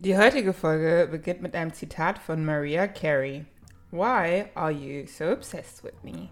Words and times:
Die 0.00 0.16
heutige 0.16 0.52
Folge 0.52 1.08
beginnt 1.10 1.42
mit 1.42 1.56
einem 1.56 1.72
Zitat 1.72 2.20
von 2.20 2.44
Maria 2.44 2.86
Carey. 2.86 3.44
Why 3.90 4.44
are 4.54 4.70
you 4.70 5.08
so 5.08 5.32
obsessed 5.32 5.82
with 5.82 5.94
me? 6.04 6.30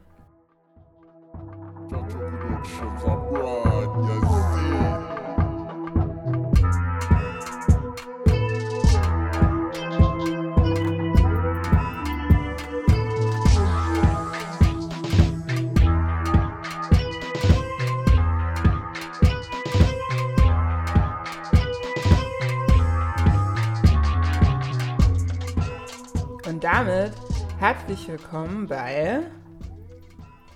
Damit 26.66 27.12
herzlich 27.61 28.08
willkommen 28.08 28.66
bei 28.66 29.22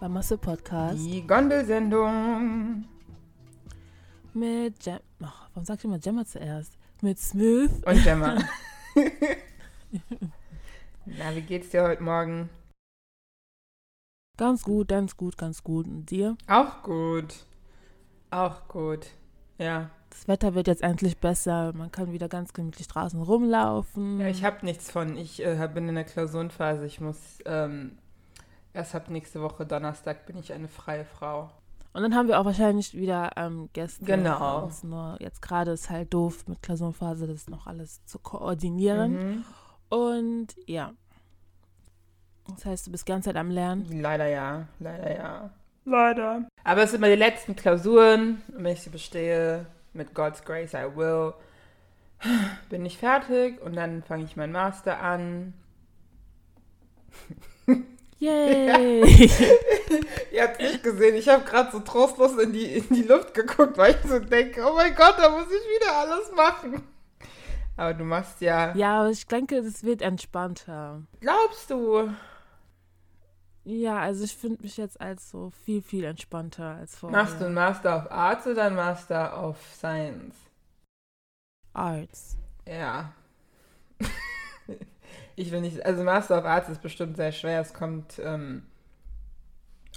Mamasse 0.00 0.36
Podcast 0.36 0.98
die 0.98 1.24
Gondelsendung. 1.24 2.84
mit 4.34 4.84
Jam. 4.84 4.98
Ach, 5.22 5.48
warum 5.54 5.64
sag 5.64 5.78
ich 5.78 5.84
immer 5.84 6.00
Gemma 6.00 6.24
zuerst? 6.24 6.76
Mit 7.00 7.16
Smooth. 7.16 7.86
Und 7.86 8.02
Gemma. 8.02 8.38
Na, 11.06 11.36
wie 11.36 11.42
geht's 11.42 11.70
dir 11.70 11.84
heute 11.84 12.02
Morgen? 12.02 12.50
Ganz 14.36 14.64
gut, 14.64 14.88
ganz 14.88 15.16
gut, 15.16 15.38
ganz 15.38 15.62
gut. 15.62 15.86
Und 15.86 16.10
dir? 16.10 16.36
Auch 16.48 16.82
gut. 16.82 17.46
Auch 18.32 18.66
gut. 18.66 19.06
Ja. 19.58 19.90
Das 20.10 20.28
Wetter 20.28 20.54
wird 20.54 20.66
jetzt 20.66 20.82
endlich 20.82 21.18
besser. 21.18 21.72
Man 21.72 21.90
kann 21.90 22.12
wieder 22.12 22.28
ganz 22.28 22.52
gemütlich 22.52 22.88
draußen 22.88 23.22
rumlaufen. 23.22 24.20
Ja, 24.20 24.26
ich 24.26 24.44
habe 24.44 24.64
nichts 24.64 24.90
von. 24.90 25.16
Ich 25.16 25.44
äh, 25.44 25.68
bin 25.72 25.88
in 25.88 25.94
der 25.94 26.04
Klausurenphase. 26.04 26.84
Ich 26.84 27.00
muss 27.00 27.38
ähm, 27.46 27.96
erst 28.74 28.94
ab 28.94 29.08
nächste 29.08 29.40
Woche 29.40 29.64
Donnerstag 29.64 30.26
bin 30.26 30.36
ich 30.36 30.52
eine 30.52 30.68
freie 30.68 31.04
Frau. 31.04 31.50
Und 31.92 32.02
dann 32.02 32.14
haben 32.14 32.28
wir 32.28 32.38
auch 32.38 32.44
wahrscheinlich 32.44 32.94
wieder 32.94 33.30
ähm, 33.36 33.68
Gäste. 33.72 34.04
Genau. 34.04 34.64
Uns 34.64 34.84
Nur 34.84 35.16
jetzt 35.20 35.42
gerade 35.42 35.72
ist 35.72 35.90
halt 35.90 36.12
doof 36.14 36.46
mit 36.46 36.62
Klausurenphase, 36.62 37.26
das 37.26 37.48
noch 37.48 37.66
alles 37.66 38.04
zu 38.04 38.18
koordinieren. 38.18 39.12
Mhm. 39.12 39.44
Und 39.88 40.48
ja. 40.66 40.92
Das 42.48 42.64
heißt, 42.64 42.86
du 42.86 42.92
bist 42.92 43.06
die 43.06 43.12
ganze 43.12 43.28
Zeit 43.28 43.36
am 43.36 43.50
Lernen. 43.50 44.00
Leider 44.00 44.26
ja, 44.26 44.66
leider 44.78 45.16
ja. 45.16 45.50
Leider. 45.84 46.48
Aber 46.62 46.82
es 46.82 46.90
sind 46.90 46.98
immer 46.98 47.08
die 47.08 47.18
letzten 47.18 47.56
Klausuren. 47.56 48.42
Und 48.48 48.64
wenn 48.64 48.72
ich 48.72 48.82
sie 48.82 48.90
bestehe, 48.90 49.66
mit 49.92 50.14
God's 50.14 50.44
Grace 50.44 50.74
I 50.74 50.86
will, 50.94 51.34
bin 52.68 52.84
ich 52.84 52.98
fertig 52.98 53.60
und 53.60 53.76
dann 53.76 54.02
fange 54.02 54.24
ich 54.24 54.36
meinen 54.36 54.52
Master 54.52 55.00
an. 55.00 55.54
Yay! 58.18 59.00
Ihr 60.32 60.42
habt 60.42 60.60
nicht 60.60 60.82
gesehen, 60.82 61.14
ich 61.14 61.28
habe 61.28 61.44
gerade 61.44 61.70
so 61.72 61.80
trostlos 61.80 62.36
in 62.36 62.52
die, 62.52 62.76
in 62.76 62.94
die 62.94 63.02
Luft 63.02 63.32
geguckt, 63.32 63.78
weil 63.78 63.92
ich 63.92 64.10
so 64.10 64.18
denke, 64.18 64.62
oh 64.62 64.74
mein 64.74 64.94
Gott, 64.94 65.14
da 65.18 65.30
muss 65.30 65.46
ich 65.46 65.80
wieder 65.80 65.96
alles 65.96 66.30
machen. 66.36 66.82
Aber 67.78 67.94
du 67.94 68.04
machst 68.04 68.42
ja, 68.42 68.74
ja, 68.74 69.00
aber 69.00 69.10
ich 69.10 69.26
denke, 69.26 69.62
das 69.62 69.84
wird 69.84 70.02
entspannter. 70.02 71.00
glaubst 71.20 71.70
du? 71.70 72.10
Ja, 73.64 73.98
also 73.98 74.24
ich 74.24 74.34
finde 74.34 74.62
mich 74.62 74.76
jetzt 74.78 75.00
als 75.00 75.30
so 75.30 75.50
viel, 75.64 75.82
viel 75.82 76.04
entspannter 76.04 76.76
als 76.76 76.96
vorher. 76.96 77.18
Machst 77.22 77.40
du 77.40 77.44
einen 77.46 77.54
Master 77.54 77.96
of 77.98 78.10
Arts 78.10 78.46
oder 78.46 78.64
einen 78.64 78.76
Master 78.76 79.46
of 79.46 79.56
Science? 79.74 80.34
Arts. 81.74 82.36
Ja. 82.66 83.12
ich 85.36 85.50
will 85.50 85.60
nicht, 85.60 85.84
also 85.84 86.02
Master 86.04 86.38
of 86.38 86.44
Arts 86.44 86.68
ist 86.68 86.82
bestimmt 86.82 87.16
sehr 87.16 87.32
schwer. 87.32 87.60
Es 87.60 87.74
kommt 87.74 88.18
ähm, 88.24 88.66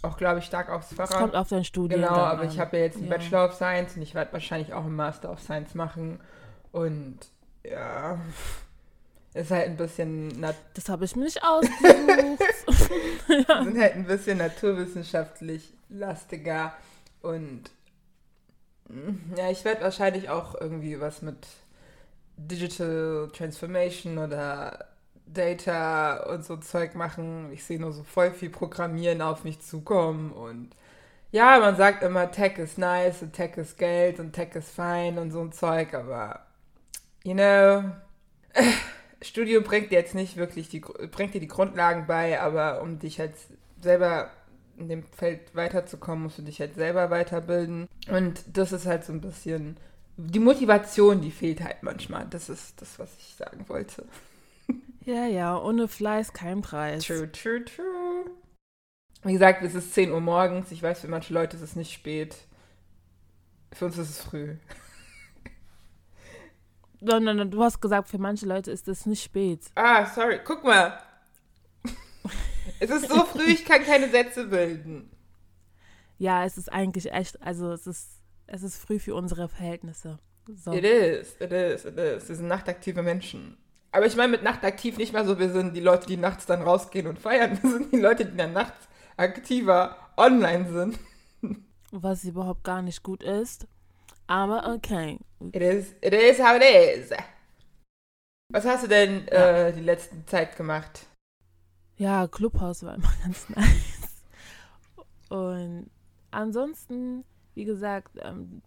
auch, 0.02 0.18
glaube 0.18 0.40
ich, 0.40 0.46
stark 0.46 0.69
aufs 0.69 0.94
Fach 0.94 1.09
Es 1.09 1.16
kommt 1.16 1.34
an. 1.34 1.41
auf 1.41 1.50
dein 1.50 1.63
Studium 1.63 2.02
Genau, 2.02 2.13
an. 2.13 2.31
aber 2.31 2.44
ich 2.44 2.59
habe 2.59 2.78
ja 2.78 2.84
jetzt 2.84 2.97
einen 2.97 3.07
Ja. 3.07 3.18
Bachelor 3.18 3.46
of 3.46 3.53
Science 3.53 3.96
und 3.96 4.02
ich 4.02 4.13
werde 4.13 4.34
wahrscheinlich 4.34 4.73
auch 4.73 4.84
einen 4.84 4.96
Master 4.96 5.31
of 5.31 5.40
Science 5.40 5.73
machen. 5.73 6.19
Und 6.72 7.19
ja, 7.63 8.19
ist 9.33 9.51
halt 9.51 9.67
ein 9.67 9.77
bisschen, 9.77 10.27
nat 10.39 10.55
Das 10.75 10.89
habe 10.89 11.05
ich 11.05 11.16
mir 11.16 11.25
nicht 11.25 11.44
ausgesucht. 11.44 11.79
sind 13.27 13.79
halt 13.79 13.95
ein 13.95 14.05
bisschen 14.05 14.38
naturwissenschaftlich 14.38 15.73
lastiger. 15.89 16.73
Und 17.21 17.63
mm, 18.89 19.35
ja, 19.38 19.49
ich 19.49 19.66
werde 19.66 19.81
wahrscheinlich 19.81 20.29
auch 20.29 20.59
irgendwie 20.59 20.99
was 20.99 21.22
mit 21.22 21.47
Digital 22.38 23.29
Transformation 23.33 24.17
oder 24.17 24.88
Data 25.25 26.23
und 26.31 26.45
so 26.45 26.57
Zeug 26.57 26.95
machen. 26.95 27.51
Ich 27.51 27.63
sehe 27.63 27.79
nur 27.79 27.91
so 27.91 28.03
voll 28.03 28.31
viel 28.31 28.49
Programmieren 28.49 29.22
auf 29.22 29.43
mich 29.43 29.61
zukommen 29.61 30.31
und 30.31 30.75
ja, 31.31 31.59
man 31.59 31.75
sagt 31.75 32.03
immer, 32.03 32.29
Tech 32.29 32.59
ist 32.59 32.77
nice 32.77 33.23
und 33.23 33.33
Tech 33.33 33.57
ist 33.57 33.79
Geld 33.79 34.19
und 34.19 34.33
Tech 34.33 34.53
ist 34.53 34.69
fein 34.69 35.17
und 35.17 35.31
so 35.31 35.41
ein 35.41 35.51
Zeug, 35.51 35.95
aber 35.95 36.45
you 37.23 37.33
know, 37.33 37.83
Studio 39.23 39.61
bringt 39.61 39.91
dir 39.91 40.00
jetzt 40.00 40.16
nicht 40.16 40.38
wirklich 40.38 40.69
die, 40.69 40.79
bringt 40.79 41.34
dir 41.34 41.39
die 41.39 41.47
Grundlagen 41.47 42.06
bei, 42.07 42.39
aber 42.39 42.81
um 42.81 43.00
dich 43.00 43.19
halt 43.19 43.34
selber 43.81 44.29
in 44.78 44.89
dem 44.89 45.03
Feld 45.03 45.56
weiterzukommen, 45.56 46.23
musst 46.23 46.38
du 46.38 46.41
dich 46.41 46.59
halt 46.59 46.75
selber 46.75 47.09
weiterbilden. 47.09 47.88
Und 48.09 48.44
das 48.51 48.72
ist 48.72 48.85
halt 48.85 49.06
so 49.06 49.13
ein 49.13 49.22
bisschen, 49.22 49.78
die 50.17 50.39
Motivation, 50.39 51.22
die 51.22 51.31
fehlt 51.31 51.63
halt 51.63 51.84
manchmal. 51.84 52.28
Das 52.29 52.50
ist 52.50 52.81
das, 52.81 53.00
was 53.00 53.09
ich 53.19 53.35
sagen 53.35 53.66
wollte. 53.67 54.06
ja, 55.06 55.25
ja, 55.25 55.57
ohne 55.57 55.88
Fleiß 55.88 56.34
kein 56.34 56.61
Preis. 56.61 57.05
True, 57.05 57.31
true, 57.31 57.63
true. 57.63 58.25
Wie 59.23 59.34
gesagt, 59.34 59.63
es 59.63 59.75
ist 59.75 59.94
10 59.94 60.11
Uhr 60.11 60.19
morgens. 60.19 60.72
Ich 60.72 60.84
weiß, 60.84 61.01
für 61.01 61.07
manche 61.07 61.34
Leute 61.34 61.55
ist 61.55 61.63
es 61.63 61.75
nicht 61.75 61.94
spät. 61.94 62.35
Für 63.72 63.85
uns 63.85 63.97
ist 63.97 64.09
es 64.09 64.22
früh. 64.22 64.55
Nein, 67.06 67.24
nein, 67.24 67.36
nein, 67.36 67.52
du 67.52 67.62
hast 67.62 67.81
gesagt, 67.81 68.08
für 68.08 68.18
manche 68.18 68.46
Leute 68.46 68.72
ist 68.72 68.88
es 68.88 69.06
nicht 69.06 69.24
spät. 69.24 69.59
Ah, 69.75 70.06
sorry. 70.06 70.40
Guck 70.44 70.64
mal. 70.64 71.00
es 72.80 72.90
ist 72.90 73.09
so 73.09 73.24
früh, 73.25 73.50
ich 73.50 73.66
kann 73.66 73.84
keine 73.84 74.09
Sätze 74.09 74.46
bilden. 74.46 75.12
Ja, 76.18 76.46
es 76.46 76.58
ist 76.58 76.72
eigentlich 76.72 77.12
echt, 77.12 77.41
also 77.41 77.72
es 77.72 77.88
ist, 77.88 78.22
es 78.47 78.64
ist 78.64 78.78
früh 78.78 79.00
für 79.00 79.16
unsere 79.16 79.50
Verhältnisse. 79.50 80.19
So. 80.56 80.72
It 80.72 80.86
is, 80.86 81.36
it 81.40 81.52
is, 81.52 81.86
it 81.86 81.97
is. 81.97 82.30
Wir 82.30 82.36
sind 82.36 82.47
nachtaktive 82.47 83.02
Menschen. 83.02 83.58
Aber 83.91 84.06
ich 84.06 84.16
meine 84.16 84.31
mit 84.31 84.44
nachtaktiv 84.44 84.97
nicht 84.97 85.12
mal 85.12 85.25
so, 85.25 85.38
wir 85.38 85.50
sind 85.50 85.75
die 85.75 85.81
Leute, 85.81 86.08
die 86.08 86.18
nachts 86.18 86.46
dann 86.46 86.62
rausgehen 86.62 87.08
und 87.08 87.20
feiern. 87.20 87.59
Wir 87.62 87.70
sind 87.70 87.91
die 87.91 88.00
Leute, 88.00 88.25
die 88.25 88.38
dann 88.38 88.53
nachts 88.53 88.88
aktiver 89.18 89.97
online 90.16 90.72
sind. 90.72 91.00
Was 91.91 92.24
überhaupt 92.24 92.64
gar 92.64 92.81
nicht 92.81 93.03
gut 93.03 93.24
ist. 93.24 93.68
Aber 94.28 94.73
okay. 94.73 95.19
It 95.51 95.61
is, 95.61 95.94
it 96.01 96.13
is 96.13 96.39
how 96.39 96.56
it 96.56 96.63
is. 96.63 97.11
Was 98.50 98.66
hast 98.66 98.84
du 98.84 98.88
denn 98.88 99.28
äh, 99.28 99.73
die 99.73 99.81
letzte 99.81 100.25
Zeit 100.25 100.56
gemacht? 100.56 101.06
Ja, 101.97 102.28
Clubhaus 102.28 102.84
war 102.84 102.95
immer 102.95 103.11
ganz 103.23 103.50
nice. 103.50 104.23
Und 105.29 105.89
ansonsten, 106.31 107.23
wie 107.56 107.66
gesagt, 107.66 108.17
ähm, 108.22 108.61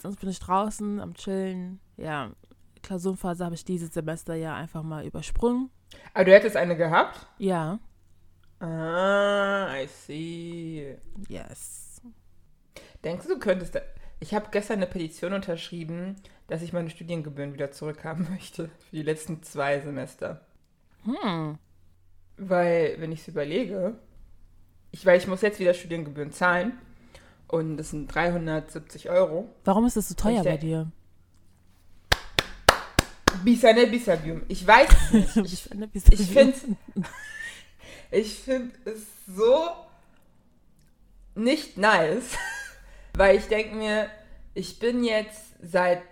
sonst 0.00 0.20
bin 0.20 0.30
ich 0.30 0.40
draußen 0.40 1.00
am 1.00 1.14
Chillen. 1.14 1.80
Ja, 1.96 2.32
Klausurenphase 2.82 3.44
habe 3.44 3.54
ich 3.54 3.64
dieses 3.64 3.92
Semester 3.92 4.34
ja 4.34 4.54
einfach 4.54 4.82
mal 4.82 5.04
übersprungen. 5.04 5.70
Aber 6.14 6.24
du 6.24 6.32
hättest 6.32 6.56
eine 6.56 6.76
gehabt? 6.76 7.26
Ja, 7.38 7.78
Ah, 8.60 9.72
I 9.80 9.86
see. 9.86 10.98
yes. 11.28 12.00
Denkst 13.04 13.26
du, 13.28 13.34
du 13.34 13.38
könntest. 13.38 13.80
Ich 14.20 14.34
habe 14.34 14.48
gestern 14.50 14.78
eine 14.78 14.86
Petition 14.86 15.32
unterschrieben, 15.32 16.16
dass 16.48 16.62
ich 16.62 16.72
meine 16.72 16.90
Studiengebühren 16.90 17.54
wieder 17.54 17.70
zurückhaben 17.70 18.28
möchte 18.30 18.68
für 18.90 18.96
die 18.96 19.02
letzten 19.02 19.42
zwei 19.42 19.80
Semester. 19.80 20.40
Hm. 21.04 21.58
Weil, 22.36 22.96
wenn 22.98 23.12
ich 23.12 23.20
es 23.20 23.28
überlege, 23.28 23.98
ich, 24.90 25.04
weil 25.04 25.18
ich 25.18 25.26
muss 25.26 25.42
jetzt 25.42 25.60
wieder 25.60 25.74
Studiengebühren 25.74 26.32
zahlen 26.32 26.72
und 27.46 27.76
das 27.76 27.90
sind 27.90 28.12
370 28.12 29.10
Euro. 29.10 29.48
Warum 29.64 29.86
ist 29.86 29.96
das 29.96 30.08
so 30.08 30.14
teuer 30.14 30.42
bei 30.42 30.56
dir? 30.56 30.90
Bisane 33.44 33.86
Bisabium. 33.86 34.42
Ich 34.48 34.66
weiß 34.66 34.88
es 35.12 35.36
nicht. 35.36 35.70
Ich, 35.92 36.12
ich 36.12 36.30
finde 36.30 36.54
ich 38.10 38.34
find 38.34 38.74
es 38.84 39.06
so 39.26 39.68
nicht 41.34 41.76
nice, 41.76 42.36
weil 43.16 43.36
ich 43.36 43.46
denke 43.48 43.74
mir, 43.76 44.06
ich 44.54 44.78
bin 44.78 45.04
jetzt 45.04 45.54
seit 45.62 46.02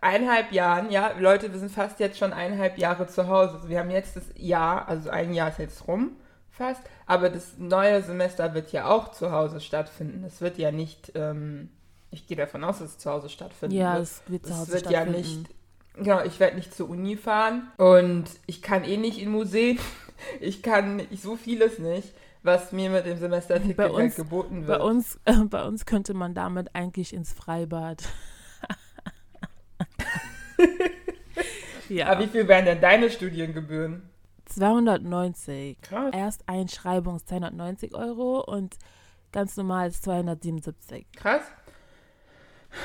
eineinhalb 0.00 0.52
Jahren, 0.52 0.90
ja, 0.90 1.12
Leute, 1.18 1.52
wir 1.52 1.58
sind 1.60 1.70
fast 1.70 2.00
jetzt 2.00 2.18
schon 2.18 2.32
eineinhalb 2.32 2.76
Jahre 2.78 3.06
zu 3.06 3.28
Hause. 3.28 3.54
Also 3.54 3.68
wir 3.68 3.78
haben 3.78 3.90
jetzt 3.90 4.16
das 4.16 4.24
Jahr, 4.36 4.88
also 4.88 5.10
ein 5.10 5.32
Jahr 5.32 5.48
ist 5.50 5.58
jetzt 5.58 5.86
rum 5.86 6.16
fast, 6.50 6.82
aber 7.06 7.30
das 7.30 7.56
neue 7.58 8.02
Semester 8.02 8.52
wird 8.54 8.72
ja 8.72 8.86
auch 8.86 9.12
zu 9.12 9.32
Hause 9.32 9.60
stattfinden. 9.60 10.24
Es 10.24 10.40
wird 10.40 10.58
ja 10.58 10.70
nicht, 10.70 11.12
ähm, 11.14 11.70
ich 12.10 12.26
gehe 12.26 12.36
davon 12.36 12.62
aus, 12.64 12.80
dass 12.80 12.90
es 12.90 12.98
zu 12.98 13.10
Hause 13.10 13.28
stattfinden 13.28 13.76
Ja, 13.76 13.94
wird. 13.94 14.02
es 14.02 14.22
wird 14.26 14.46
zu 14.46 14.52
Es 14.52 14.58
Hause 14.58 14.72
wird 14.72 14.84
ja 14.90 15.02
stattfinden. 15.02 15.18
nicht 15.42 15.50
Genau, 15.94 16.22
ich 16.24 16.40
werde 16.40 16.56
nicht 16.56 16.74
zur 16.74 16.88
Uni 16.88 17.16
fahren 17.16 17.70
und 17.76 18.24
ich 18.46 18.62
kann 18.62 18.82
eh 18.84 18.96
nicht 18.96 19.18
in 19.20 19.30
Museen. 19.30 19.78
Ich 20.40 20.62
kann 20.62 20.96
nicht, 20.96 21.20
so 21.20 21.34
vieles 21.34 21.80
nicht, 21.80 22.12
was 22.42 22.72
mir 22.72 22.90
mit 22.90 23.06
dem 23.06 23.18
Semesterticket 23.18 23.76
Bei 23.76 23.90
uns- 23.90 24.16
geboten 24.16 24.62
Bei 24.62 24.68
wird. 24.68 24.82
uns, 24.82 25.18
äh, 25.24 25.36
bei 25.44 25.64
uns 25.64 25.86
könnte 25.86 26.14
man 26.14 26.34
damit 26.34 26.74
eigentlich 26.74 27.12
ins 27.14 27.32
Freibad. 27.32 28.02
ja. 31.88 32.06
Aber 32.08 32.20
wie 32.24 32.28
viel 32.28 32.48
wären 32.48 32.64
denn 32.64 32.80
deine 32.80 33.10
Studiengebühren? 33.10 34.08
290. 34.46 35.80
Krass. 35.80 36.10
Erst 36.14 36.48
Einschreibung 36.48 37.16
ist 37.16 37.28
290 37.28 37.94
Euro 37.94 38.40
und 38.40 38.76
ganz 39.32 39.56
normal 39.56 39.88
ist 39.88 40.02
277. 40.04 41.06
Krass. 41.16 41.42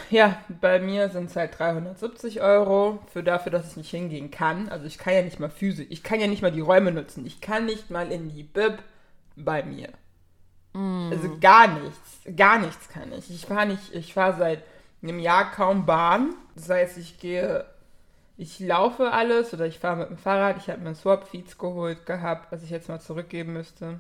Ja, 0.09 0.42
bei 0.62 0.80
mir 0.80 1.09
sind 1.09 1.30
es 1.30 1.36
halt 1.38 1.57
370 1.57 2.42
Euro 2.42 3.00
für 3.12 3.24
dafür, 3.24 3.54
dass 3.54 3.71
ich 3.71 3.77
nicht 3.77 3.89
hingehen 3.89 4.31
kann. 4.31 4.68
Also 4.68 4.86
ich 4.86 4.98
kann 4.98 5.13
ja 5.13 5.21
nicht 5.21 5.39
mal 5.39 5.50
physisch, 5.50 5.88
ich 5.89 6.04
kann 6.04 6.19
ja 6.19 6.27
nicht 6.27 6.42
mal 6.42 6.51
die 6.51 6.59
Räume 6.62 6.92
nutzen. 6.92 7.25
Ich 7.25 7.39
kann 7.39 7.65
nicht 7.65 7.89
mal 7.89 8.12
in 8.12 8.30
die 8.30 8.44
Bib 8.44 8.80
bei 9.37 9.63
mir. 9.63 9.89
Also 11.11 11.37
gar 11.39 11.67
nichts, 11.67 12.21
gar 12.35 12.59
nichts 12.59 12.89
kann 12.89 13.11
ich. 13.11 13.31
Ich 13.31 13.45
fahre 13.45 13.65
nicht, 13.65 13.93
ich 13.93 14.13
fahre 14.13 14.37
seit 14.37 14.63
einem 15.01 15.19
Jahr 15.19 15.51
kaum 15.51 15.85
Bahn. 15.85 16.35
Das 16.55 16.69
heißt, 16.69 16.97
ich 16.97 17.19
gehe, 17.19 17.65
ich 18.37 18.59
laufe 18.59 19.11
alles 19.11 19.53
oder 19.53 19.65
ich 19.65 19.79
fahre 19.79 19.97
mit 19.97 20.09
dem 20.09 20.17
Fahrrad. 20.17 20.57
Ich 20.57 20.69
habe 20.69 20.81
mir 20.81 20.93
Swap 20.93 21.27
Feeds 21.27 21.57
geholt 21.57 22.05
gehabt, 22.05 22.51
was 22.51 22.63
ich 22.63 22.69
jetzt 22.69 22.89
mal 22.89 22.99
zurückgeben 22.99 23.53
müsste. 23.53 23.99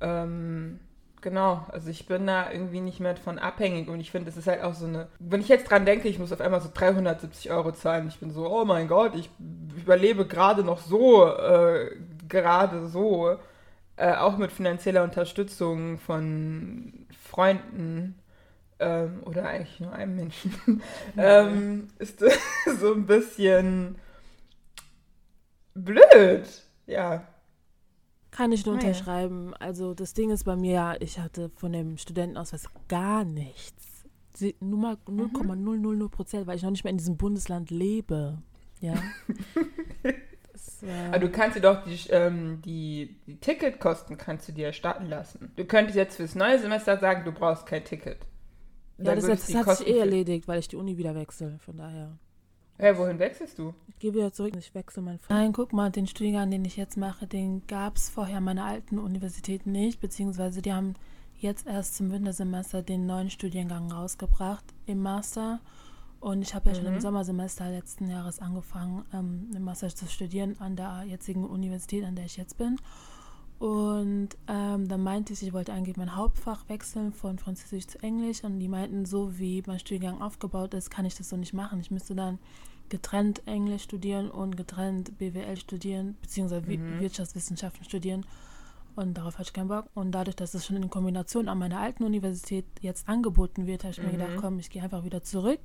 Ähm, 0.00 0.80
genau, 1.20 1.66
also 1.70 1.90
ich 1.90 2.06
bin 2.06 2.26
da 2.26 2.50
irgendwie 2.50 2.80
nicht 2.80 3.00
mehr 3.00 3.16
von 3.16 3.38
abhängig 3.38 3.88
und 3.88 4.00
ich 4.00 4.10
finde, 4.10 4.30
es 4.30 4.36
ist 4.36 4.46
halt 4.46 4.62
auch 4.62 4.74
so 4.74 4.86
eine, 4.86 5.08
wenn 5.18 5.40
ich 5.40 5.48
jetzt 5.48 5.70
dran 5.70 5.84
denke, 5.84 6.08
ich 6.08 6.18
muss 6.18 6.32
auf 6.32 6.40
einmal 6.40 6.60
so 6.60 6.70
370 6.72 7.50
Euro 7.50 7.72
zahlen, 7.72 8.08
ich 8.08 8.20
bin 8.20 8.30
so, 8.30 8.48
oh 8.48 8.64
mein 8.64 8.88
Gott, 8.88 9.14
ich 9.14 9.28
überlebe 9.76 10.26
gerade 10.26 10.64
noch 10.64 10.80
so, 10.80 11.26
äh, 11.26 11.90
gerade 12.28 12.86
so, 12.88 13.38
äh, 13.96 14.14
auch 14.14 14.36
mit 14.38 14.52
finanzieller 14.52 15.04
Unterstützung 15.04 15.98
von 15.98 17.06
Freunden 17.22 18.18
ähm, 18.80 19.22
oder 19.24 19.46
eigentlich 19.46 19.80
nur 19.80 19.92
einem 19.92 20.16
Menschen, 20.16 20.52
ähm, 21.16 21.88
ist 21.98 22.18
so 22.80 22.94
ein 22.94 23.06
bisschen 23.06 23.96
blöd. 25.74 26.46
Ja. 26.86 27.26
Kann 28.30 28.50
ich 28.50 28.66
nur 28.66 28.74
unterschreiben. 28.74 29.54
Also 29.54 29.94
das 29.94 30.12
Ding 30.12 30.30
ist 30.30 30.44
bei 30.44 30.56
mir 30.56 30.72
ja, 30.72 30.94
ich 30.98 31.20
hatte 31.20 31.50
von 31.50 31.72
dem 31.72 31.96
Studentenausweis 31.98 32.66
gar 32.88 33.24
nichts. 33.24 34.04
Nur 34.58 34.78
mal 34.80 34.96
Mhm. 35.06 35.30
0,000 35.64 36.08
Prozent, 36.10 36.46
weil 36.48 36.56
ich 36.56 36.64
noch 36.64 36.70
nicht 36.72 36.82
mehr 36.82 36.90
in 36.90 36.98
diesem 36.98 37.16
Bundesland 37.16 37.70
lebe. 37.70 38.42
Ja. 38.80 38.94
das, 40.66 40.82
äh, 40.82 41.08
Aber 41.08 41.18
du 41.18 41.30
kannst 41.30 41.56
dir 41.56 41.60
doch 41.60 41.84
die, 41.84 41.98
ähm, 42.10 42.60
die, 42.64 43.16
die 43.26 43.36
Ticketkosten 43.36 44.16
kannst 44.16 44.48
du 44.48 44.52
dir 44.52 44.66
erstatten 44.66 45.06
lassen. 45.06 45.52
Du 45.56 45.64
könntest 45.64 45.96
jetzt 45.96 46.16
fürs 46.16 46.34
neue 46.34 46.58
Semester 46.58 46.98
sagen, 46.98 47.24
du 47.24 47.32
brauchst 47.32 47.66
kein 47.66 47.84
Ticket. 47.84 48.18
ja, 48.98 49.04
Dann 49.04 49.16
das, 49.16 49.26
das 49.26 49.46
die 49.46 49.56
hat 49.56 49.64
sich 49.64 49.64
Kosten 49.76 49.84
eh 49.90 49.92
für- 49.94 49.98
erledigt, 50.00 50.48
weil 50.48 50.58
ich 50.58 50.68
die 50.68 50.76
Uni 50.76 50.96
wieder 50.96 51.14
wechsle. 51.14 51.58
Von 51.64 51.76
daher. 51.78 52.18
Hä, 52.78 52.92
wohin 52.96 53.20
wechselst 53.20 53.56
du? 53.58 53.72
Ich 53.86 53.98
gehe 54.00 54.12
wieder 54.12 54.32
zurück, 54.32 54.54
ich 54.58 54.74
wechsle 54.74 55.00
mein 55.02 55.20
Fach. 55.20 55.30
Nein, 55.30 55.52
guck 55.52 55.72
mal, 55.72 55.90
den 55.92 56.08
Studiengang, 56.08 56.50
den 56.50 56.64
ich 56.64 56.76
jetzt 56.76 56.96
mache, 56.96 57.26
den 57.28 57.64
gab 57.68 57.96
es 57.96 58.10
vorher 58.10 58.38
an 58.38 58.44
meiner 58.44 58.64
alten 58.64 58.98
Universität 58.98 59.64
nicht, 59.66 60.00
beziehungsweise 60.00 60.60
die 60.60 60.72
haben 60.72 60.94
jetzt 61.36 61.68
erst 61.68 61.94
zum 61.94 62.10
Wintersemester 62.10 62.82
den 62.82 63.06
neuen 63.06 63.30
Studiengang 63.30 63.92
rausgebracht 63.92 64.64
im 64.86 65.02
Master. 65.02 65.60
Und 66.24 66.40
ich 66.40 66.54
habe 66.54 66.70
ja 66.70 66.74
schon 66.74 66.86
im 66.86 67.00
Sommersemester 67.02 67.68
letzten 67.70 68.08
Jahres 68.08 68.38
angefangen, 68.38 69.04
ähm, 69.12 69.50
im 69.54 69.62
Master 69.62 69.88
zu 69.94 70.06
studieren 70.06 70.56
an 70.58 70.74
der 70.74 71.04
jetzigen 71.06 71.44
Universität, 71.44 72.02
an 72.02 72.16
der 72.16 72.24
ich 72.24 72.38
jetzt 72.38 72.56
bin. 72.56 72.76
Und 73.58 74.30
ähm, 74.48 74.88
dann 74.88 75.02
meinte 75.02 75.34
ich, 75.34 75.42
ich 75.42 75.52
wollte 75.52 75.74
eigentlich 75.74 75.98
mein 75.98 76.16
Hauptfach 76.16 76.66
wechseln 76.70 77.12
von 77.12 77.38
Französisch 77.38 77.86
zu 77.88 78.02
Englisch. 78.02 78.42
Und 78.42 78.58
die 78.58 78.68
meinten, 78.68 79.04
so 79.04 79.38
wie 79.38 79.62
mein 79.66 79.78
Studiengang 79.78 80.22
aufgebaut 80.22 80.72
ist, 80.72 80.90
kann 80.90 81.04
ich 81.04 81.14
das 81.14 81.28
so 81.28 81.36
nicht 81.36 81.52
machen. 81.52 81.78
Ich 81.80 81.90
müsste 81.90 82.14
dann 82.14 82.38
getrennt 82.88 83.46
Englisch 83.46 83.82
studieren 83.82 84.30
und 84.30 84.56
getrennt 84.56 85.18
BWL 85.18 85.56
studieren, 85.58 86.16
beziehungsweise 86.22 86.66
Wi- 86.66 86.78
Wirtschaftswissenschaften 87.00 87.84
studieren. 87.84 88.24
Und 88.96 89.18
darauf 89.18 89.34
hatte 89.34 89.48
ich 89.48 89.52
keinen 89.52 89.68
Bock. 89.68 89.86
Und 89.94 90.12
dadurch, 90.12 90.36
dass 90.36 90.54
es 90.54 90.64
schon 90.64 90.76
in 90.76 90.88
Kombination 90.88 91.48
an 91.48 91.58
meiner 91.58 91.80
alten 91.80 92.04
Universität 92.04 92.64
jetzt 92.80 93.08
angeboten 93.10 93.66
wird, 93.66 93.84
habe 93.84 93.92
ich 93.92 94.02
mir 94.02 94.10
gedacht, 94.12 94.36
komm, 94.40 94.58
ich 94.58 94.70
gehe 94.70 94.82
einfach 94.82 95.04
wieder 95.04 95.22
zurück 95.22 95.60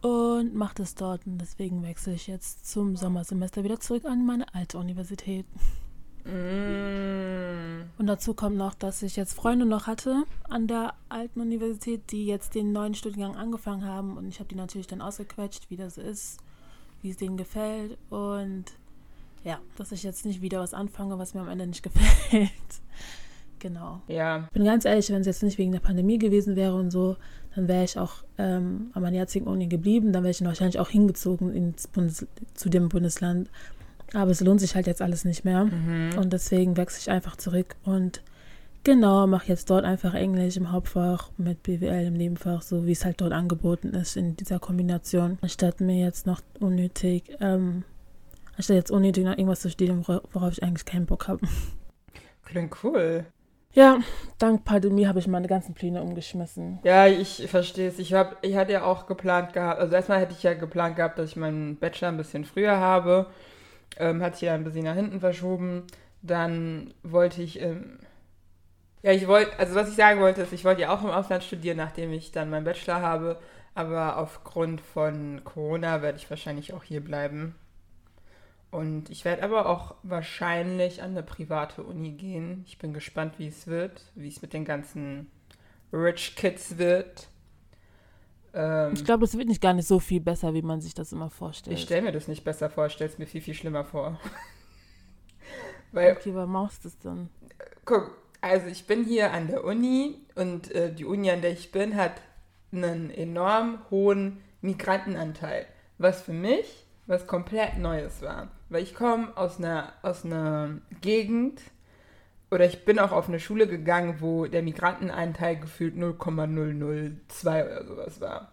und 0.00 0.54
mache 0.54 0.76
das 0.76 0.94
dort. 0.94 1.26
Und 1.26 1.38
deswegen 1.38 1.82
wechsle 1.82 2.14
ich 2.14 2.26
jetzt 2.26 2.70
zum 2.70 2.96
Sommersemester 2.96 3.64
wieder 3.64 3.80
zurück 3.80 4.04
an 4.04 4.24
meine 4.24 4.52
alte 4.54 4.78
Universität. 4.78 5.46
Mm, 6.24 7.82
Und 7.98 8.06
dazu 8.06 8.34
kommt 8.34 8.56
noch, 8.56 8.74
dass 8.74 9.02
ich 9.02 9.16
jetzt 9.16 9.34
Freunde 9.34 9.64
noch 9.64 9.86
hatte 9.86 10.24
an 10.44 10.66
der 10.66 10.94
alten 11.08 11.40
Universität, 11.40 12.10
die 12.12 12.26
jetzt 12.26 12.54
den 12.54 12.72
neuen 12.72 12.94
Studiengang 12.94 13.36
angefangen 13.36 13.84
haben. 13.84 14.16
Und 14.16 14.28
ich 14.28 14.38
habe 14.38 14.48
die 14.48 14.54
natürlich 14.54 14.86
dann 14.86 15.00
ausgequetscht, 15.00 15.70
wie 15.70 15.76
das 15.76 15.96
ist, 15.98 16.38
wie 17.02 17.10
es 17.10 17.16
denen 17.16 17.36
gefällt. 17.36 17.96
Und 18.10 18.64
ja, 19.44 19.58
dass 19.76 19.92
ich 19.92 20.02
jetzt 20.02 20.26
nicht 20.26 20.42
wieder 20.42 20.60
was 20.60 20.74
anfange, 20.74 21.18
was 21.18 21.34
mir 21.34 21.40
am 21.40 21.48
Ende 21.48 21.66
nicht 21.66 21.82
gefällt. 21.82 22.50
genau. 23.58 24.02
ja, 24.08 24.44
Ich 24.44 24.50
bin 24.52 24.64
ganz 24.64 24.84
ehrlich, 24.84 25.08
wenn 25.10 25.20
es 25.22 25.26
jetzt 25.26 25.42
nicht 25.42 25.58
wegen 25.58 25.72
der 25.72 25.80
Pandemie 25.80 26.18
gewesen 26.18 26.56
wäre 26.56 26.74
und 26.74 26.90
so, 26.90 27.16
dann 27.58 27.66
wäre 27.66 27.82
ich 27.82 27.98
auch 27.98 28.12
ähm, 28.38 28.92
an 28.94 29.02
meiner 29.02 29.16
jetzigen 29.16 29.48
Uni 29.48 29.66
geblieben. 29.66 30.12
Dann 30.12 30.22
wäre 30.22 30.30
ich 30.30 30.44
wahrscheinlich 30.44 30.78
auch 30.78 30.90
hingezogen 30.90 31.52
ins 31.52 31.88
Bundes 31.88 32.24
zu 32.54 32.68
dem 32.68 32.88
Bundesland. 32.88 33.50
Aber 34.14 34.30
es 34.30 34.40
lohnt 34.40 34.60
sich 34.60 34.76
halt 34.76 34.86
jetzt 34.86 35.02
alles 35.02 35.24
nicht 35.24 35.44
mehr. 35.44 35.62
Und 36.16 36.32
deswegen 36.32 36.76
wechsle 36.76 37.00
ich 37.00 37.10
einfach 37.10 37.34
zurück 37.34 37.74
und 37.84 38.22
genau, 38.84 39.26
mache 39.26 39.48
jetzt 39.48 39.68
dort 39.70 39.84
einfach 39.84 40.14
Englisch 40.14 40.56
im 40.56 40.70
Hauptfach 40.70 41.30
mit 41.36 41.64
BWL 41.64 42.06
im 42.06 42.14
Nebenfach, 42.14 42.62
so 42.62 42.86
wie 42.86 42.92
es 42.92 43.04
halt 43.04 43.20
dort 43.20 43.32
angeboten 43.32 43.88
ist 43.88 44.16
in 44.16 44.36
dieser 44.36 44.60
Kombination. 44.60 45.36
Anstatt 45.40 45.80
mir 45.80 45.96
jetzt 46.04 46.26
noch 46.26 46.40
unnötig, 46.60 47.24
ähm, 47.40 47.82
anstatt 48.56 48.76
jetzt 48.76 48.90
unnötig 48.92 49.24
noch 49.24 49.32
irgendwas 49.32 49.60
zu 49.60 49.68
studieren, 49.70 50.04
wora- 50.06 50.22
worauf 50.32 50.52
ich 50.52 50.62
eigentlich 50.62 50.84
keinen 50.84 51.06
Bock 51.06 51.26
habe. 51.26 51.40
klingt 52.44 52.72
cool. 52.84 53.26
Ja, 53.74 54.00
dank 54.38 54.64
Pandemie 54.64 55.06
habe 55.06 55.18
ich 55.18 55.28
meine 55.28 55.46
ganzen 55.46 55.74
Pläne 55.74 56.02
umgeschmissen. 56.02 56.80
Ja, 56.82 57.06
ich 57.06 57.46
verstehe 57.48 57.88
es. 57.88 57.98
Ich, 57.98 58.12
ich 58.42 58.56
hatte 58.56 58.72
ja 58.72 58.84
auch 58.84 59.06
geplant 59.06 59.52
gehabt, 59.52 59.80
also 59.80 59.94
erstmal 59.94 60.20
hätte 60.20 60.32
ich 60.32 60.42
ja 60.42 60.54
geplant 60.54 60.96
gehabt, 60.96 61.18
dass 61.18 61.30
ich 61.30 61.36
meinen 61.36 61.76
Bachelor 61.76 62.08
ein 62.08 62.16
bisschen 62.16 62.44
früher 62.44 62.78
habe. 62.78 63.26
Ähm, 63.98 64.22
hat 64.22 64.34
sich 64.36 64.42
ja 64.48 64.54
ein 64.54 64.64
bisschen 64.64 64.84
nach 64.84 64.94
hinten 64.94 65.20
verschoben. 65.20 65.84
Dann 66.22 66.94
wollte 67.02 67.42
ich, 67.42 67.60
ähm, 67.60 68.00
ja, 69.02 69.12
ich 69.12 69.28
wollte, 69.28 69.58
also 69.58 69.74
was 69.74 69.88
ich 69.90 69.96
sagen 69.96 70.20
wollte, 70.20 70.42
ist, 70.42 70.52
ich 70.52 70.64
wollte 70.64 70.82
ja 70.82 70.90
auch 70.92 71.02
im 71.02 71.10
Ausland 71.10 71.44
studieren, 71.44 71.76
nachdem 71.76 72.12
ich 72.12 72.32
dann 72.32 72.50
meinen 72.50 72.64
Bachelor 72.64 73.00
habe. 73.00 73.38
Aber 73.74 74.18
aufgrund 74.18 74.80
von 74.80 75.42
Corona 75.44 76.02
werde 76.02 76.18
ich 76.18 76.28
wahrscheinlich 76.30 76.72
auch 76.74 76.82
hier 76.82 77.02
bleiben. 77.02 77.54
Und 78.70 79.08
ich 79.08 79.24
werde 79.24 79.42
aber 79.42 79.66
auch 79.66 79.94
wahrscheinlich 80.02 81.02
an 81.02 81.12
eine 81.12 81.22
private 81.22 81.82
Uni 81.82 82.12
gehen. 82.12 82.64
Ich 82.66 82.78
bin 82.78 82.92
gespannt, 82.92 83.34
wie 83.38 83.46
es 83.48 83.66
wird, 83.66 84.02
wie 84.14 84.28
es 84.28 84.42
mit 84.42 84.52
den 84.52 84.64
ganzen 84.66 85.30
Rich 85.92 86.36
Kids 86.36 86.76
wird. 86.76 87.28
Ähm, 88.52 88.92
Ich 88.94 89.04
glaube, 89.04 89.22
das 89.24 89.36
wird 89.38 89.48
nicht 89.48 89.62
gar 89.62 89.72
nicht 89.72 89.88
so 89.88 89.98
viel 90.00 90.20
besser, 90.20 90.52
wie 90.52 90.60
man 90.62 90.82
sich 90.82 90.92
das 90.94 91.12
immer 91.12 91.30
vorstellt. 91.30 91.78
ich 91.78 91.84
stelle 91.84 92.02
mir 92.02 92.12
das 92.12 92.28
nicht 92.28 92.44
besser 92.44 92.68
vor, 92.68 92.86
ich 92.86 92.92
stelle 92.92 93.10
es 93.10 93.18
mir 93.18 93.26
viel, 93.26 93.40
viel 93.40 93.54
schlimmer 93.54 93.84
vor. 93.84 94.20
Weil, 95.92 96.12
Okay, 96.12 96.34
warum 96.34 96.52
machst 96.52 96.84
du 96.84 96.88
das 96.88 96.98
dann? 96.98 97.30
guck, 97.86 98.18
also 98.42 98.66
ich 98.66 98.86
bin 98.86 99.04
hier 99.04 99.32
an 99.32 99.46
der 99.46 99.64
Uni 99.64 100.16
und 100.34 100.70
äh, 100.72 100.92
die 100.94 101.06
Uni, 101.06 101.30
an 101.30 101.40
der 101.40 101.52
ich 101.52 101.72
bin, 101.72 101.96
hat 101.96 102.20
einen 102.70 103.10
enorm 103.10 103.78
hohen 103.90 104.42
Migrantenanteil. 104.60 105.64
Was 105.96 106.20
für 106.20 106.34
mich 106.34 106.84
was 107.06 107.26
komplett 107.26 107.78
Neues 107.78 108.20
war. 108.20 108.48
Weil 108.68 108.82
ich 108.82 108.94
komme 108.94 109.36
aus 109.36 109.58
einer, 109.58 109.92
aus 110.02 110.24
einer 110.24 110.78
Gegend 111.00 111.60
oder 112.50 112.64
ich 112.64 112.84
bin 112.84 112.98
auch 112.98 113.12
auf 113.12 113.28
eine 113.28 113.40
Schule 113.40 113.66
gegangen, 113.66 114.16
wo 114.20 114.46
der 114.46 114.62
Migrantenanteil 114.62 115.56
gefühlt 115.56 115.96
0,002 115.96 117.64
oder 117.64 117.84
sowas 117.84 118.20
war. 118.20 118.52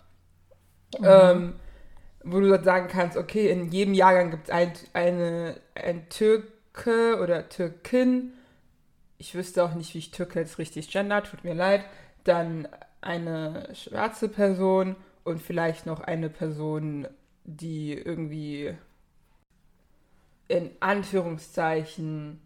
Ähm, 1.02 1.54
wo 2.24 2.40
du 2.40 2.64
sagen 2.64 2.88
kannst, 2.90 3.18
okay, 3.18 3.50
in 3.50 3.72
jedem 3.72 3.94
Jahrgang 3.94 4.32
gibt 4.32 4.46
es 4.46 4.50
ein, 4.50 4.74
eine, 4.94 5.60
ein 5.76 6.10
Türke 6.10 7.20
oder 7.22 7.48
Türkin. 7.50 8.34
Ich 9.18 9.36
wüsste 9.36 9.64
auch 9.64 9.76
nicht, 9.76 9.94
wie 9.94 10.00
ich 10.00 10.12
Türke 10.12 10.40
jetzt 10.40 10.58
richtig 10.58 10.90
gender, 10.90 11.24
tut 11.24 11.44
mir 11.44 11.54
leid. 11.54 11.86
Dann 12.24 12.68
eine 13.02 13.70
schwarze 13.74 14.28
Person 14.28 14.96
und 15.24 15.42
vielleicht 15.42 15.86
noch 15.86 16.02
eine 16.02 16.30
Person, 16.30 17.08
die 17.44 17.94
irgendwie 17.94 18.76
in 20.48 20.72
Anführungszeichen 20.80 22.42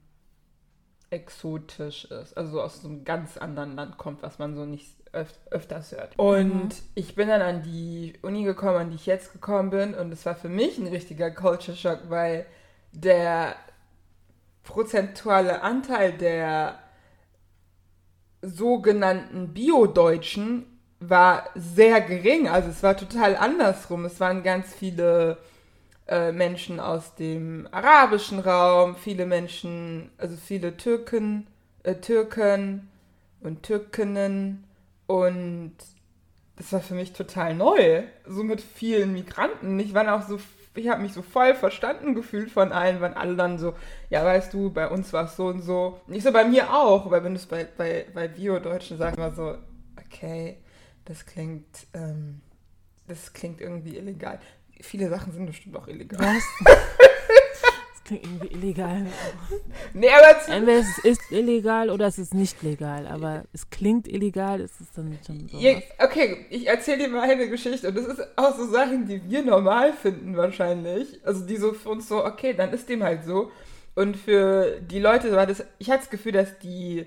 exotisch 1.09 2.05
ist. 2.05 2.37
Also 2.37 2.61
aus 2.61 2.81
so 2.81 2.87
einem 2.87 3.03
ganz 3.03 3.37
anderen 3.37 3.75
Land 3.75 3.97
kommt, 3.97 4.21
was 4.21 4.37
man 4.39 4.55
so 4.55 4.65
nicht 4.65 4.95
öf 5.11 5.33
öfters 5.49 5.91
hört. 5.91 6.17
Und 6.19 6.65
Mhm. 6.65 6.69
ich 6.93 7.15
bin 7.15 7.27
dann 7.27 7.41
an 7.41 7.63
die 7.63 8.13
Uni 8.21 8.43
gekommen, 8.43 8.77
an 8.77 8.89
die 8.91 8.95
ich 8.95 9.07
jetzt 9.07 9.33
gekommen 9.33 9.71
bin. 9.71 9.95
Und 9.95 10.11
es 10.11 10.25
war 10.25 10.35
für 10.35 10.49
mich 10.49 10.77
ein 10.77 10.87
richtiger 10.87 11.31
Culture 11.31 11.75
Shock, 11.75 12.01
weil 12.09 12.45
der 12.91 13.55
prozentuale 14.63 15.61
Anteil 15.63 16.13
der 16.13 16.77
sogenannten 18.41 19.53
Bio-Deutschen 19.53 20.65
war 20.99 21.49
sehr 21.55 22.01
gering. 22.01 22.47
Also 22.47 22.69
es 22.69 22.83
war 22.83 22.95
total 22.95 23.35
andersrum. 23.35 24.05
Es 24.05 24.19
waren 24.19 24.43
ganz 24.43 24.73
viele 24.73 25.37
äh, 26.09 26.31
Menschen 26.31 26.79
aus 26.79 27.15
dem 27.15 27.67
arabischen 27.71 28.39
Raum, 28.39 28.95
viele 28.95 29.25
Menschen, 29.25 30.09
also 30.17 30.35
viele 30.35 30.75
Türken, 30.75 31.47
äh, 31.83 31.95
Türken 31.95 32.89
und 33.41 33.63
Türkinnen 33.63 34.63
und 35.05 35.73
das 36.55 36.73
war 36.73 36.81
für 36.81 36.95
mich 36.95 37.13
total 37.13 37.55
neu, 37.55 38.03
so 38.25 38.43
mit 38.43 38.59
vielen 38.59 39.13
Migranten. 39.13 39.79
Ich 39.79 39.93
war 39.93 40.13
auch 40.13 40.27
so, 40.27 40.39
ich 40.75 40.89
habe 40.89 41.01
mich 41.01 41.13
so 41.13 41.21
voll 41.21 41.55
verstanden 41.55 42.15
gefühlt 42.15 42.51
von 42.51 42.71
allen, 42.71 42.99
waren 43.01 43.13
alle 43.13 43.35
dann 43.35 43.59
so, 43.59 43.75
ja, 44.09 44.25
weißt 44.25 44.53
du, 44.53 44.71
bei 44.71 44.89
uns 44.89 45.13
war 45.13 45.25
es 45.25 45.37
so 45.37 45.47
und 45.47 45.61
so. 45.61 46.01
Nicht 46.07 46.23
so 46.23 46.33
bei 46.33 46.43
mir 46.43 46.73
auch, 46.73 47.09
weil 47.11 47.23
wenn 47.23 47.33
du 47.33 47.39
es 47.39 47.45
bei, 47.45 47.65
bei, 47.77 48.07
bei 48.13 48.27
Bio-Deutschen 48.27 48.97
sagst, 48.97 49.17
immer 49.17 49.31
so, 49.31 49.55
okay, 50.05 50.57
das 51.05 51.25
klingt, 51.25 51.87
ähm, 51.93 52.41
das 53.07 53.31
klingt 53.31 53.61
irgendwie 53.61 53.97
illegal. 53.97 54.39
Viele 54.81 55.09
Sachen 55.09 55.33
sind 55.33 55.45
bestimmt 55.45 55.75
auch 55.75 55.87
illegal. 55.87 56.19
Was? 56.19 56.43
das 57.93 58.03
klingt 58.05 58.25
irgendwie 58.25 58.47
illegal. 58.47 59.05
Nee, 59.93 60.09
aber 60.09 60.53
Entweder 60.53 60.79
es 60.79 60.97
ist 60.99 61.31
illegal 61.31 61.89
oder 61.89 62.07
es 62.07 62.17
ist 62.17 62.33
nicht 62.33 62.61
legal, 62.63 63.07
aber 63.07 63.43
es 63.53 63.69
klingt 63.69 64.07
illegal, 64.07 64.61
es 64.61 64.79
ist 64.79 64.97
dann 64.97 65.17
schon 65.25 65.47
so. 65.49 65.57
Okay, 65.99 66.45
ich 66.49 66.67
erzähle 66.67 66.99
dir 66.99 67.09
mal 67.09 67.29
eine 67.29 67.49
Geschichte 67.49 67.89
und 67.89 67.97
das 67.97 68.05
ist 68.05 68.27
auch 68.37 68.55
so 68.55 68.67
Sachen, 68.67 69.05
die 69.05 69.21
wir 69.29 69.43
normal 69.43 69.93
finden 69.93 70.37
wahrscheinlich. 70.37 71.19
Also 71.25 71.45
die 71.45 71.57
so 71.57 71.73
für 71.73 71.89
uns 71.89 72.07
so, 72.07 72.25
okay, 72.25 72.53
dann 72.53 72.71
ist 72.71 72.87
dem 72.89 73.03
halt 73.03 73.25
so. 73.25 73.51
Und 73.95 74.15
für 74.15 74.79
die 74.79 74.99
Leute 74.99 75.31
war 75.33 75.45
das, 75.45 75.65
ich 75.77 75.89
hatte 75.89 76.03
das 76.03 76.09
Gefühl, 76.09 76.31
dass 76.31 76.57
die 76.59 77.05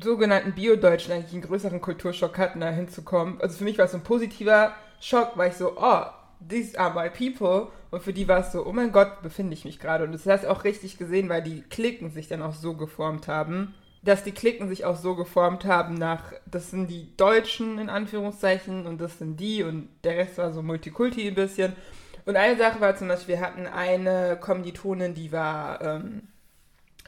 sogenannten 0.00 0.52
Bio-Deutschen 0.52 1.12
eigentlich 1.12 1.32
einen 1.32 1.42
größeren 1.42 1.80
Kulturschock 1.80 2.38
hatten, 2.38 2.60
da 2.60 2.70
hinzukommen. 2.70 3.40
Also 3.40 3.58
für 3.58 3.64
mich 3.64 3.78
war 3.78 3.84
es 3.84 3.92
so 3.92 3.98
ein 3.98 4.04
positiver 4.04 4.74
Schock, 5.00 5.32
weil 5.36 5.50
ich 5.50 5.56
so, 5.56 5.76
oh, 5.76 6.04
these 6.48 6.78
are 6.78 6.92
my 6.94 7.08
people. 7.08 7.72
Und 7.90 8.02
für 8.02 8.12
die 8.12 8.28
war 8.28 8.40
es 8.40 8.52
so, 8.52 8.66
oh 8.66 8.72
mein 8.72 8.92
Gott, 8.92 9.22
befinde 9.22 9.54
ich 9.54 9.64
mich 9.64 9.78
gerade. 9.78 10.04
Und 10.04 10.12
das 10.12 10.26
hast 10.26 10.44
du 10.44 10.50
auch 10.50 10.64
richtig 10.64 10.98
gesehen, 10.98 11.28
weil 11.28 11.42
die 11.42 11.62
Klicken 11.62 12.10
sich 12.10 12.28
dann 12.28 12.42
auch 12.42 12.54
so 12.54 12.74
geformt 12.74 13.28
haben. 13.28 13.74
Dass 14.02 14.22
die 14.22 14.32
Klicken 14.32 14.68
sich 14.68 14.84
auch 14.84 14.96
so 14.96 15.14
geformt 15.14 15.64
haben 15.64 15.94
nach, 15.94 16.32
das 16.44 16.70
sind 16.70 16.90
die 16.90 17.16
Deutschen 17.16 17.78
in 17.78 17.88
Anführungszeichen 17.88 18.86
und 18.86 19.00
das 19.00 19.18
sind 19.18 19.40
die 19.40 19.62
und 19.62 19.88
der 20.04 20.18
Rest 20.18 20.36
war 20.36 20.52
so 20.52 20.62
Multikulti 20.62 21.26
ein 21.26 21.34
bisschen. 21.34 21.72
Und 22.26 22.36
eine 22.36 22.56
Sache 22.56 22.80
war 22.80 22.96
zum 22.96 23.08
Beispiel, 23.08 23.36
wir 23.36 23.40
hatten 23.40 23.66
eine 23.66 24.36
Kommilitonin, 24.40 25.14
die 25.14 25.32
war, 25.32 25.80
ähm, 25.82 26.28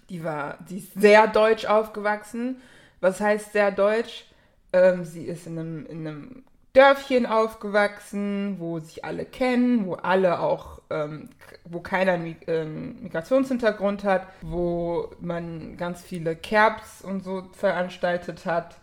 die 0.08 0.24
war, 0.24 0.58
die 0.68 0.78
ist 0.78 0.94
sehr 0.94 1.26
deutsch 1.26 1.66
aufgewachsen. 1.66 2.62
Was 3.00 3.20
heißt 3.20 3.52
sehr 3.52 3.70
deutsch? 3.70 4.26
Ähm, 4.72 5.04
sie 5.04 5.26
ist 5.26 5.46
in 5.46 5.58
einem, 5.58 5.86
in 5.86 6.06
einem 6.06 6.44
Dörfchen 6.76 7.24
aufgewachsen, 7.26 8.56
wo 8.58 8.78
sich 8.80 9.04
alle 9.04 9.24
kennen, 9.24 9.86
wo 9.86 9.94
alle 9.94 10.40
auch, 10.40 10.82
ähm, 10.90 11.30
wo 11.64 11.80
keiner 11.80 12.12
einen 12.12 12.36
ähm, 12.46 13.02
Migrationshintergrund 13.02 14.04
hat, 14.04 14.26
wo 14.42 15.10
man 15.20 15.76
ganz 15.78 16.02
viele 16.02 16.36
Kerbs 16.36 17.02
und 17.02 17.24
so 17.24 17.44
veranstaltet 17.52 18.44
hat, 18.44 18.76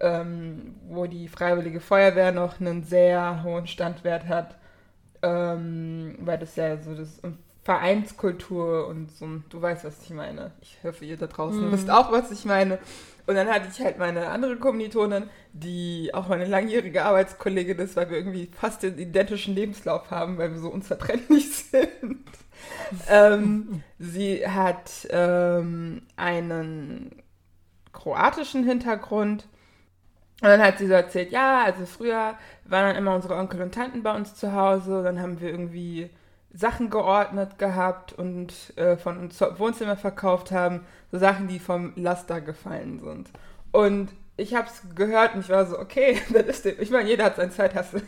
ähm, 0.00 0.74
wo 0.88 1.06
die 1.06 1.28
Freiwillige 1.28 1.80
Feuerwehr 1.80 2.32
noch 2.32 2.60
einen 2.60 2.84
sehr 2.84 3.42
hohen 3.42 3.66
Standwert 3.66 4.28
hat, 4.28 4.56
ähm, 5.22 6.16
weil 6.20 6.38
das 6.38 6.54
ja 6.56 6.76
so 6.76 6.94
das 6.94 7.18
um 7.20 7.38
Vereinskultur 7.64 8.86
und 8.86 9.10
so, 9.12 9.26
du 9.50 9.60
weißt, 9.60 9.84
was 9.84 10.02
ich 10.02 10.10
meine. 10.10 10.52
Ich 10.62 10.78
hoffe, 10.84 11.04
ihr 11.04 11.16
da 11.18 11.26
draußen 11.26 11.66
Mhm. 11.66 11.72
wisst 11.72 11.90
auch, 11.90 12.12
was 12.12 12.30
ich 12.30 12.44
meine. 12.46 12.78
Und 13.28 13.34
dann 13.34 13.46
hatte 13.46 13.68
ich 13.70 13.78
halt 13.84 13.98
meine 13.98 14.28
andere 14.28 14.56
Kommilitonin, 14.56 15.28
die 15.52 16.10
auch 16.14 16.28
meine 16.28 16.46
langjährige 16.46 17.04
Arbeitskollegin 17.04 17.78
ist, 17.78 17.94
weil 17.94 18.08
wir 18.08 18.16
irgendwie 18.16 18.50
fast 18.58 18.82
den 18.82 18.96
identischen 18.96 19.54
Lebenslauf 19.54 20.10
haben, 20.10 20.38
weil 20.38 20.52
wir 20.52 20.58
so 20.58 20.70
unzertrennlich 20.70 21.54
sind. 21.70 22.24
ähm, 23.06 23.82
sie 23.98 24.48
hat 24.48 25.06
ähm, 25.10 26.06
einen 26.16 27.22
kroatischen 27.92 28.64
Hintergrund. 28.64 29.46
Und 30.40 30.48
dann 30.48 30.62
hat 30.62 30.78
sie 30.78 30.86
so 30.86 30.94
erzählt, 30.94 31.30
ja, 31.30 31.64
also 31.64 31.84
früher 31.84 32.34
waren 32.64 32.86
dann 32.86 32.96
immer 32.96 33.14
unsere 33.14 33.36
Onkel 33.36 33.60
und 33.60 33.74
Tanten 33.74 34.02
bei 34.02 34.16
uns 34.16 34.36
zu 34.36 34.54
Hause. 34.54 35.02
Dann 35.02 35.20
haben 35.20 35.38
wir 35.38 35.50
irgendwie 35.50 36.08
Sachen 36.54 36.88
geordnet 36.88 37.58
gehabt 37.58 38.14
und 38.14 38.72
äh, 38.76 38.96
von 38.96 39.18
uns 39.18 39.38
Wohnzimmer 39.38 39.96
verkauft 39.96 40.50
haben. 40.50 40.86
So 41.10 41.18
Sachen, 41.18 41.48
die 41.48 41.58
vom 41.58 41.92
Laster 41.96 42.40
gefallen 42.40 43.00
sind. 43.02 43.30
Und 43.72 44.10
ich 44.36 44.54
habe 44.54 44.68
es 44.68 44.94
gehört 44.94 45.34
und 45.34 45.40
ich 45.40 45.48
war 45.48 45.66
so, 45.66 45.78
okay, 45.78 46.20
das 46.32 46.46
ist 46.46 46.64
dem. 46.64 46.76
Ich 46.80 46.90
meine, 46.90 47.08
jeder 47.08 47.24
hat 47.24 47.36
seine 47.36 47.50
Zeithasse. 47.50 48.02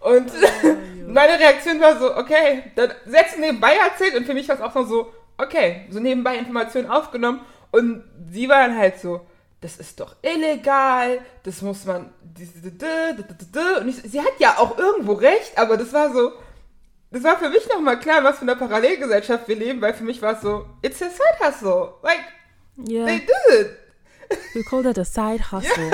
Und 0.00 0.32
meine 1.06 1.38
Reaktion 1.38 1.80
war 1.80 1.98
so, 1.98 2.16
okay, 2.16 2.64
dann 2.74 2.92
selbst 3.06 3.38
nebenbei 3.38 3.74
erzählt 3.74 4.14
und 4.14 4.24
für 4.24 4.34
mich 4.34 4.48
war 4.48 4.56
es 4.56 4.62
auch 4.62 4.74
noch 4.74 4.86
so, 4.86 5.12
okay, 5.36 5.86
so 5.90 6.00
nebenbei 6.00 6.36
Informationen 6.36 6.90
aufgenommen 6.90 7.40
und 7.70 8.04
sie 8.30 8.48
war 8.48 8.66
dann 8.66 8.76
halt 8.76 8.98
so, 8.98 9.26
das 9.60 9.76
ist 9.76 9.98
doch 9.98 10.14
illegal, 10.22 11.18
das 11.42 11.62
muss 11.62 11.84
man, 11.84 12.12
und 13.80 13.88
ich, 13.88 13.96
sie 13.96 14.20
hat 14.20 14.38
ja 14.38 14.58
auch 14.58 14.78
irgendwo 14.78 15.14
recht, 15.14 15.58
aber 15.58 15.76
das 15.76 15.92
war 15.92 16.12
so, 16.12 16.32
das 17.10 17.22
war 17.24 17.38
für 17.38 17.48
mich 17.48 17.68
nochmal 17.68 17.98
klar, 17.98 18.22
was 18.24 18.36
für 18.36 18.42
eine 18.42 18.56
Parallelgesellschaft 18.56 19.48
wir 19.48 19.56
leben, 19.56 19.80
weil 19.80 19.94
für 19.94 20.04
mich 20.04 20.20
war 20.22 20.34
es 20.34 20.40
so, 20.42 20.66
it's 20.82 21.00
a 21.02 21.08
side 21.08 21.38
hustle, 21.44 21.94
like, 22.02 22.20
Yeah, 22.86 23.06
they 23.06 23.18
did 23.18 23.60
it. 23.60 23.70
we 24.54 24.62
call 24.62 24.82
that 24.84 24.98
a 24.98 25.04
side 25.04 25.42
hustle. 25.50 25.90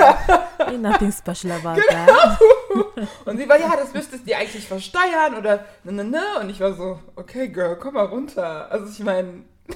Ain't 0.59 0.81
nothing 0.81 1.11
special 1.11 1.51
about 1.51 1.81
that. 1.89 2.39
Und 3.25 3.37
sie 3.37 3.49
war, 3.49 3.59
ja, 3.59 3.75
das 3.75 3.91
müsstest 3.93 4.27
ihr 4.27 4.37
eigentlich 4.37 4.67
versteuern 4.67 5.33
oder 5.35 5.65
ne, 5.83 5.91
ne, 5.93 6.03
ne. 6.03 6.21
Und 6.41 6.49
ich 6.51 6.59
war 6.59 6.73
so, 6.73 6.99
okay, 7.15 7.47
Girl, 7.47 7.75
komm 7.77 7.95
mal 7.95 8.05
runter. 8.05 8.69
Also 8.71 8.87
ich 8.91 8.99
meine, 9.03 9.45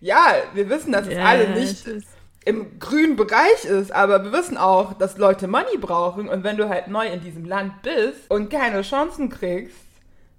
ja, 0.00 0.24
wir 0.54 0.68
wissen, 0.70 0.92
dass 0.92 1.06
es 1.06 1.14
Ja, 1.14 1.24
alle 1.24 1.50
nicht 1.50 1.86
es 1.86 1.86
ist- 1.86 2.08
im 2.46 2.78
grünen 2.78 3.16
Bereich 3.16 3.64
ist, 3.64 3.90
aber 3.92 4.22
wir 4.22 4.32
wissen 4.32 4.56
auch, 4.58 4.92
dass 4.94 5.16
Leute 5.16 5.46
Money 5.46 5.78
brauchen. 5.78 6.28
Und 6.28 6.44
wenn 6.44 6.56
du 6.58 6.68
halt 6.68 6.88
neu 6.88 7.06
in 7.06 7.20
diesem 7.22 7.44
Land 7.46 7.80
bist 7.82 8.30
und 8.30 8.50
keine 8.50 8.82
Chancen 8.82 9.30
kriegst, 9.30 9.76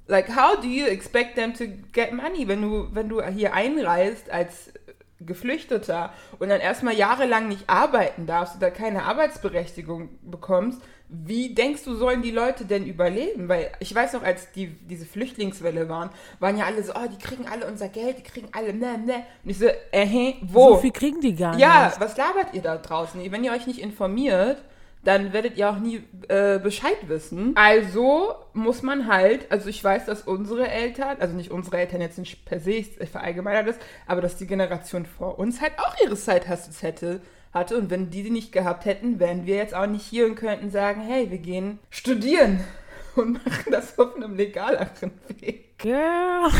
like, 0.07 0.29
how 0.35 0.55
do 0.59 0.67
you 0.67 0.85
expect 0.85 1.35
them 1.35 1.53
to 1.55 1.65
get 1.93 2.13
money, 2.13 2.47
wenn 2.47 2.61
du, 2.61 2.87
wenn 2.93 3.09
du 3.09 3.23
hier 3.23 3.53
einreist 3.53 4.29
als 4.29 4.71
Geflüchteter 5.19 6.11
und 6.39 6.49
dann 6.49 6.59
erstmal 6.59 6.93
jahrelang 6.93 7.47
nicht 7.47 7.69
arbeiten 7.69 8.25
darfst 8.25 8.57
oder 8.57 8.69
keine 8.69 9.03
Arbeitsberechtigung 9.03 10.09
bekommst, 10.21 10.81
wie 11.07 11.53
denkst 11.53 11.83
du, 11.83 11.95
sollen 11.95 12.21
die 12.23 12.31
Leute 12.31 12.65
denn 12.65 12.85
überleben? 12.85 13.47
Weil 13.47 13.71
ich 13.79 13.93
weiß 13.93 14.13
noch, 14.13 14.23
als 14.23 14.51
die, 14.51 14.67
diese 14.67 15.05
Flüchtlingswelle 15.05 15.87
waren, 15.87 16.09
waren 16.39 16.57
ja 16.57 16.65
alle 16.65 16.83
so, 16.83 16.93
oh, 16.93 17.07
die 17.09 17.17
kriegen 17.23 17.47
alle 17.47 17.67
unser 17.67 17.89
Geld, 17.89 18.17
die 18.17 18.23
kriegen 18.23 18.49
alle, 18.51 18.73
ne, 18.73 18.97
ne. 18.97 19.23
Und 19.43 19.49
ich 19.51 19.59
so, 19.59 19.67
äh, 19.67 20.05
hä, 20.05 20.35
wo? 20.41 20.69
So 20.69 20.77
viel 20.77 20.91
kriegen 20.91 21.21
die 21.21 21.35
gar 21.35 21.57
Ja, 21.57 21.85
nicht. 21.87 21.99
was 21.99 22.17
labert 22.17 22.53
ihr 22.53 22.61
da 22.63 22.77
draußen? 22.77 23.21
Wenn 23.31 23.43
ihr 23.43 23.51
euch 23.51 23.67
nicht 23.67 23.79
informiert, 23.79 24.63
dann 25.05 25.33
werdet 25.33 25.57
ihr 25.57 25.69
auch 25.69 25.77
nie 25.77 26.03
äh, 26.27 26.59
Bescheid 26.59 26.97
wissen. 27.07 27.53
Also 27.55 28.33
muss 28.53 28.81
man 28.81 29.07
halt, 29.07 29.51
also 29.51 29.69
ich 29.69 29.83
weiß, 29.83 30.05
dass 30.05 30.23
unsere 30.23 30.67
Eltern, 30.67 31.17
also 31.19 31.35
nicht 31.35 31.51
unsere 31.51 31.77
Eltern 31.77 32.01
jetzt 32.01 32.17
nicht 32.17 32.43
per 32.43 32.59
se, 32.59 32.71
ich 32.71 32.89
verallgemeinere 33.09 33.65
das, 33.65 33.75
aber 34.07 34.21
dass 34.21 34.35
die 34.35 34.47
Generation 34.47 35.05
vor 35.05 35.39
uns 35.39 35.61
halt 35.61 35.73
auch 35.77 35.95
ihre 36.03 36.15
Side-Hustles 36.15 36.81
hätte, 36.81 37.21
hatte. 37.53 37.77
Und 37.77 37.89
wenn 37.89 38.09
die 38.09 38.23
sie 38.23 38.31
nicht 38.31 38.51
gehabt 38.51 38.85
hätten, 38.85 39.19
wären 39.19 39.45
wir 39.45 39.55
jetzt 39.55 39.75
auch 39.75 39.87
nicht 39.87 40.05
hier 40.05 40.25
und 40.25 40.35
könnten 40.35 40.71
sagen, 40.71 41.01
hey, 41.01 41.29
wir 41.31 41.39
gehen 41.39 41.79
studieren 41.89 42.63
und 43.15 43.45
machen 43.45 43.71
das 43.71 43.97
auf 43.97 44.15
einem 44.15 44.35
legaleren 44.35 45.11
Weg. 45.39 45.77
Girl. 45.77 46.49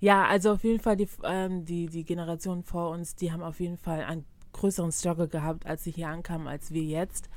Ja, 0.00 0.26
also 0.26 0.52
auf 0.52 0.64
jeden 0.64 0.80
Fall 0.80 0.96
die, 0.96 1.08
ähm, 1.22 1.64
die, 1.64 1.86
die 1.86 2.04
Generation 2.04 2.62
vor 2.62 2.90
uns, 2.90 3.14
die 3.14 3.32
haben 3.32 3.42
auf 3.42 3.58
jeden 3.58 3.78
Fall 3.78 4.02
einen 4.02 4.26
größeren 4.54 4.90
Struggle 4.92 5.28
gehabt, 5.28 5.66
als 5.66 5.84
sie 5.84 5.90
hier 5.90 6.08
ankamen, 6.08 6.48
als 6.48 6.72
wir 6.72 6.82
jetzt. 6.82 7.28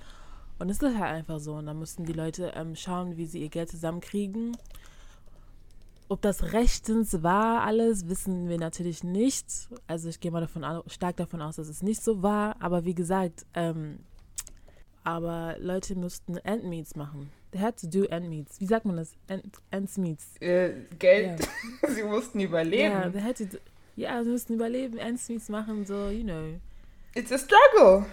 Und 0.59 0.69
es 0.69 0.81
ist 0.81 0.97
halt 0.97 1.12
einfach 1.12 1.39
so. 1.39 1.55
Und 1.55 1.65
da 1.65 1.74
mussten 1.74 2.05
die 2.05 2.13
Leute 2.13 2.53
ähm, 2.55 2.75
schauen, 2.75 3.17
wie 3.17 3.25
sie 3.25 3.41
ihr 3.41 3.50
Geld 3.50 3.69
zusammenkriegen. 3.69 4.57
Ob 6.09 6.21
das 6.21 6.53
rechtens 6.53 7.21
war 7.21 7.63
alles, 7.63 8.07
wissen 8.07 8.47
wir 8.47 8.57
natürlich 8.57 9.03
nicht. 9.03 9.45
Also 9.88 10.07
ich 10.07 10.21
gehe 10.21 10.31
mal 10.31 10.39
davon 10.39 10.63
stark 10.88 11.17
davon 11.17 11.41
aus, 11.41 11.57
dass 11.57 11.67
es 11.67 11.83
nicht 11.83 12.01
so 12.01 12.24
war. 12.24 12.55
Aber 12.62 12.86
wie 12.86 12.95
gesagt, 12.95 13.45
ähm, 13.53 14.00
aber 15.03 15.57
Leute 15.59 15.95
mussten 15.95 16.38
Endmeets 16.38 16.95
machen. 16.95 17.29
They 17.51 17.59
had 17.62 17.79
to 17.79 17.88
do 17.88 18.03
Endmeets. 18.05 18.59
Wie 18.59 18.65
sagt 18.65 18.86
man 18.86 18.97
das? 18.97 19.15
End, 19.27 19.45
Ends-Meets. 19.71 20.36
Äh, 20.41 20.74
Geld, 21.00 21.47
sie 21.88 22.03
mussten 22.03 22.39
überleben. 22.41 22.91
Ja, 22.91 23.09
they 23.09 23.21
had 23.21 23.38
to 23.38 23.45
do, 23.45 23.57
ja, 23.95 24.21
sie 24.24 24.29
mussten 24.29 24.55
überleben, 24.55 24.97
Ends-Meets 24.97 25.47
machen, 25.50 25.86
so, 25.86 26.09
you 26.09 26.24
know. 26.24 26.59
It's 27.17 27.31
a 27.31 27.38
struggle. 27.39 28.05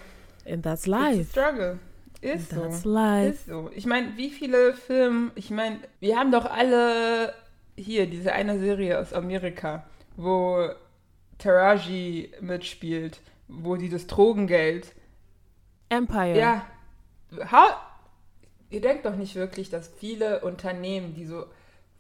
And 0.47 0.63
that's 0.63 0.87
It's 0.87 0.89
a 0.89 0.91
life. 0.91 1.31
struggle. 1.31 1.79
Ist 2.23 2.51
so. 2.51 2.89
life. 2.89 3.35
Ist 3.35 3.47
so. 3.47 3.71
Ich 3.75 3.85
meine, 3.85 4.17
wie 4.17 4.31
viele 4.31 4.73
Filme, 4.73 5.31
ich 5.35 5.51
meine, 5.51 5.81
wir 6.01 6.19
haben 6.19 6.33
doch 6.33 6.47
alle 6.47 7.35
hier 7.77 8.07
diese 8.07 8.33
eine 8.33 8.59
Serie 8.59 8.99
aus 8.99 9.13
Amerika, 9.13 9.85
wo 10.17 10.71
Taraji 11.37 12.33
mitspielt, 12.41 13.21
wo 13.47 13.77
die 13.77 13.91
das 13.91 14.07
Drogengeld. 14.07 14.95
Empire. 15.91 16.39
Ja. 16.39 16.67
How, 17.53 17.75
ihr 18.71 18.81
denkt 18.81 19.05
doch 19.05 19.17
nicht 19.17 19.35
wirklich, 19.35 19.69
dass 19.69 19.89
viele 19.89 20.41
Unternehmen, 20.41 21.13
die 21.15 21.27
so 21.27 21.45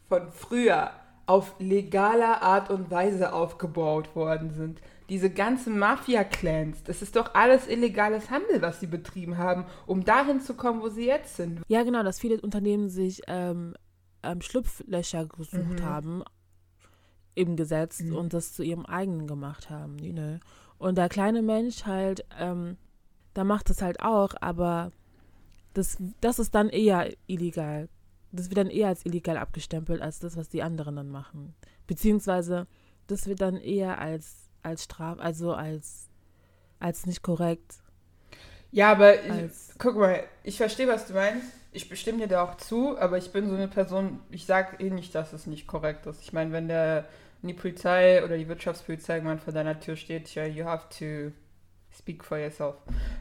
von 0.09 0.33
früher 0.33 0.91
auf 1.27 1.55
legaler 1.59 2.41
Art 2.41 2.71
und 2.71 2.91
Weise 2.91 3.35
aufgebaut 3.35 4.17
worden 4.17 4.53
sind, 4.55 4.81
diese 5.09 5.31
ganzen 5.31 5.79
Mafia-Clans, 5.79 6.83
das 6.85 7.03
ist 7.03 7.17
doch 7.17 7.35
alles 7.35 7.67
illegales 7.69 8.31
Handel, 8.31 8.63
was 8.63 8.81
sie 8.81 8.87
betrieben 8.87 9.37
haben, 9.39 9.67
um 9.87 10.05
dahin 10.05 10.41
zu 10.41 10.55
kommen, 10.55 10.81
wo 10.81 10.89
sie 10.89 11.07
jetzt 11.07 11.37
sind. 11.37 11.61
Ja, 11.69 11.83
genau, 11.83 12.03
dass 12.03 12.19
viele 12.19 12.41
Unternehmen 12.41 12.89
sich 12.89 13.21
ähm, 13.27 13.75
ähm, 14.23 14.41
Schlupflöcher 14.41 15.27
gesucht 15.27 15.81
Mhm. 15.81 15.85
haben 15.85 16.23
im 17.35 17.57
Gesetz 17.57 18.01
Mhm. 18.01 18.17
und 18.17 18.33
das 18.33 18.53
zu 18.55 18.63
ihrem 18.63 18.87
eigenen 18.87 19.27
gemacht 19.27 19.69
haben, 19.71 19.99
you 19.99 20.13
know. 20.13 20.39
Und 20.79 20.97
der 20.99 21.09
kleine 21.09 21.43
Mensch 21.43 21.85
halt, 21.85 22.25
ähm, 22.39 22.77
der 23.37 23.45
macht 23.45 23.69
das 23.71 23.83
halt 23.83 24.01
auch, 24.01 24.35
aber 24.41 24.93
das, 25.75 25.99
das 26.21 26.39
ist 26.39 26.55
dann 26.55 26.69
eher 26.69 27.13
illegal. 27.27 27.89
Das 28.33 28.49
wird 28.51 28.59
dann 28.59 28.71
eher 28.71 28.89
als 28.89 29.05
illegal 29.05 29.37
abgestempelt, 29.37 30.01
als 30.01 30.19
das, 30.21 30.37
was 30.37 30.49
die 30.49 30.63
anderen 30.63 30.97
dann 30.97 31.11
machen. 31.11 31.55
Beziehungsweise, 31.87 32.67
das 33.07 33.27
wird 33.27 33.41
dann 33.41 33.57
eher 33.57 33.99
als, 33.99 34.44
als 34.65 34.85
Straf, 34.85 35.19
also 35.21 35.53
als, 35.53 36.09
als 36.81 37.07
nicht 37.07 37.23
korrekt. 37.23 37.77
Ja, 38.73 38.91
aber 38.91 39.23
ich, 39.23 39.53
guck 39.79 39.97
mal, 39.97 40.25
ich 40.43 40.57
verstehe, 40.57 40.89
was 40.89 41.07
du 41.07 41.15
meinst. 41.15 41.47
Ich 41.73 41.89
bestimme 41.89 42.19
dir 42.19 42.29
da 42.29 42.43
auch 42.43 42.57
zu, 42.57 42.99
aber 42.99 43.19
ich 43.19 43.33
bin 43.33 43.49
so 43.49 43.55
eine 43.55 43.69
Person, 43.69 44.21
ich 44.31 44.47
sage 44.47 44.85
eh 44.85 44.91
nicht, 44.91 45.15
dass 45.15 45.33
es 45.33 45.47
nicht 45.47 45.67
korrekt 45.67 46.07
ist. 46.07 46.23
Ich 46.23 46.33
meine, 46.33 46.53
wenn 46.53 46.69
der 46.69 47.07
die 47.43 47.55
Polizei 47.55 48.25
oder 48.25 48.37
die 48.37 48.49
Wirtschaftspolizei 48.49 49.17
irgendwann 49.17 49.39
vor 49.39 49.53
deiner 49.53 49.79
Tür 49.79 49.97
steht, 49.97 50.35
ja, 50.35 50.45
you 50.45 50.65
have 50.65 50.87
to 50.99 51.33
speak 51.97 52.25
for 52.25 52.39
yourself. 52.39 52.77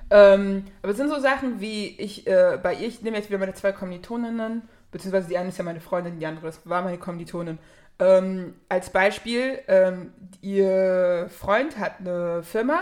Ähm, 0.10 0.66
aber 0.82 0.92
es 0.92 0.98
sind 0.98 1.10
so 1.10 1.20
Sachen 1.20 1.60
wie, 1.60 1.88
ich, 2.00 2.26
äh, 2.26 2.58
bei 2.62 2.74
ihr, 2.74 2.88
ich 2.88 3.02
nehme 3.02 3.18
jetzt 3.18 3.30
wieder 3.30 3.40
meine 3.40 3.54
zwei 3.54 3.72
Kommilitoninnen, 3.72 4.64
beziehungsweise 4.92 5.28
die 5.28 5.38
eine 5.38 5.50
ist 5.50 5.58
ja 5.58 5.64
meine 5.64 5.82
Freundin, 5.82 6.20
die 6.20 6.26
andere 6.26 6.48
ist, 6.48 6.68
war 6.68 6.82
meine 6.82 6.98
Kommilitonin. 6.98 7.60
Ähm, 8.04 8.56
als 8.70 8.90
Beispiel, 8.90 9.60
ähm, 9.68 10.14
ihr 10.42 11.30
Freund 11.30 11.78
hat 11.78 12.00
eine 12.00 12.44
Firma 12.44 12.82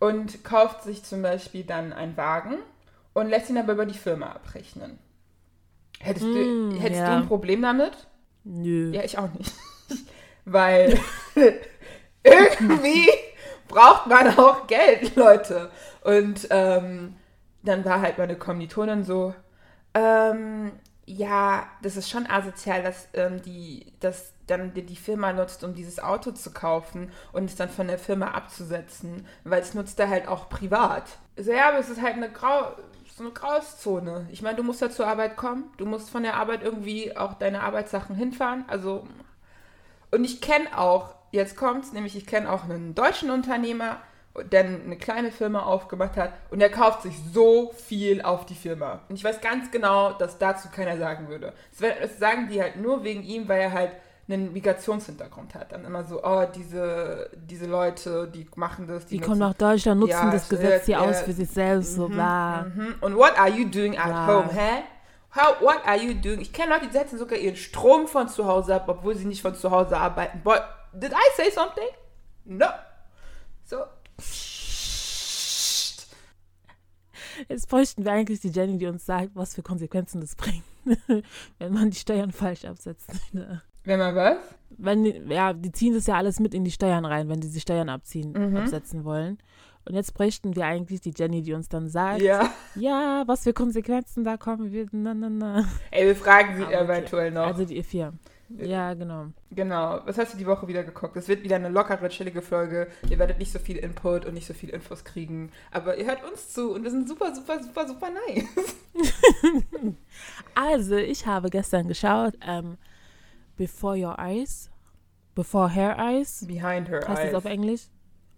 und 0.00 0.42
kauft 0.42 0.82
sich 0.82 1.04
zum 1.04 1.22
Beispiel 1.22 1.64
dann 1.64 1.92
einen 1.92 2.16
Wagen 2.16 2.56
und 3.12 3.28
lässt 3.28 3.50
ihn 3.50 3.58
aber 3.58 3.74
über 3.74 3.86
die 3.86 3.98
Firma 3.98 4.26
abrechnen. 4.32 4.98
Hättest, 6.00 6.26
du, 6.26 6.28
Mm, 6.28 6.76
hättest 6.80 7.00
ja. 7.00 7.06
du 7.06 7.22
ein 7.22 7.28
Problem 7.28 7.62
damit? 7.62 7.92
Nö. 8.44 8.92
Ja, 8.92 9.02
ich 9.04 9.18
auch 9.18 9.32
nicht. 9.32 9.52
Weil 10.44 10.98
irgendwie 12.24 13.08
braucht 13.68 14.06
man 14.06 14.36
auch 14.38 14.66
Geld, 14.66 15.14
Leute. 15.16 15.70
Und 16.02 16.46
ähm, 16.50 17.14
dann 17.62 17.84
war 17.84 18.00
halt 18.00 18.18
meine 18.18 18.36
Kommilitonin 18.36 19.04
so, 19.04 19.34
ähm, 19.94 20.72
ja, 21.08 21.66
das 21.80 21.96
ist 21.96 22.10
schon 22.10 22.26
asozial, 22.26 22.82
dass 22.82 23.08
ähm, 23.14 23.40
die, 23.40 23.86
dass 24.00 24.34
dann 24.46 24.74
die, 24.74 24.96
Firma 24.96 25.32
nutzt, 25.32 25.64
um 25.64 25.74
dieses 25.74 26.00
Auto 26.00 26.32
zu 26.32 26.52
kaufen 26.52 27.10
und 27.32 27.46
es 27.46 27.56
dann 27.56 27.70
von 27.70 27.86
der 27.86 27.98
Firma 27.98 28.32
abzusetzen, 28.32 29.26
weil 29.44 29.62
es 29.62 29.72
nutzt 29.74 29.98
er 30.00 30.10
halt 30.10 30.28
auch 30.28 30.50
privat. 30.50 31.04
So, 31.36 31.50
ja, 31.50 31.68
aber 31.68 31.78
es 31.78 31.88
ist 31.88 32.02
halt 32.02 32.16
eine 32.16 32.30
Grau, 32.30 32.72
so 33.16 33.24
eine 33.24 33.32
Grauzone. 33.32 34.26
Ich 34.30 34.42
meine, 34.42 34.56
du 34.56 34.62
musst 34.62 34.82
ja 34.82 34.90
zur 34.90 35.06
Arbeit 35.06 35.36
kommen, 35.36 35.64
du 35.78 35.86
musst 35.86 36.10
von 36.10 36.22
der 36.22 36.34
Arbeit 36.34 36.62
irgendwie 36.62 37.16
auch 37.16 37.34
deine 37.34 37.62
Arbeitssachen 37.62 38.14
hinfahren, 38.14 38.64
also 38.68 39.06
und 40.10 40.24
ich 40.24 40.40
kenne 40.40 40.76
auch, 40.76 41.14
jetzt 41.32 41.56
kommt's, 41.56 41.92
nämlich 41.92 42.16
ich 42.16 42.26
kenne 42.26 42.50
auch 42.50 42.64
einen 42.64 42.94
deutschen 42.94 43.30
Unternehmer, 43.30 43.98
der 44.52 44.64
eine 44.64 44.96
kleine 44.96 45.32
Firma 45.32 45.62
aufgemacht 45.64 46.16
hat 46.16 46.32
und 46.50 46.60
der 46.60 46.70
kauft 46.70 47.02
sich 47.02 47.14
so 47.32 47.72
viel 47.72 48.22
auf 48.22 48.46
die 48.46 48.54
Firma. 48.54 49.00
Und 49.08 49.16
ich 49.16 49.24
weiß 49.24 49.40
ganz 49.40 49.70
genau, 49.70 50.12
dass 50.12 50.38
dazu 50.38 50.68
keiner 50.68 50.96
sagen 50.96 51.28
würde. 51.28 51.52
Das, 51.80 52.18
sagen 52.18 52.48
die 52.48 52.60
halt 52.62 52.76
nur 52.76 53.02
wegen 53.04 53.22
ihm, 53.24 53.48
weil 53.48 53.60
er 53.62 53.72
halt 53.72 53.92
einen 54.28 54.52
Migrationshintergrund 54.52 55.54
hat. 55.54 55.72
Dann 55.72 55.84
immer 55.84 56.04
so, 56.04 56.22
oh, 56.22 56.44
diese, 56.54 57.30
diese 57.34 57.66
Leute, 57.66 58.28
die 58.28 58.46
machen 58.56 58.86
das. 58.86 59.06
Die 59.06 59.16
nutzen- 59.16 59.26
kommen 59.26 59.40
nach 59.40 59.54
Deutschland, 59.54 60.00
nutzen 60.00 60.12
Ja, 60.12 60.30
das 60.30 60.42
es 60.44 60.48
Gesetz 60.50 60.84
hier 60.86 60.98
ja, 60.98 61.00
aus 61.00 61.22
für 61.22 61.32
sich 61.32 61.48
selbst, 61.50 61.94
so 61.94 62.08
Mhm, 62.08 62.12
bla. 62.12 62.62
Mhm. 62.74 62.94
Und 63.00 63.16
what 63.16 63.38
are 63.38 63.48
you 63.48 63.66
doing 63.68 63.96
at 63.96 64.04
Bla. 64.06 64.26
home, 64.26 64.50
hä? 64.52 64.82
How, 65.34 65.60
what 65.60 65.80
are 65.86 65.96
you 65.98 66.14
doing? 66.14 66.40
Ich 66.40 66.52
kenne 66.52 66.72
Leute, 66.74 66.86
die 66.86 66.92
setzen 66.92 67.18
sogar 67.18 67.38
ihren 67.38 67.56
Strom 67.56 68.06
von 68.06 68.28
zu 68.28 68.46
Hause 68.46 68.74
ab, 68.74 68.84
obwohl 68.88 69.14
sie 69.16 69.24
nicht 69.26 69.42
von 69.42 69.54
zu 69.54 69.70
Hause 69.70 69.96
arbeiten. 69.96 70.40
Boy, 70.42 70.58
did 70.92 71.12
I 71.12 71.16
say 71.36 71.50
something? 71.50 71.88
No. 72.44 72.66
So. 73.64 73.78
Jetzt 77.48 77.68
bräuchten 77.68 78.04
wir 78.04 78.12
eigentlich 78.12 78.40
die 78.40 78.48
Jenny, 78.50 78.78
die 78.78 78.86
uns 78.86 79.06
sagt, 79.06 79.30
was 79.34 79.54
für 79.54 79.62
Konsequenzen 79.62 80.20
das 80.20 80.34
bringt, 80.34 80.64
wenn 81.58 81.72
man 81.72 81.90
die 81.90 81.96
Steuern 81.96 82.32
falsch 82.32 82.64
absetzt. 82.64 83.08
Wenn 83.84 83.98
man 83.98 84.14
was? 84.16 84.36
Wenn, 84.70 85.30
ja, 85.30 85.52
die 85.52 85.70
ziehen 85.72 85.94
das 85.94 86.06
ja 86.06 86.16
alles 86.16 86.40
mit 86.40 86.52
in 86.52 86.64
die 86.64 86.70
Steuern 86.72 87.04
rein, 87.04 87.28
wenn 87.28 87.40
die 87.40 87.48
die 87.50 87.60
Steuern 87.60 87.88
abziehen, 87.88 88.32
Mhm. 88.32 88.56
absetzen 88.56 89.04
wollen. 89.04 89.38
Und 89.84 89.94
jetzt 89.94 90.12
bräuchten 90.14 90.54
wir 90.56 90.66
eigentlich 90.66 91.00
die 91.00 91.14
Jenny, 91.16 91.42
die 91.42 91.54
uns 91.54 91.68
dann 91.68 91.88
sagt, 91.88 92.20
Ja. 92.20 92.52
ja, 92.74 93.22
was 93.26 93.44
für 93.44 93.52
Konsequenzen 93.54 94.24
da 94.24 94.36
kommen 94.36 94.72
wird. 94.72 94.90
Na, 94.92 95.14
na, 95.14 95.30
na. 95.30 95.64
Ey, 95.90 96.06
wir 96.08 96.16
fragen 96.16 96.56
sie 96.56 96.64
Aber 96.64 96.74
okay. 96.74 96.84
eventuell 96.84 97.30
noch. 97.30 97.46
Also 97.46 97.64
die 97.64 97.82
vier. 97.82 98.12
Ja, 98.50 98.94
genau. 98.94 99.26
genau. 99.50 100.00
Was 100.06 100.16
hast 100.16 100.32
du 100.32 100.38
die 100.38 100.46
Woche 100.46 100.66
wieder 100.68 100.82
geguckt? 100.82 101.16
Es 101.16 101.28
wird 101.28 101.42
wieder 101.42 101.56
eine 101.56 101.68
lockere, 101.68 102.08
chillige 102.08 102.40
Folge. 102.40 102.88
Ihr 103.10 103.18
werdet 103.18 103.38
nicht 103.38 103.52
so 103.52 103.58
viel 103.58 103.76
Input 103.76 104.24
und 104.24 104.34
nicht 104.34 104.46
so 104.46 104.54
viel 104.54 104.70
Infos 104.70 105.04
kriegen. 105.04 105.52
Aber 105.70 105.98
ihr 105.98 106.06
hört 106.06 106.24
uns 106.24 106.54
zu 106.54 106.72
und 106.72 106.82
wir 106.82 106.90
sind 106.90 107.08
super, 107.08 107.34
super, 107.34 107.62
super, 107.62 107.86
super 107.86 108.08
nice. 108.10 108.44
Also, 110.54 110.96
ich 110.96 111.26
habe 111.26 111.50
gestern 111.50 111.86
geschaut, 111.86 112.34
ähm, 112.46 112.78
Before 113.56 113.96
Your 113.96 114.18
Eyes, 114.18 114.70
Before 115.34 115.70
Her 115.70 115.96
Eyes, 115.98 116.44
Behind 116.46 116.88
her 116.88 117.00
heißt 117.06 117.20
eyes. 117.20 117.32
das 117.32 117.34
auf 117.34 117.44
Englisch? 117.44 117.82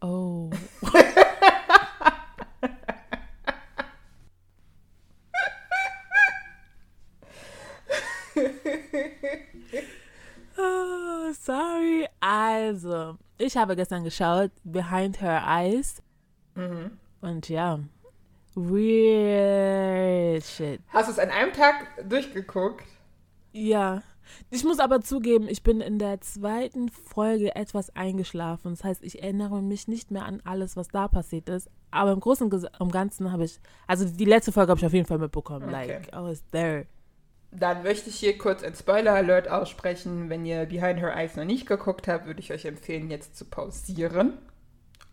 Oh. 0.03 0.51
Oh, 10.61 11.33
sorry. 11.33 12.07
Also, 12.20 13.16
ich 13.38 13.57
habe 13.57 13.77
gestern 13.77 14.05
geschaut, 14.05 14.51
Behind 14.64 15.20
Her 15.20 15.42
Eyes. 15.46 16.03
Mhm. 16.55 16.99
Und 17.20 17.49
ja, 17.49 17.81
weird 18.55 20.44
shit. 20.44 20.81
Hast 20.88 21.09
du 21.09 21.12
es 21.12 21.18
an 21.18 21.31
einem 21.31 21.53
Tag 21.53 22.09
durchgeguckt? 22.09 22.85
Ja. 23.53 24.03
Ich 24.49 24.62
muss 24.62 24.79
aber 24.79 25.01
zugeben, 25.01 25.49
ich 25.49 25.64
bin 25.64 25.81
in 25.81 25.99
der 25.99 26.20
zweiten 26.20 26.88
Folge 26.88 27.57
etwas 27.57 27.94
eingeschlafen. 27.96 28.70
Das 28.70 28.85
heißt, 28.85 29.03
ich 29.03 29.23
erinnere 29.23 29.61
mich 29.61 29.88
nicht 29.88 30.12
mehr 30.12 30.25
an 30.25 30.40
alles, 30.44 30.77
was 30.77 30.87
da 30.88 31.09
passiert 31.09 31.49
ist. 31.49 31.68
Aber 31.90 32.12
im 32.12 32.20
Großen 32.20 32.49
und 32.79 32.92
Ganzen 32.92 33.33
habe 33.33 33.44
ich, 33.44 33.59
also 33.88 34.05
die 34.05 34.25
letzte 34.25 34.53
Folge 34.53 34.70
habe 34.70 34.79
ich 34.79 34.87
auf 34.87 34.92
jeden 34.92 35.07
Fall 35.07 35.18
mitbekommen. 35.18 35.64
Okay. 35.64 35.73
Like, 35.73 36.09
I 36.12 36.18
was 36.23 36.44
there. 36.53 36.87
Dann 37.53 37.83
möchte 37.83 38.11
ich 38.11 38.17
hier 38.17 38.39
kurz 38.39 38.63
ein 38.63 38.75
Spoiler-Alert 38.75 39.49
aussprechen. 39.49 40.31
Wenn 40.31 40.45
ihr 40.47 40.67
Behind 40.67 41.01
Her 41.01 41.17
Eyes 41.17 41.37
noch 41.37 41.45
nicht 41.45 41.67
geguckt 41.67 42.07
habt, 42.07 42.27
würde 42.27 42.41
ich 42.41 42.53
euch 42.53 42.65
empfehlen, 42.65 43.11
jetzt 43.11 43.37
zu 43.37 43.45
pausieren 43.45 44.35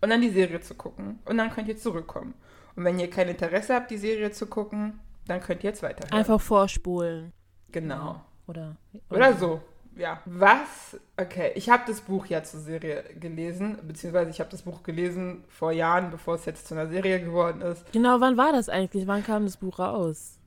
und 0.02 0.10
dann 0.10 0.22
die 0.22 0.30
Serie 0.30 0.62
zu 0.62 0.76
gucken. 0.76 1.20
Und 1.26 1.38
dann 1.38 1.50
könnt 1.50 1.68
ihr 1.68 1.78
zurückkommen. 1.78 2.34
Und 2.76 2.84
wenn 2.84 3.00
ihr 3.00 3.10
kein 3.10 3.28
Interesse 3.28 3.74
habt, 3.74 3.90
die 3.90 3.98
Serie 3.98 4.32
zu 4.32 4.46
gucken, 4.46 5.00
dann 5.26 5.42
könnt 5.42 5.64
ihr 5.64 5.72
jetzt 5.72 5.82
weiterhören. 5.82 6.14
Einfach 6.18 6.40
vorspulen. 6.40 7.34
Genau. 7.72 8.22
Oder, 8.48 8.78
Oder 9.10 9.34
so. 9.34 9.62
Ja. 9.98 10.22
Was? 10.26 11.00
Okay, 11.18 11.52
ich 11.56 11.70
habe 11.70 11.84
das 11.88 12.02
Buch 12.02 12.28
ja 12.28 12.44
zur 12.44 12.60
Serie 12.60 13.04
gelesen, 13.20 13.80
beziehungsweise 13.82 14.30
ich 14.30 14.40
habe 14.40 14.52
das 14.52 14.62
Buch 14.62 14.84
gelesen 14.84 15.44
vor 15.48 15.72
Jahren, 15.72 16.12
bevor 16.12 16.36
es 16.36 16.46
jetzt 16.46 16.68
zu 16.68 16.76
einer 16.76 16.88
Serie 16.88 17.20
geworden 17.20 17.62
ist. 17.62 17.92
Genau, 17.92 18.22
wann 18.22 18.38
war 18.38 18.52
das 18.52 18.70
eigentlich? 18.70 19.08
Wann 19.08 19.24
kam 19.24 19.46
das 19.46 19.58
Buch 19.58 19.80
raus? 19.80 20.38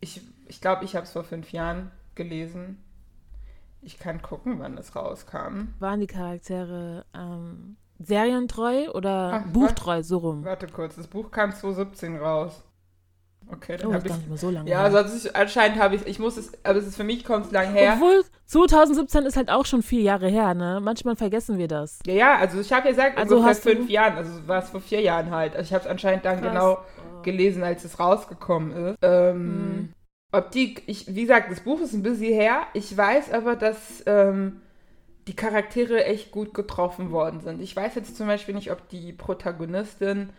Ich 0.00 0.20
ich, 0.48 0.60
glaub, 0.60 0.82
ich 0.82 0.96
habe 0.96 1.04
es 1.04 1.12
vor 1.12 1.24
fünf 1.24 1.52
Jahren 1.52 1.90
gelesen. 2.14 2.82
Ich 3.80 3.98
kann 3.98 4.20
gucken, 4.22 4.58
wann 4.58 4.76
es 4.76 4.96
rauskam. 4.96 5.68
Waren 5.78 6.00
die 6.00 6.06
Charaktere 6.08 7.04
ähm, 7.14 7.76
serientreu 8.00 8.90
oder 8.90 9.44
Ach, 9.44 9.52
buchtreu, 9.52 10.02
so 10.02 10.18
rum? 10.18 10.44
Warte 10.44 10.66
kurz, 10.66 10.96
das 10.96 11.06
Buch 11.06 11.30
kam 11.30 11.52
2017 11.52 12.16
raus. 12.16 12.64
Okay, 13.50 13.78
dann 13.78 13.88
Oh, 13.90 13.94
habe 13.94 14.06
ich. 14.06 14.14
nicht 14.14 14.28
mehr 14.28 14.36
so 14.36 14.50
lange 14.50 14.68
Ja, 14.68 14.82
also 14.82 14.98
ist, 14.98 15.34
anscheinend 15.34 15.78
habe 15.80 15.94
ich, 15.94 16.06
ich 16.06 16.18
muss 16.18 16.36
es, 16.36 16.52
aber 16.64 16.78
es 16.80 16.86
ist 16.86 16.96
für 16.96 17.04
mich 17.04 17.24
kommt 17.24 17.46
es 17.46 17.52
lang 17.52 17.70
her. 17.72 17.94
Obwohl, 17.94 18.22
2017 18.44 19.24
ist 19.24 19.36
halt 19.38 19.48
auch 19.48 19.64
schon 19.64 19.82
vier 19.82 20.02
Jahre 20.02 20.28
her, 20.28 20.52
ne? 20.54 20.80
Manchmal 20.82 21.16
vergessen 21.16 21.56
wir 21.56 21.68
das. 21.68 22.00
Ja, 22.04 22.12
ja, 22.12 22.36
also 22.36 22.60
ich 22.60 22.70
habe 22.72 22.86
ja 22.86 22.90
gesagt, 22.90 23.16
Also 23.16 23.36
ungefähr 23.36 23.50
hast 23.50 23.64
du- 23.64 23.70
fünf 23.70 23.88
Jahren, 23.88 24.16
also 24.16 24.46
war 24.48 24.62
es 24.62 24.68
vor 24.68 24.80
vier 24.82 25.00
Jahren 25.00 25.30
halt. 25.30 25.54
Also 25.56 25.68
ich 25.68 25.72
habe 25.72 25.84
es 25.84 25.90
anscheinend 25.90 26.24
dann 26.26 26.40
Krass. 26.40 26.50
genau 26.52 26.78
gelesen, 27.22 27.62
als 27.62 27.84
es 27.84 27.98
rausgekommen 27.98 28.72
ist. 28.72 28.98
Ähm, 29.02 29.76
Mhm. 29.76 29.92
Ob 30.32 30.50
die, 30.50 30.76
ich, 30.86 31.14
wie 31.14 31.22
gesagt, 31.22 31.50
das 31.50 31.60
Buch 31.60 31.80
ist 31.80 31.94
ein 31.94 32.02
bisschen 32.02 32.34
her. 32.34 32.66
Ich 32.74 32.94
weiß 32.94 33.32
aber, 33.32 33.56
dass 33.56 34.02
ähm, 34.06 34.60
die 35.26 35.34
Charaktere 35.36 36.04
echt 36.04 36.30
gut 36.32 36.52
getroffen 36.54 37.10
worden 37.10 37.40
sind. 37.40 37.60
Ich 37.62 37.74
weiß 37.74 37.94
jetzt 37.94 38.16
zum 38.16 38.26
Beispiel 38.26 38.54
nicht, 38.54 38.70
ob 38.70 38.88
die 38.88 39.12
Protagonistin 39.12 40.30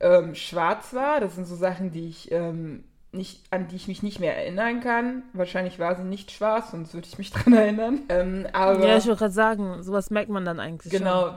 ähm, 0.00 0.34
schwarz 0.34 0.92
war. 0.92 1.20
Das 1.20 1.34
sind 1.34 1.46
so 1.46 1.56
Sachen, 1.56 1.92
die 1.92 2.08
ich 2.08 2.30
ähm, 2.30 2.84
nicht, 3.12 3.42
an 3.50 3.68
die 3.68 3.76
ich 3.76 3.88
mich 3.88 4.02
nicht 4.02 4.20
mehr 4.20 4.36
erinnern 4.36 4.80
kann. 4.80 5.22
Wahrscheinlich 5.32 5.78
war 5.78 5.96
sie 5.96 6.04
nicht 6.04 6.30
schwarz, 6.30 6.70
sonst 6.72 6.92
würde 6.92 7.08
ich 7.10 7.16
mich 7.16 7.30
dran 7.32 7.54
erinnern. 7.54 8.00
Ähm, 8.10 8.46
aber 8.52 8.86
Ja, 8.86 8.98
ich 8.98 9.06
wollte 9.06 9.18
gerade 9.20 9.34
sagen, 9.34 9.82
sowas 9.82 10.10
merkt 10.10 10.28
man 10.30 10.44
dann 10.44 10.60
eigentlich 10.60 10.92
Genau. 10.92 11.28
schon. 11.28 11.34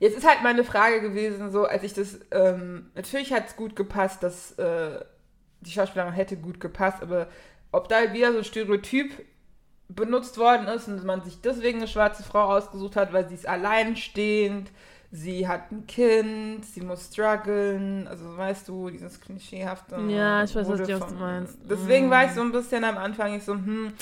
Jetzt 0.00 0.16
ist 0.16 0.28
halt 0.28 0.44
meine 0.44 0.62
Frage 0.62 1.00
gewesen, 1.00 1.50
so 1.50 1.64
als 1.64 1.82
ich 1.82 1.94
das, 1.94 2.20
ähm, 2.30 2.90
natürlich 2.94 3.32
hat 3.32 3.48
es 3.48 3.56
gut 3.56 3.74
gepasst, 3.74 4.22
dass 4.22 4.52
äh, 4.52 5.00
die 5.60 5.70
Schauspielerin 5.70 6.12
hätte 6.12 6.36
gut 6.36 6.60
gepasst, 6.60 7.02
aber 7.02 7.28
ob 7.72 7.88
da 7.88 8.12
wieder 8.12 8.32
so 8.32 8.38
ein 8.38 8.44
Stereotyp 8.44 9.12
benutzt 9.88 10.38
worden 10.38 10.66
ist 10.68 10.86
und 10.88 11.04
man 11.04 11.22
sich 11.22 11.40
deswegen 11.40 11.78
eine 11.78 11.88
schwarze 11.88 12.22
Frau 12.22 12.44
ausgesucht 12.44 12.96
hat, 12.96 13.12
weil 13.12 13.28
sie 13.28 13.34
ist 13.34 13.48
alleinstehend, 13.48 14.70
sie 15.10 15.48
hat 15.48 15.72
ein 15.72 15.86
Kind, 15.86 16.64
sie 16.66 16.82
muss 16.82 17.06
strugglen, 17.06 18.06
also 18.06 18.36
weißt 18.36 18.68
du, 18.68 18.90
dieses 18.90 19.18
klischeehafte. 19.20 19.96
Ja, 20.08 20.44
ich 20.44 20.54
weiß, 20.54 20.68
was 20.68 20.78
wurde 20.80 20.82
du- 20.86 21.00
was 21.00 21.08
von- 21.10 21.18
meinst. 21.18 21.58
Deswegen 21.68 22.08
Mm. 22.08 22.10
war 22.10 22.24
ich 22.26 22.32
so 22.32 22.42
ein 22.42 22.52
bisschen 22.52 22.84
am 22.84 22.98
Anfang 22.98 23.34
ich 23.34 23.44
so, 23.44 23.54
hm, 23.54 23.94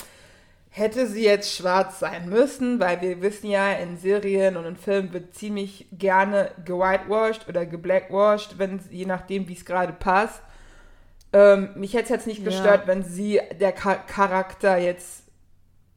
hätte 0.69 1.07
sie 1.07 1.23
jetzt 1.23 1.55
schwarz 1.55 1.99
sein 1.99 2.27
müssen, 2.29 2.79
weil 2.81 3.01
wir 3.01 3.21
wissen 3.21 3.49
ja, 3.49 3.71
in 3.71 3.97
Serien 3.97 4.57
und 4.57 4.65
in 4.65 4.75
Filmen 4.75 5.13
wird 5.13 5.33
ziemlich 5.33 5.87
gerne 5.93 6.51
gewhitewashed 6.65 7.47
oder 7.47 7.65
geblackwashed, 7.65 8.59
wenn 8.59 8.79
je 8.91 9.05
nachdem, 9.05 9.47
wie 9.47 9.53
es 9.53 9.65
gerade 9.65 9.93
passt. 9.93 10.41
Ähm, 11.37 11.69
mich 11.75 11.93
hätte 11.93 12.05
es 12.05 12.09
jetzt 12.09 12.27
nicht 12.27 12.39
Ja. 12.39 12.45
gestört, 12.45 12.87
wenn 12.87 13.03
sie 13.03 13.39
der 13.59 13.73
Cha 13.75 13.95
Charakter 13.95 14.77
jetzt. 14.77 15.23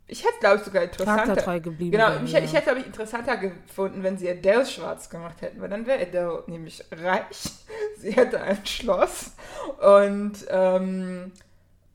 Ich 0.07 0.24
hätte, 0.24 0.38
glaube 0.40 0.57
ich, 0.57 0.62
sogar 0.64 0.83
interessanter. 0.83 1.22
Charaktertreu 1.22 1.61
geblieben. 1.61 1.92
Genau, 1.92 2.11
ja. 2.11 2.22
ich 2.24 2.53
hätte, 2.53 2.64
glaube 2.64 2.81
ich, 2.81 2.87
interessanter 2.87 3.37
gefunden, 3.37 4.03
wenn 4.03 4.18
sie 4.18 4.29
Adele 4.29 4.66
schwarz 4.66 5.09
gemacht 5.09 5.40
hätten, 5.40 5.61
weil 5.61 5.70
dann 5.70 5.87
wäre 5.87 6.03
Adele 6.03 6.42
nämlich 6.46 6.85
reich. 6.90 7.50
Sie 7.96 8.12
hätte 8.12 8.40
ein 8.40 8.64
Schloss 8.64 9.33
und 9.79 10.33
ähm, 10.48 11.33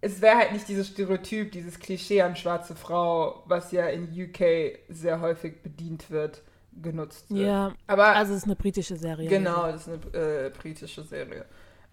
es 0.02 0.22
wäre 0.22 0.38
halt 0.38 0.52
nicht 0.54 0.68
dieses 0.68 0.88
Stereotyp, 0.88 1.52
dieses 1.52 1.80
Klischee 1.80 2.22
an 2.22 2.36
schwarze 2.36 2.76
Frau, 2.76 3.44
was 3.48 3.72
ja 3.72 3.88
in 3.88 4.04
UK 4.04 4.80
sehr 4.88 5.20
häufig 5.20 5.64
bedient 5.64 6.12
wird, 6.12 6.44
genutzt 6.82 7.32
wird. 7.32 7.48
Ja, 7.48 7.74
Aber 7.88 8.08
also 8.16 8.34
es 8.34 8.40
ist 8.40 8.46
eine 8.46 8.56
britische 8.56 8.96
Serie. 8.98 9.28
Genau, 9.28 9.72
das 9.72 9.88
ist 9.88 10.14
eine 10.14 10.46
äh, 10.46 10.50
britische 10.52 11.04
Serie. 11.04 11.46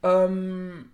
Ähm, 0.02 0.90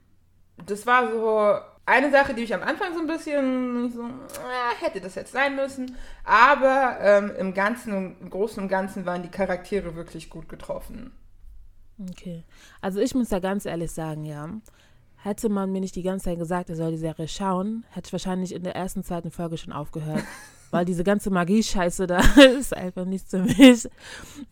das 0.66 0.86
war 0.86 1.10
so 1.10 1.58
eine 1.86 2.10
Sache, 2.10 2.34
die 2.34 2.42
ich 2.42 2.54
am 2.54 2.62
Anfang 2.62 2.92
so 2.94 3.00
ein 3.00 3.06
bisschen 3.06 3.90
so, 3.90 4.02
äh, 4.02 4.84
hätte 4.84 5.00
das 5.00 5.14
jetzt 5.14 5.32
sein 5.32 5.56
müssen. 5.56 5.96
Aber 6.24 6.98
ähm, 7.00 7.32
im 7.38 7.54
Ganzen, 7.54 7.92
und- 7.94 8.20
im 8.20 8.30
Großen 8.30 8.62
und 8.62 8.68
Ganzen 8.68 9.06
waren 9.06 9.22
die 9.22 9.30
Charaktere 9.30 9.94
wirklich 9.94 10.28
gut 10.30 10.48
getroffen. 10.48 11.12
Okay. 12.10 12.44
Also 12.80 13.00
ich 13.00 13.14
muss 13.14 13.30
ja 13.30 13.38
ganz 13.38 13.64
ehrlich 13.66 13.90
sagen, 13.90 14.24
ja. 14.24 14.48
Hätte 15.20 15.48
man 15.48 15.72
mir 15.72 15.80
nicht 15.80 15.96
die 15.96 16.02
ganze 16.04 16.26
Zeit 16.26 16.38
gesagt, 16.38 16.70
er 16.70 16.76
soll 16.76 16.92
die 16.92 16.96
Serie 16.96 17.26
schauen, 17.26 17.84
hätte 17.90 18.06
ich 18.06 18.12
wahrscheinlich 18.12 18.54
in 18.54 18.62
der 18.62 18.76
ersten, 18.76 19.02
zweiten 19.02 19.30
Folge 19.32 19.56
schon 19.58 19.72
aufgehört. 19.72 20.22
Weil 20.70 20.84
diese 20.84 21.02
ganze 21.04 21.30
Magie-Scheiße 21.30 22.06
da 22.06 22.18
ist 22.58 22.76
einfach 22.76 23.04
nichts 23.04 23.30
für 23.30 23.42
mich. 23.42 23.88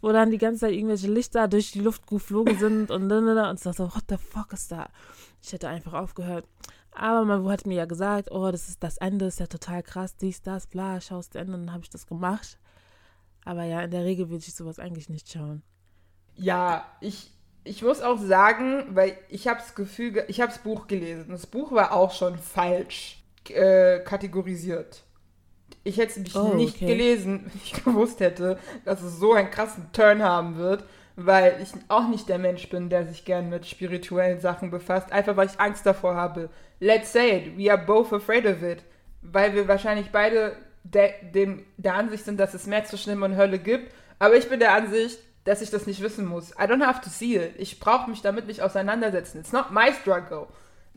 Wo 0.01 0.13
dann 0.13 0.31
die 0.31 0.39
ganze 0.39 0.61
Zeit 0.61 0.73
irgendwelche 0.73 1.09
Lichter 1.09 1.47
durch 1.49 1.73
die 1.73 1.81
Luft 1.81 2.07
geflogen 2.07 2.59
sind 2.59 2.91
und 2.91 3.09
dann 3.09 3.27
und 3.29 3.57
ich 3.59 3.63
dachte 3.63 3.77
so, 3.77 3.85
what 3.95 4.05
the 4.09 4.17
fuck 4.17 4.53
ist 4.53 4.73
da? 4.73 4.89
Ich 5.43 5.53
hätte 5.53 5.69
einfach 5.69 5.93
aufgehört. 5.93 6.47
Aber 6.93 7.27
man 7.27 7.47
hat 7.49 7.67
mir 7.67 7.75
ja 7.75 7.85
gesagt, 7.85 8.31
oh, 8.31 8.51
das 8.51 8.69
ist 8.69 8.83
das 8.83 8.97
Ende, 8.97 9.27
ist 9.27 9.39
ja 9.41 9.47
total 9.47 9.83
krass, 9.83 10.17
dies, 10.17 10.41
das, 10.41 10.67
bla, 10.67 10.99
schaust 11.03 11.35
du 11.35 11.39
Ende, 11.39 11.53
dann 11.53 11.73
habe 11.73 11.83
ich 11.83 11.91
das 11.91 12.07
gemacht. 12.07 12.59
Aber 13.45 13.65
ja, 13.65 13.83
in 13.83 13.91
der 13.91 14.05
Regel 14.05 14.31
würde 14.31 14.45
ich 14.47 14.55
sowas 14.55 14.79
eigentlich 14.79 15.11
nicht 15.11 15.31
schauen. 15.31 15.63
Ja, 16.37 16.87
ich, 17.01 17.31
ich 17.65 17.83
muss 17.83 18.01
auch 18.01 18.19
sagen, 18.19 18.85
weil 18.97 19.17
ich 19.29 19.47
habe 19.47 19.61
das 19.61 19.75
Gefühl, 19.75 20.13
ge- 20.13 20.25
ich 20.29 20.41
habe 20.41 20.51
das 20.53 20.63
Buch 20.63 20.87
gelesen. 20.87 21.27
Das 21.31 21.47
Buch 21.47 21.71
war 21.73 21.93
auch 21.93 22.13
schon 22.13 22.39
falsch 22.39 23.23
äh, 23.51 24.01
kategorisiert. 24.01 25.03
Ich 25.87 25.99
hätte 25.99 26.11
es 26.11 26.17
nämlich 26.17 26.37
Oh, 26.37 26.55
nicht 26.55 26.77
okay. 26.77 26.87
gelesen, 26.87 27.45
wenn 27.53 27.61
ich 27.63 27.85
gewusst 27.85 28.21
hätte, 28.21 28.59
dass 28.85 29.03
es 29.03 29.19
so 29.19 29.35
einen 29.35 29.51
krassen 29.51 29.87
Turn 29.93 30.23
haben 30.23 30.57
wird, 30.57 30.85
weil 31.15 31.59
ich 31.63 31.71
auch 31.89 32.09
nicht 32.09 32.29
der 32.29 32.39
Mensch 32.39 32.69
bin, 32.69 32.91
der 32.91 33.07
sich 33.07 33.25
gern 33.25 33.49
mit 33.49 33.67
spirituellen 33.67 34.41
Sachen 34.41 34.71
befasst, 34.71 35.13
einfach 35.13 35.37
weil 35.37 35.47
ich 35.47 35.61
Angst 35.61 35.87
davor 35.87 36.15
habe. 36.17 36.51
Let's 36.81 37.13
say 37.13 37.39
it, 37.39 37.57
we 37.57 37.71
are 37.71 37.83
both 37.83 38.13
afraid 38.13 38.45
of 38.47 38.63
it, 38.63 38.83
weil 39.23 39.55
wir 39.55 39.69
wahrscheinlich 39.69 40.11
beide 40.11 40.57
de 40.83 41.11
dem, 41.33 41.65
der 41.77 41.95
Ansicht 41.95 42.25
sind, 42.25 42.39
dass 42.39 42.53
es 42.55 42.67
mehr 42.67 42.85
zwischen 42.85 43.11
Himmel 43.11 43.31
und 43.31 43.37
Hölle 43.37 43.59
gibt, 43.59 43.93
aber 44.19 44.35
ich 44.37 44.49
bin 44.49 44.61
der 44.61 44.73
Ansicht, 44.73 45.19
dass 45.45 45.63
ich 45.63 45.71
das 45.71 45.87
nicht 45.87 46.03
wissen 46.03 46.27
muss. 46.27 46.51
I 46.53 46.65
don't 46.65 46.85
have 46.85 47.01
to 47.03 47.09
see 47.11 47.37
it. 47.37 47.55
Ich 47.59 47.79
brauche 47.79 48.11
mich 48.11 48.21
damit 48.23 48.47
nicht 48.49 48.61
auseinandersetzen. 48.61 49.39
It's 49.41 49.53
not 49.53 49.71
my 49.71 49.93
struggle. 49.93 50.49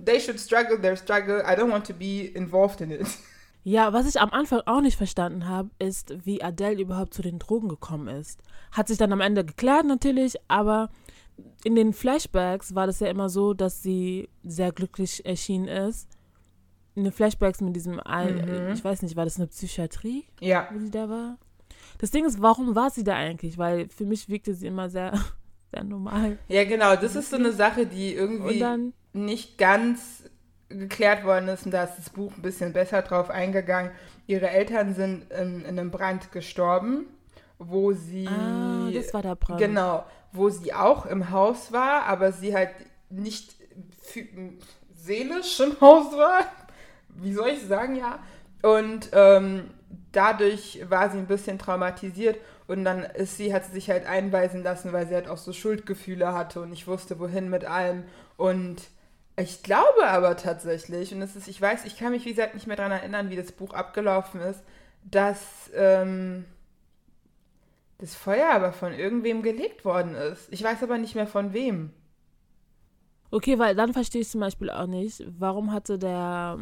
They 0.04 0.20
should 0.20 0.40
struggle 0.40 0.80
their 0.82 0.96
struggle. 0.96 1.42
I 1.42 1.56
don't 1.56 1.72
want 1.72 1.86
to 1.88 1.94
be 1.94 2.26
involved 2.34 2.82
in 2.82 2.90
it. 2.92 3.08
Ja, 3.64 3.92
was 3.94 4.08
ich 4.08 4.20
am 4.22 4.30
Anfang 4.32 4.62
auch 4.66 4.82
nicht 4.82 4.98
verstanden 4.98 5.48
habe, 5.48 5.70
ist, 5.80 6.14
wie 6.26 6.42
Adele 6.42 6.82
überhaupt 6.82 7.14
zu 7.14 7.22
den 7.22 7.40
Drogen 7.40 7.68
gekommen 7.68 8.08
ist. 8.08 8.42
Hat 8.72 8.88
sich 8.88 8.98
dann 8.98 9.12
am 9.12 9.22
Ende 9.22 9.44
geklärt 9.46 9.86
natürlich, 9.86 10.36
aber 10.48 10.90
in 11.64 11.76
den 11.76 11.94
Flashbacks 11.94 12.74
war 12.76 12.88
das 12.88 13.00
ja 13.00 13.08
immer 13.08 13.30
so, 13.30 13.54
dass 13.54 13.84
sie 13.84 14.30
sehr 14.44 14.72
glücklich 14.72 15.26
erschienen 15.26 15.68
ist. 15.68 16.08
In 16.96 17.04
den 17.04 17.14
Flashbacks 17.14 17.62
mit 17.62 17.76
diesem, 17.76 17.96
Mhm. 17.96 18.72
ich 18.74 18.84
weiß 18.84 19.02
nicht, 19.04 19.16
war 19.16 19.26
das 19.26 19.38
eine 19.38 19.48
Psychiatrie, 19.48 20.26
Ja. 20.40 20.68
wo 20.74 20.80
sie 20.80 20.92
da 20.92 21.10
war? 21.10 21.38
Das 22.00 22.12
Ding 22.12 22.26
ist, 22.26 22.42
warum 22.42 22.76
war 22.76 22.90
sie 22.90 23.04
da 23.04 23.16
eigentlich? 23.16 23.58
Weil 23.58 23.90
für 23.90 24.06
mich 24.06 24.30
wirkte 24.30 24.54
sie 24.54 24.68
immer 24.68 24.90
sehr, 24.90 25.14
sehr 25.74 25.84
normal. 25.84 26.38
Ja, 26.48 26.64
genau. 26.64 26.96
Das 26.96 27.16
ist 27.16 27.30
so 27.30 27.36
eine 27.36 27.52
Sache, 27.52 27.86
die 27.86 28.14
Und 28.14 28.20
irgendwie 28.20 28.60
dann, 28.60 28.94
nicht 29.14 29.58
ganz 29.58 30.24
geklärt 30.70 31.24
worden 31.24 31.48
ist 31.50 31.66
und 31.66 31.72
da 31.72 31.84
ist 31.84 31.98
das 31.98 32.10
Buch 32.10 32.32
ein 32.38 32.42
bisschen 32.42 32.74
besser 32.74 33.02
drauf 33.02 33.30
eingegangen. 33.30 33.92
Ihre 34.28 34.50
Eltern 34.50 34.94
sind 34.94 35.32
in, 35.32 35.62
in 35.62 35.80
einem 35.80 35.92
Brand 35.92 36.32
gestorben, 36.32 37.08
wo 37.58 37.94
sie 37.94 38.28
ah, 38.28 38.90
das 38.94 39.14
war 39.14 39.22
der 39.22 39.36
Brand. 39.36 39.60
genau, 39.60 40.06
wo 40.32 40.50
sie 40.50 40.74
auch 40.74 41.06
im 41.06 41.32
Haus 41.32 41.72
war, 41.72 42.04
aber 42.04 42.32
sie 42.32 42.56
halt 42.56 42.70
nicht 43.10 43.56
seelisch 44.96 45.60
im 45.60 45.80
Haus 45.82 46.16
war. 46.16 46.46
Wie 47.10 47.34
soll 47.34 47.50
ich 47.50 47.64
sagen, 47.64 47.96
ja. 47.96 48.20
Und 48.62 49.10
ähm, 49.14 49.72
dadurch 50.12 50.86
war 50.90 51.10
sie 51.10 51.18
ein 51.18 51.28
bisschen 51.28 51.58
traumatisiert 51.58 52.38
und 52.68 52.86
dann 52.86 53.04
ist 53.04 53.38
sie, 53.38 53.54
hat 53.54 53.66
sie 53.66 53.72
sich 53.72 53.90
halt 53.90 54.06
einweisen 54.06 54.64
lassen, 54.64 54.94
weil 54.94 55.08
sie 55.08 55.16
halt 55.16 55.28
auch 55.28 55.38
so 55.38 55.54
Schuldgefühle 55.54 56.34
hatte 56.34 56.62
und 56.62 56.70
nicht 56.70 56.88
wusste, 56.88 57.20
wohin 57.20 57.50
mit 57.50 57.66
allem. 57.66 58.04
Und 58.38 58.84
ich 59.40 59.64
glaube 59.64 60.08
aber 60.08 60.38
tatsächlich, 60.38 61.14
und 61.14 61.22
es 61.22 61.36
ist, 61.36 61.48
ich 61.48 61.62
weiß, 61.62 61.86
ich 61.86 61.98
kann 61.98 62.12
mich 62.12 62.26
wie 62.26 62.30
gesagt 62.30 62.54
nicht 62.54 62.68
mehr 62.68 62.76
daran 62.76 62.92
erinnern, 62.92 63.30
wie 63.30 63.36
das 63.36 63.52
Buch 63.52 63.74
abgelaufen 63.74 64.42
ist, 64.42 64.64
dass 65.04 65.72
ähm, 65.76 66.46
das 68.00 68.16
Feuer 68.16 68.50
aber 68.52 68.72
von 68.72 68.94
irgendwem 68.94 69.44
gelegt 69.44 69.86
worden 69.86 70.16
ist. 70.16 70.52
Ich 70.52 70.64
weiß 70.64 70.84
aber 70.84 70.98
nicht 70.98 71.16
mehr 71.16 71.28
von 71.28 71.54
wem. 71.54 71.92
Okay, 73.32 73.60
weil 73.60 73.76
dann 73.76 73.94
verstehe 73.94 74.22
ich 74.22 74.30
zum 74.30 74.42
Beispiel 74.42 74.70
auch 74.70 74.88
nicht, 74.88 75.24
warum 75.38 75.72
hatte 75.72 76.00
der 76.00 76.58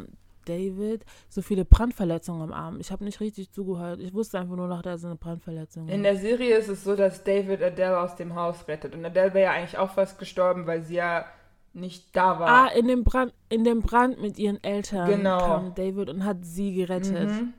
David 0.45 1.05
so 1.29 1.41
viele 1.41 1.63
Brandverletzungen 1.63 2.41
am 2.41 2.53
Arm? 2.53 2.79
Ich 2.79 2.91
habe 2.91 3.03
nicht 3.03 3.19
richtig 3.19 3.51
zugehört. 3.51 3.99
Ich 3.99 4.13
wusste 4.13 4.39
einfach 4.39 4.55
nur 4.55 4.67
noch, 4.67 4.81
da 4.81 4.95
ist 4.95 5.05
eine 5.05 5.15
Brandverletzung. 5.15 5.87
In 5.87 6.03
der 6.03 6.17
Serie 6.17 6.57
ist 6.57 6.69
es 6.69 6.83
so, 6.83 6.95
dass 6.95 7.23
David 7.23 7.61
Adele 7.61 7.99
aus 7.99 8.15
dem 8.15 8.35
Haus 8.35 8.67
rettet. 8.67 8.95
Und 8.95 9.05
Adele 9.05 9.33
wäre 9.33 9.45
ja 9.45 9.51
eigentlich 9.51 9.77
auch 9.77 9.91
fast 9.91 10.19
gestorben, 10.19 10.67
weil 10.67 10.83
sie 10.83 10.95
ja 10.95 11.25
nicht 11.77 12.15
da 12.15 12.39
war. 12.39 12.47
ah, 12.49 12.67
in 12.67 12.87
dem 12.87 13.03
Brand, 13.03 13.33
in 13.49 13.63
dem 13.63 13.81
Brand 13.81 14.19
mit 14.21 14.37
ihren 14.37 14.61
Eltern 14.63 15.07
Genau. 15.09 15.37
kam 15.39 15.75
David 15.75 16.09
und 16.09 16.25
hat 16.25 16.43
sie 16.43 16.73
gerettet. 16.73 17.29
Mhm. 17.29 17.53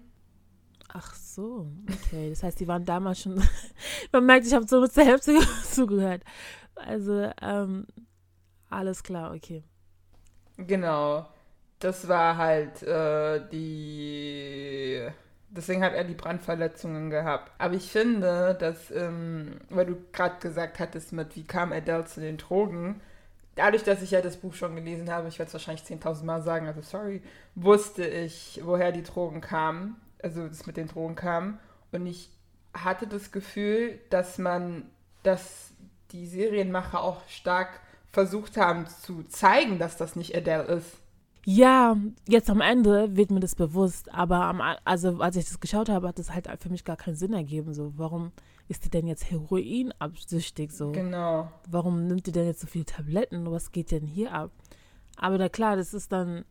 Ach 0.89 1.15
so, 1.15 1.67
okay. 1.91 2.31
Das 2.31 2.43
heißt, 2.43 2.59
die 2.61 2.69
waren 2.69 2.85
damals 2.85 3.21
schon. 3.21 3.43
Man 4.13 4.27
merkt, 4.27 4.47
ich 4.47 4.55
habe 4.55 4.67
so 4.67 4.81
bis 4.81 4.93
zur 4.93 5.05
Hälfte 5.05 5.39
zugehört. 5.71 6.23
Also, 6.75 7.31
ähm, 7.43 7.87
alles 8.71 9.03
klar, 9.03 9.35
okay. 9.35 9.65
Genau. 10.57 11.27
Das 11.79 12.09
war 12.09 12.37
halt 12.37 12.83
äh, 12.83 13.41
die. 13.53 15.01
Deswegen 15.51 15.83
hat 15.83 15.95
er 15.95 16.05
die 16.05 16.15
Brandverletzungen 16.15 17.09
gehabt. 17.09 17.53
Aber 17.59 17.75
ich 17.75 17.91
finde, 17.91 18.55
dass, 18.59 18.91
ähm, 18.91 19.61
weil 19.71 19.87
du 19.87 19.97
gerade 20.13 20.39
gesagt 20.41 20.79
hattest, 20.79 21.13
mit 21.13 21.37
wie 21.37 21.45
kam 21.45 21.73
Adele 21.73 22.05
zu 22.05 22.21
den 22.21 22.37
Drogen, 22.37 23.01
dadurch, 23.59 23.83
dass 23.83 24.03
ich 24.03 24.13
ja 24.13 24.23
das 24.23 24.37
Buch 24.37 24.55
schon 24.55 24.75
gelesen 24.77 25.11
habe, 25.11 25.29
ich 25.29 25.39
werde 25.39 25.49
es 25.49 25.53
wahrscheinlich 25.53 25.85
10.000 25.85 26.25
Mal 26.25 26.43
sagen, 26.43 26.67
also 26.67 26.81
sorry, 26.81 27.21
wusste 27.55 28.07
ich, 28.07 28.61
woher 28.65 28.93
die 28.93 29.03
Drogen 29.03 29.41
kamen, 29.41 29.97
also 30.23 30.47
das 30.47 30.67
mit 30.67 30.77
den 30.77 30.87
Drogen 30.87 31.17
kam. 31.17 31.59
Und 31.91 32.07
ich 32.07 32.31
hatte 32.73 33.07
das 33.07 33.33
Gefühl, 33.33 33.99
dass 34.11 34.39
man, 34.39 34.85
dass 35.25 35.73
die 36.13 36.27
Serienmacher 36.27 37.03
auch 37.03 37.21
stark 37.29 37.81
versucht 38.13 38.57
haben 38.57 38.87
zu 38.87 39.25
zeigen, 39.25 39.79
dass 39.79 39.97
das 39.97 40.17
nicht 40.17 40.37
Adele 40.37 40.63
ist. 40.63 40.97
Ja, 41.45 41.97
jetzt 42.29 42.51
am 42.51 42.61
Ende 42.61 43.17
wird 43.17 43.31
mir 43.31 43.41
das 43.41 43.55
bewusst, 43.55 44.13
aber 44.13 44.45
am, 44.45 44.61
also 44.85 45.21
als 45.21 45.37
ich 45.37 45.47
das 45.47 45.61
geschaut 45.61 45.89
habe, 45.89 46.09
hat 46.09 46.19
das 46.19 46.33
halt 46.33 46.49
für 46.61 46.69
mich 46.69 46.85
gar 46.85 46.97
keinen 46.97 47.17
Sinn 47.17 47.33
ergeben. 47.33 47.75
So, 47.75 47.93
warum 47.97 48.33
ist 48.69 48.85
die 48.85 48.91
denn 48.91 49.07
jetzt 49.07 49.31
heroinabsüchtig? 49.31 50.73
So, 50.73 50.93
Genau. 50.93 51.51
warum 51.69 52.07
nimmt 52.07 52.27
die 52.27 52.33
denn 52.33 52.47
jetzt 52.47 52.61
so 52.61 52.67
viele 52.67 52.85
Tabletten? 52.85 53.51
Was 53.51 53.73
geht 53.73 53.91
denn 53.91 54.07
hier 54.07 54.33
ab? 54.33 54.51
Aber 55.17 55.39
na 55.39 55.49
klar, 55.49 55.77
das 55.77 55.95
ist 55.95 56.13
dann 56.13 56.45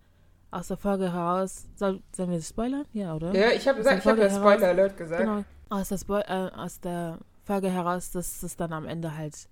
aus 0.51 0.67
der 0.69 0.77
Folge 0.77 1.11
heraus. 1.13 1.67
Soll, 1.75 2.01
sollen 2.15 2.29
wir 2.31 2.37
das 2.37 2.49
spoilern? 2.49 2.85
Ja, 2.93 3.15
oder? 3.15 3.33
Ja, 3.35 3.51
ich 3.51 3.67
habe 3.67 3.77
gesagt, 3.77 3.99
ich 3.99 4.05
habe 4.05 4.21
ja 4.21 4.29
Spoiler 4.29 4.67
Alert 4.69 4.97
gesagt. 4.97 5.21
Genau. 5.21 5.43
Aus 5.69 5.89
der, 5.89 5.97
Spo 5.97 6.17
äh, 6.17 6.49
aus 6.55 6.79
der 6.79 7.19
Folge 7.43 7.69
heraus, 7.69 8.11
dass 8.11 8.41
es 8.43 8.55
dann 8.55 8.73
am 8.73 8.85
Ende 8.85 9.15
halt, 9.15 9.49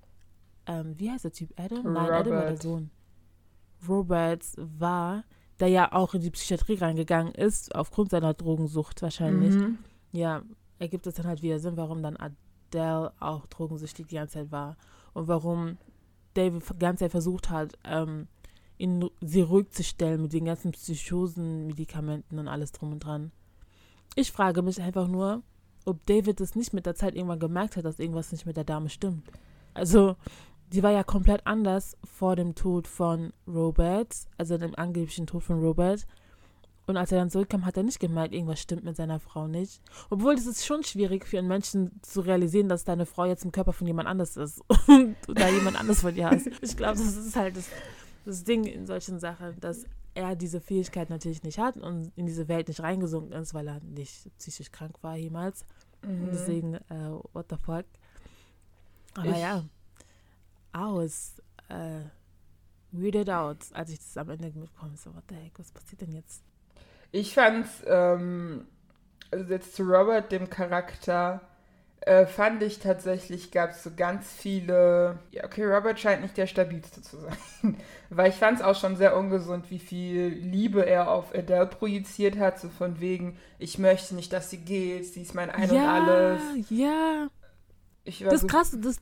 ähm, 0.65 0.95
wie 0.97 1.11
heißt 1.11 1.25
der 1.25 1.31
Typ? 1.33 1.51
Adam? 1.59 1.83
Nein, 1.83 1.97
Adam 1.97 2.11
war 2.11 2.23
der 2.23 2.43
Robert. 2.43 2.61
Sohn. 2.61 2.89
Roberts 3.87 4.55
war, 4.57 5.23
der 5.59 5.67
ja 5.67 5.91
auch 5.91 6.13
in 6.13 6.21
die 6.21 6.31
Psychiatrie 6.31 6.75
reingegangen 6.75 7.33
ist, 7.35 7.75
aufgrund 7.75 8.11
seiner 8.11 8.33
Drogensucht 8.33 9.01
wahrscheinlich. 9.01 9.53
Mhm. 9.53 9.77
Ja, 10.11 10.41
ergibt 10.79 11.07
es 11.07 11.15
dann 11.15 11.27
halt 11.27 11.41
wieder 11.41 11.59
Sinn, 11.59 11.77
warum 11.77 12.01
dann 12.01 12.17
Adele 12.67 13.13
auch 13.19 13.45
drogensüchtig 13.47 14.07
die 14.07 14.15
ganze 14.15 14.35
Zeit 14.35 14.51
war. 14.51 14.77
Und 15.13 15.27
warum 15.27 15.77
David 16.33 16.63
die 16.69 16.79
ganze 16.79 17.05
Zeit 17.05 17.11
versucht 17.11 17.49
hat, 17.49 17.77
ähm, 17.83 18.27
ihn, 18.77 19.09
sie 19.21 19.41
ruhig 19.41 19.71
zu 19.71 19.83
stellen 19.83 20.21
mit 20.21 20.33
den 20.33 20.45
ganzen 20.45 20.71
Psychosen, 20.71 21.67
Medikamenten 21.67 22.39
und 22.39 22.47
alles 22.47 22.71
drum 22.71 22.91
und 22.91 22.99
dran. 22.99 23.31
Ich 24.15 24.31
frage 24.31 24.61
mich 24.61 24.81
einfach 24.81 25.07
nur, 25.07 25.43
ob 25.85 26.05
David 26.05 26.41
es 26.41 26.55
nicht 26.55 26.73
mit 26.73 26.85
der 26.85 26.95
Zeit 26.95 27.15
irgendwann 27.15 27.39
gemerkt 27.39 27.77
hat, 27.77 27.85
dass 27.85 27.99
irgendwas 27.99 28.31
nicht 28.31 28.45
mit 28.45 28.57
der 28.57 28.63
Dame 28.63 28.89
stimmt. 28.89 29.29
Also, 29.73 30.15
die 30.73 30.83
war 30.83 30.91
ja 30.91 31.03
komplett 31.03 31.45
anders 31.45 31.97
vor 32.03 32.35
dem 32.35 32.55
Tod 32.55 32.87
von 32.87 33.33
Robert, 33.47 34.13
also 34.37 34.57
dem 34.57 34.75
angeblichen 34.75 35.27
Tod 35.27 35.43
von 35.43 35.59
Robert. 35.59 36.07
Und 36.87 36.97
als 36.97 37.11
er 37.11 37.17
dann 37.17 37.29
zurückkam, 37.31 37.65
hat 37.65 37.77
er 37.77 37.83
nicht 37.83 37.99
gemerkt, 37.99 38.33
irgendwas 38.33 38.59
stimmt 38.61 38.83
mit 38.83 38.95
seiner 38.95 39.19
Frau 39.19 39.47
nicht. 39.47 39.81
Obwohl 40.11 40.35
es 40.35 40.45
ist 40.45 40.65
schon 40.65 40.83
schwierig 40.83 41.25
für 41.25 41.39
einen 41.39 41.47
Menschen 41.47 41.99
zu 42.03 42.21
realisieren, 42.21 42.69
dass 42.69 42.83
deine 42.83 43.05
Frau 43.07 43.25
jetzt 43.25 43.43
im 43.43 43.51
Körper 43.51 43.73
von 43.73 43.87
jemand 43.87 44.07
anders 44.07 44.37
ist 44.37 44.61
und 44.87 45.15
du 45.25 45.33
da 45.33 45.49
jemand 45.49 45.79
anders 45.79 46.01
von 46.01 46.13
dir 46.13 46.29
hast. 46.29 46.47
Ich 46.61 46.77
glaube, 46.77 46.97
das 46.99 47.15
ist 47.15 47.35
halt 47.35 47.57
das, 47.57 47.67
das 48.25 48.43
Ding 48.43 48.65
in 48.65 48.85
solchen 48.85 49.19
Sachen, 49.19 49.59
dass 49.59 49.85
er 50.13 50.35
diese 50.35 50.61
Fähigkeit 50.61 51.09
natürlich 51.09 51.41
nicht 51.43 51.57
hat 51.57 51.75
und 51.77 52.11
in 52.15 52.25
diese 52.27 52.47
Welt 52.47 52.67
nicht 52.67 52.81
reingesunken 52.81 53.33
ist, 53.33 53.53
weil 53.55 53.67
er 53.67 53.79
nicht 53.81 54.29
psychisch 54.37 54.71
krank 54.71 54.97
war 55.01 55.15
jemals. 55.17 55.65
Mhm. 56.03 56.29
Deswegen, 56.31 56.73
äh, 56.75 57.09
what 57.33 57.47
the 57.49 57.57
fuck. 57.57 57.85
Aber 59.15 59.25
Ich- 59.29 59.37
ja, 59.37 59.63
was 60.71 61.41
äh, 61.69 62.01
weirded 62.91 63.29
out, 63.29 63.57
als 63.73 63.89
ich 63.89 63.97
das 63.99 64.15
am 64.17 64.29
Ende 64.29 64.51
mitbekomme. 64.51 64.95
So, 64.97 65.13
what 65.15 65.23
the 65.29 65.35
heck, 65.35 65.57
was 65.57 65.71
passiert 65.71 66.01
denn 66.01 66.11
jetzt? 66.13 66.43
Ich 67.11 67.33
fand's, 67.33 67.83
ähm, 67.87 68.67
also 69.31 69.51
jetzt 69.51 69.75
zu 69.75 69.83
Robert, 69.83 70.31
dem 70.31 70.49
Charakter, 70.49 71.41
äh, 72.01 72.27
fand 72.27 72.61
ich 72.61 72.79
tatsächlich, 72.79 73.51
gab 73.51 73.71
es 73.71 73.83
so 73.83 73.89
ganz 73.95 74.31
viele. 74.31 75.17
Ja, 75.31 75.43
okay, 75.45 75.65
Robert 75.65 75.99
scheint 75.99 76.21
nicht 76.21 76.37
der 76.37 76.45
stabilste 76.45 77.01
zu 77.01 77.17
sein. 77.17 77.77
Weil 78.11 78.29
ich 78.29 78.35
fand 78.35 78.59
es 78.59 78.63
auch 78.63 78.75
schon 78.75 78.95
sehr 78.95 79.17
ungesund, 79.17 79.71
wie 79.71 79.79
viel 79.79 80.27
Liebe 80.27 80.85
er 80.85 81.09
auf 81.09 81.33
Adele 81.33 81.65
projiziert 81.65 82.37
hat, 82.37 82.59
so 82.59 82.69
von 82.69 82.99
wegen, 82.99 83.39
ich 83.57 83.79
möchte 83.79 84.13
nicht, 84.13 84.31
dass 84.33 84.51
sie 84.51 84.59
geht, 84.59 85.05
sie 85.05 85.23
ist 85.23 85.33
mein 85.33 85.49
Ein 85.49 85.71
und 85.71 85.77
alles. 85.79 86.41
ja. 86.69 87.27
Ich 88.03 88.23
war 88.23 88.29
Das 88.31 88.41
so, 88.41 88.47
Krasse, 88.47 88.77
das, 88.77 88.97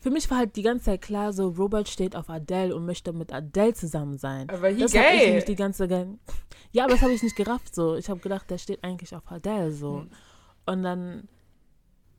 für 0.00 0.10
mich 0.10 0.30
war 0.30 0.38
halt 0.38 0.56
die 0.56 0.62
ganze 0.62 0.86
Zeit 0.86 1.02
klar, 1.02 1.32
so 1.32 1.48
Robert 1.48 1.88
steht 1.88 2.16
auf 2.16 2.30
Adele 2.30 2.74
und 2.74 2.86
möchte 2.86 3.12
mit 3.12 3.32
Adele 3.32 3.74
zusammen 3.74 4.18
sein. 4.18 4.48
aber 4.48 4.68
he 4.68 4.80
Das 4.80 4.94
habe 4.94 5.16
ich 5.16 5.22
gay. 5.22 5.34
nicht 5.34 5.48
die 5.48 5.56
ganze 5.56 5.88
Ge 5.88 6.06
Ja, 6.72 6.84
aber 6.84 6.92
das 6.92 7.02
habe 7.02 7.12
ich 7.12 7.22
nicht 7.22 7.36
gerafft 7.36 7.74
so. 7.74 7.96
Ich 7.96 8.08
habe 8.08 8.20
gedacht, 8.20 8.48
der 8.50 8.58
steht 8.58 8.84
eigentlich 8.84 9.14
auf 9.14 9.30
Adele 9.30 9.72
so. 9.72 10.00
Hm. 10.00 10.10
Und 10.66 10.82
dann, 10.84 11.28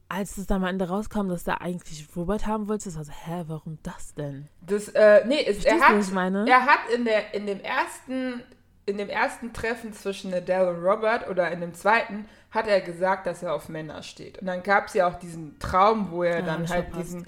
als 0.09 0.37
es 0.37 0.45
dann 0.45 0.63
am 0.63 0.69
Ende 0.69 0.89
rauskam, 0.89 1.29
dass 1.29 1.45
der 1.45 1.61
eigentlich 1.61 2.05
Robert 2.15 2.45
haben 2.47 2.67
wollte, 2.67 2.85
das 2.85 2.97
war 2.97 3.05
so, 3.05 3.13
hä, 3.13 3.43
warum 3.47 3.77
das 3.81 4.13
denn? 4.13 4.49
Das, 4.61 4.89
äh, 4.89 5.25
nee, 5.25 5.45
es, 5.45 5.63
er 5.63 5.79
hat? 5.79 6.13
Er 6.47 6.65
hat 6.65 6.79
in, 6.93 7.05
der, 7.05 7.33
in, 7.33 7.45
dem 7.45 7.61
ersten, 7.61 8.43
in 8.91 8.97
dem 8.97 9.09
ersten 9.09 9.53
Treffen 9.53 9.93
zwischen 9.93 10.33
Adele 10.33 10.69
und 10.69 10.83
Robert 10.83 11.27
oder 11.29 11.49
in 11.51 11.61
dem 11.61 11.73
zweiten 11.73 12.25
hat 12.51 12.67
er 12.67 12.81
gesagt, 12.81 13.25
dass 13.25 13.41
er 13.43 13.53
auf 13.53 13.69
Männer 13.69 14.03
steht. 14.03 14.37
Und 14.39 14.47
dann 14.47 14.61
gab 14.61 14.87
es 14.87 14.93
ja 14.93 15.07
auch 15.07 15.17
diesen 15.17 15.57
Traum, 15.59 16.11
wo 16.11 16.23
er 16.23 16.39
Ja, 16.39 16.39
hab 16.39 16.45
dann 16.45 16.69
halt 16.69 16.85
verpasst. 16.85 17.03
diesen. 17.05 17.27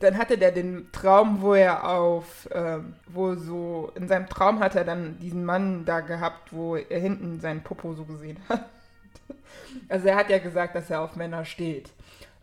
Dann 0.00 0.16
hatte 0.16 0.38
der 0.38 0.52
den 0.52 0.88
Traum, 0.92 1.42
wo 1.42 1.52
er 1.52 1.86
auf, 1.86 2.48
ähm, 2.54 2.94
wo 3.08 3.34
so, 3.34 3.92
in 3.96 4.08
seinem 4.08 4.28
Traum 4.28 4.60
hat 4.60 4.74
er 4.74 4.84
dann 4.84 5.18
diesen 5.18 5.44
Mann 5.44 5.84
da 5.84 6.00
gehabt, 6.00 6.52
wo 6.54 6.76
er 6.76 6.98
hinten 7.00 7.38
seinen 7.40 7.62
Popo 7.62 7.92
so 7.94 8.04
gesehen 8.04 8.38
hat. 8.48 8.64
Also 9.88 10.08
er 10.08 10.16
hat 10.16 10.30
ja 10.30 10.38
gesagt, 10.38 10.74
dass 10.74 10.90
er 10.90 11.00
auf 11.00 11.14
Männer 11.14 11.44
steht. 11.44 11.90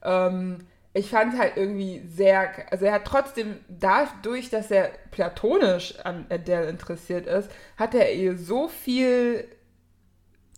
Ähm, 0.01 0.59
ich 0.97 1.09
fand 1.09 1.37
halt 1.37 1.57
irgendwie 1.57 2.01
sehr, 2.07 2.71
also 2.71 2.85
er 2.85 2.93
hat 2.93 3.05
trotzdem 3.05 3.57
dadurch, 3.67 4.49
dass 4.49 4.71
er 4.71 4.91
platonisch 5.11 5.99
an 5.99 6.25
Adele 6.29 6.67
interessiert 6.67 7.27
ist, 7.27 7.49
hat 7.77 7.93
er 7.93 8.13
ihr 8.13 8.37
so 8.37 8.67
viel, 8.67 9.45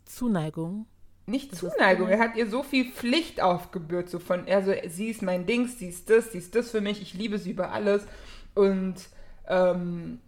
Zuneigung. 0.06 0.86
nicht 1.26 1.52
Das 1.52 1.60
Zuneigung, 1.60 2.08
er 2.08 2.20
hat 2.20 2.36
ihr 2.36 2.50
so 2.50 2.64
viel 2.64 2.92
Pflicht 2.92 3.42
aufgebürdet, 3.42 4.10
so 4.10 4.20
von, 4.20 4.48
er 4.48 4.64
so, 4.64 4.74
sie 4.88 5.10
ist 5.10 5.22
mein 5.22 5.46
Dings, 5.46 5.78
sie 5.78 5.90
ist 5.90 6.10
das, 6.10 6.32
sie 6.32 6.40
ist 6.40 6.56
das 6.56 6.72
für 6.72 6.82
mich, 6.82 7.02
ich 7.02 7.14
liebe 7.14 7.38
sie 7.38 7.52
über 7.52 7.72
alles 7.72 8.06
und 8.56 8.96
ähm, 9.48 10.22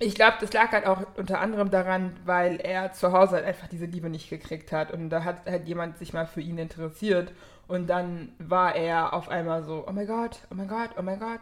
ich 0.00 0.14
glaube, 0.14 0.36
das 0.40 0.52
lag 0.52 0.70
halt 0.72 0.86
auch 0.86 1.02
unter 1.16 1.40
anderem 1.40 1.70
daran, 1.70 2.16
weil 2.24 2.60
er 2.60 2.92
zu 2.92 3.12
Hause 3.12 3.36
halt 3.36 3.44
einfach 3.44 3.68
diese 3.68 3.86
Liebe 3.86 4.08
nicht 4.10 4.30
gekriegt 4.30 4.70
hat. 4.72 4.92
Und 4.92 5.10
da 5.10 5.24
hat 5.24 5.46
halt 5.46 5.66
jemand 5.66 5.98
sich 5.98 6.12
mal 6.12 6.26
für 6.26 6.40
ihn 6.40 6.58
interessiert. 6.58 7.32
Und 7.66 7.88
dann 7.88 8.32
war 8.38 8.76
er 8.76 9.12
auf 9.12 9.28
einmal 9.28 9.64
so, 9.64 9.84
oh 9.88 9.92
mein 9.92 10.06
Gott, 10.06 10.40
oh 10.50 10.54
mein 10.54 10.68
Gott, 10.68 10.90
oh 10.96 11.02
mein 11.02 11.18
Gott. 11.18 11.40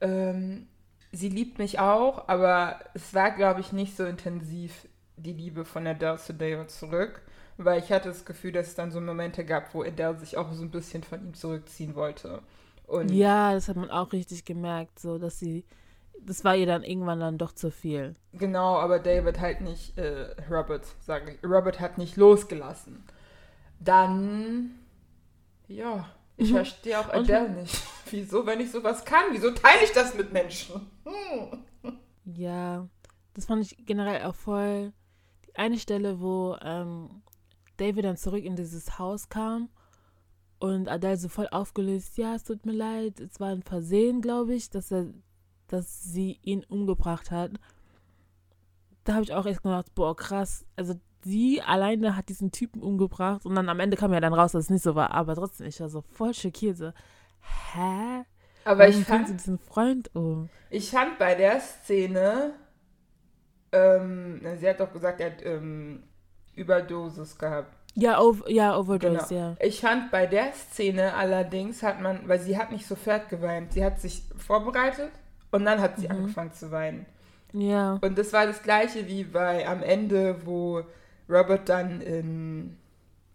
Ähm, 0.00 0.68
sie 1.12 1.28
liebt 1.28 1.58
mich 1.58 1.78
auch, 1.80 2.28
aber 2.28 2.80
es 2.94 3.12
war, 3.14 3.30
glaube 3.32 3.60
ich, 3.60 3.72
nicht 3.72 3.96
so 3.96 4.04
intensiv 4.06 4.88
die 5.16 5.32
Liebe 5.32 5.64
von 5.64 5.86
Adele 5.86 6.16
zu 6.18 6.32
David 6.34 6.70
zurück. 6.70 7.22
Weil 7.58 7.80
ich 7.80 7.90
hatte 7.92 8.08
das 8.08 8.24
Gefühl, 8.24 8.52
dass 8.52 8.68
es 8.68 8.74
dann 8.76 8.92
so 8.92 9.00
Momente 9.00 9.44
gab, 9.44 9.74
wo 9.74 9.82
Adele 9.82 10.16
sich 10.18 10.36
auch 10.36 10.52
so 10.52 10.62
ein 10.62 10.70
bisschen 10.70 11.02
von 11.02 11.20
ihm 11.22 11.34
zurückziehen 11.34 11.94
wollte. 11.94 12.42
Und 12.86 13.08
Ja, 13.10 13.52
das 13.54 13.68
hat 13.68 13.76
man 13.76 13.90
auch 13.90 14.12
richtig 14.12 14.44
gemerkt, 14.44 14.98
so 14.98 15.18
dass 15.18 15.38
sie, 15.38 15.64
das 16.28 16.44
war 16.44 16.54
ihr 16.54 16.66
dann 16.66 16.84
irgendwann 16.84 17.18
dann 17.20 17.38
doch 17.38 17.52
zu 17.52 17.70
viel. 17.70 18.14
Genau, 18.32 18.76
aber 18.76 18.98
David 19.00 19.40
halt 19.40 19.60
nicht, 19.62 19.96
äh, 19.98 20.34
Robert, 20.50 20.84
sage 21.00 21.32
ich, 21.32 21.44
Robert 21.48 21.80
hat 21.80 21.98
nicht 21.98 22.16
losgelassen. 22.16 23.02
Dann, 23.80 24.70
ja, 25.68 26.08
ich 26.36 26.50
Mhm. 26.50 26.54
verstehe 26.56 26.98
auch 27.00 27.08
Adele 27.08 27.48
nicht. 27.50 27.82
Wieso, 28.10 28.46
wenn 28.46 28.60
ich 28.60 28.70
sowas 28.70 29.04
kann, 29.04 29.24
wieso 29.32 29.50
teile 29.50 29.84
ich 29.84 29.92
das 29.92 30.14
mit 30.14 30.32
Menschen? 30.32 30.90
Hm. 31.04 31.96
Ja, 32.24 32.88
das 33.34 33.44
fand 33.46 33.62
ich 33.64 33.84
generell 33.86 34.22
auch 34.24 34.34
voll. 34.34 34.92
Die 35.46 35.56
eine 35.56 35.78
Stelle, 35.78 36.20
wo 36.20 36.56
ähm, 36.62 37.22
David 37.76 38.04
dann 38.04 38.16
zurück 38.16 38.44
in 38.44 38.56
dieses 38.56 38.98
Haus 38.98 39.28
kam 39.28 39.68
und 40.58 40.88
Adele 40.88 41.16
so 41.18 41.28
voll 41.28 41.48
aufgelöst, 41.50 42.16
ja, 42.18 42.34
es 42.34 42.44
tut 42.44 42.64
mir 42.66 42.72
leid, 42.72 43.20
es 43.20 43.38
war 43.40 43.48
ein 43.48 43.62
Versehen, 43.62 44.20
glaube 44.22 44.54
ich, 44.54 44.70
dass 44.70 44.90
er, 44.90 45.06
dass 45.68 46.02
sie 46.02 46.38
ihn 46.42 46.64
umgebracht 46.64 47.30
hat. 47.30 47.52
Da 49.04 49.14
habe 49.14 49.24
ich 49.24 49.32
auch 49.32 49.46
echt 49.46 49.62
gedacht, 49.62 49.94
boah, 49.94 50.16
krass. 50.16 50.66
Also 50.76 50.94
sie 51.22 51.62
alleine 51.62 52.16
hat 52.16 52.28
diesen 52.28 52.52
Typen 52.52 52.82
umgebracht 52.82 53.44
und 53.44 53.54
dann 53.54 53.68
am 53.68 53.80
Ende 53.80 53.96
kam 53.96 54.12
ja 54.12 54.20
dann 54.20 54.34
raus, 54.34 54.52
dass 54.52 54.64
es 54.64 54.70
nicht 54.70 54.82
so 54.82 54.94
war, 54.94 55.10
aber 55.12 55.34
trotzdem, 55.34 55.66
ich 55.66 55.80
war 55.80 55.88
so 55.88 56.02
voll 56.02 56.34
schockiert, 56.34 56.76
so, 56.76 56.92
hä? 57.72 58.24
Aber 58.64 58.80
Warum 58.80 58.90
ich 58.90 59.06
bringt 59.06 59.26
sie 59.26 59.32
fand, 59.32 59.40
diesen 59.40 59.58
Freund 59.58 60.14
um? 60.14 60.48
ich 60.70 60.90
fand 60.90 61.18
bei 61.18 61.34
der 61.34 61.60
Szene, 61.60 62.54
ähm, 63.72 64.40
sie 64.58 64.68
hat 64.68 64.80
doch 64.80 64.92
gesagt, 64.92 65.20
er 65.20 65.32
hat 65.32 65.44
ähm, 65.44 66.02
Überdosis 66.54 67.38
gehabt. 67.38 67.74
Ja, 67.94 68.20
ov 68.20 68.44
ja 68.46 68.78
Overdose, 68.78 69.34
ja. 69.34 69.56
Ich 69.60 69.80
fand 69.80 70.10
bei 70.10 70.26
der 70.26 70.52
Szene 70.52 71.14
allerdings 71.14 71.82
hat 71.82 72.00
man, 72.00 72.28
weil 72.28 72.38
sie 72.38 72.56
hat 72.56 72.70
nicht 72.70 72.86
sofort 72.86 73.28
geweint, 73.28 73.72
sie 73.72 73.84
hat 73.84 74.00
sich 74.00 74.22
vorbereitet 74.36 75.10
und 75.50 75.64
dann 75.64 75.80
hat 75.80 75.98
sie 75.98 76.06
Mhm. 76.06 76.12
angefangen 76.12 76.52
zu 76.52 76.70
weinen. 76.70 77.06
Ja. 77.52 77.98
Und 78.02 78.18
das 78.18 78.32
war 78.32 78.46
das 78.46 78.62
gleiche 78.62 79.06
wie 79.06 79.24
bei 79.24 79.66
am 79.66 79.82
Ende, 79.82 80.44
wo 80.44 80.82
Robert 81.28 81.68
dann 81.68 82.00
in 82.00 82.76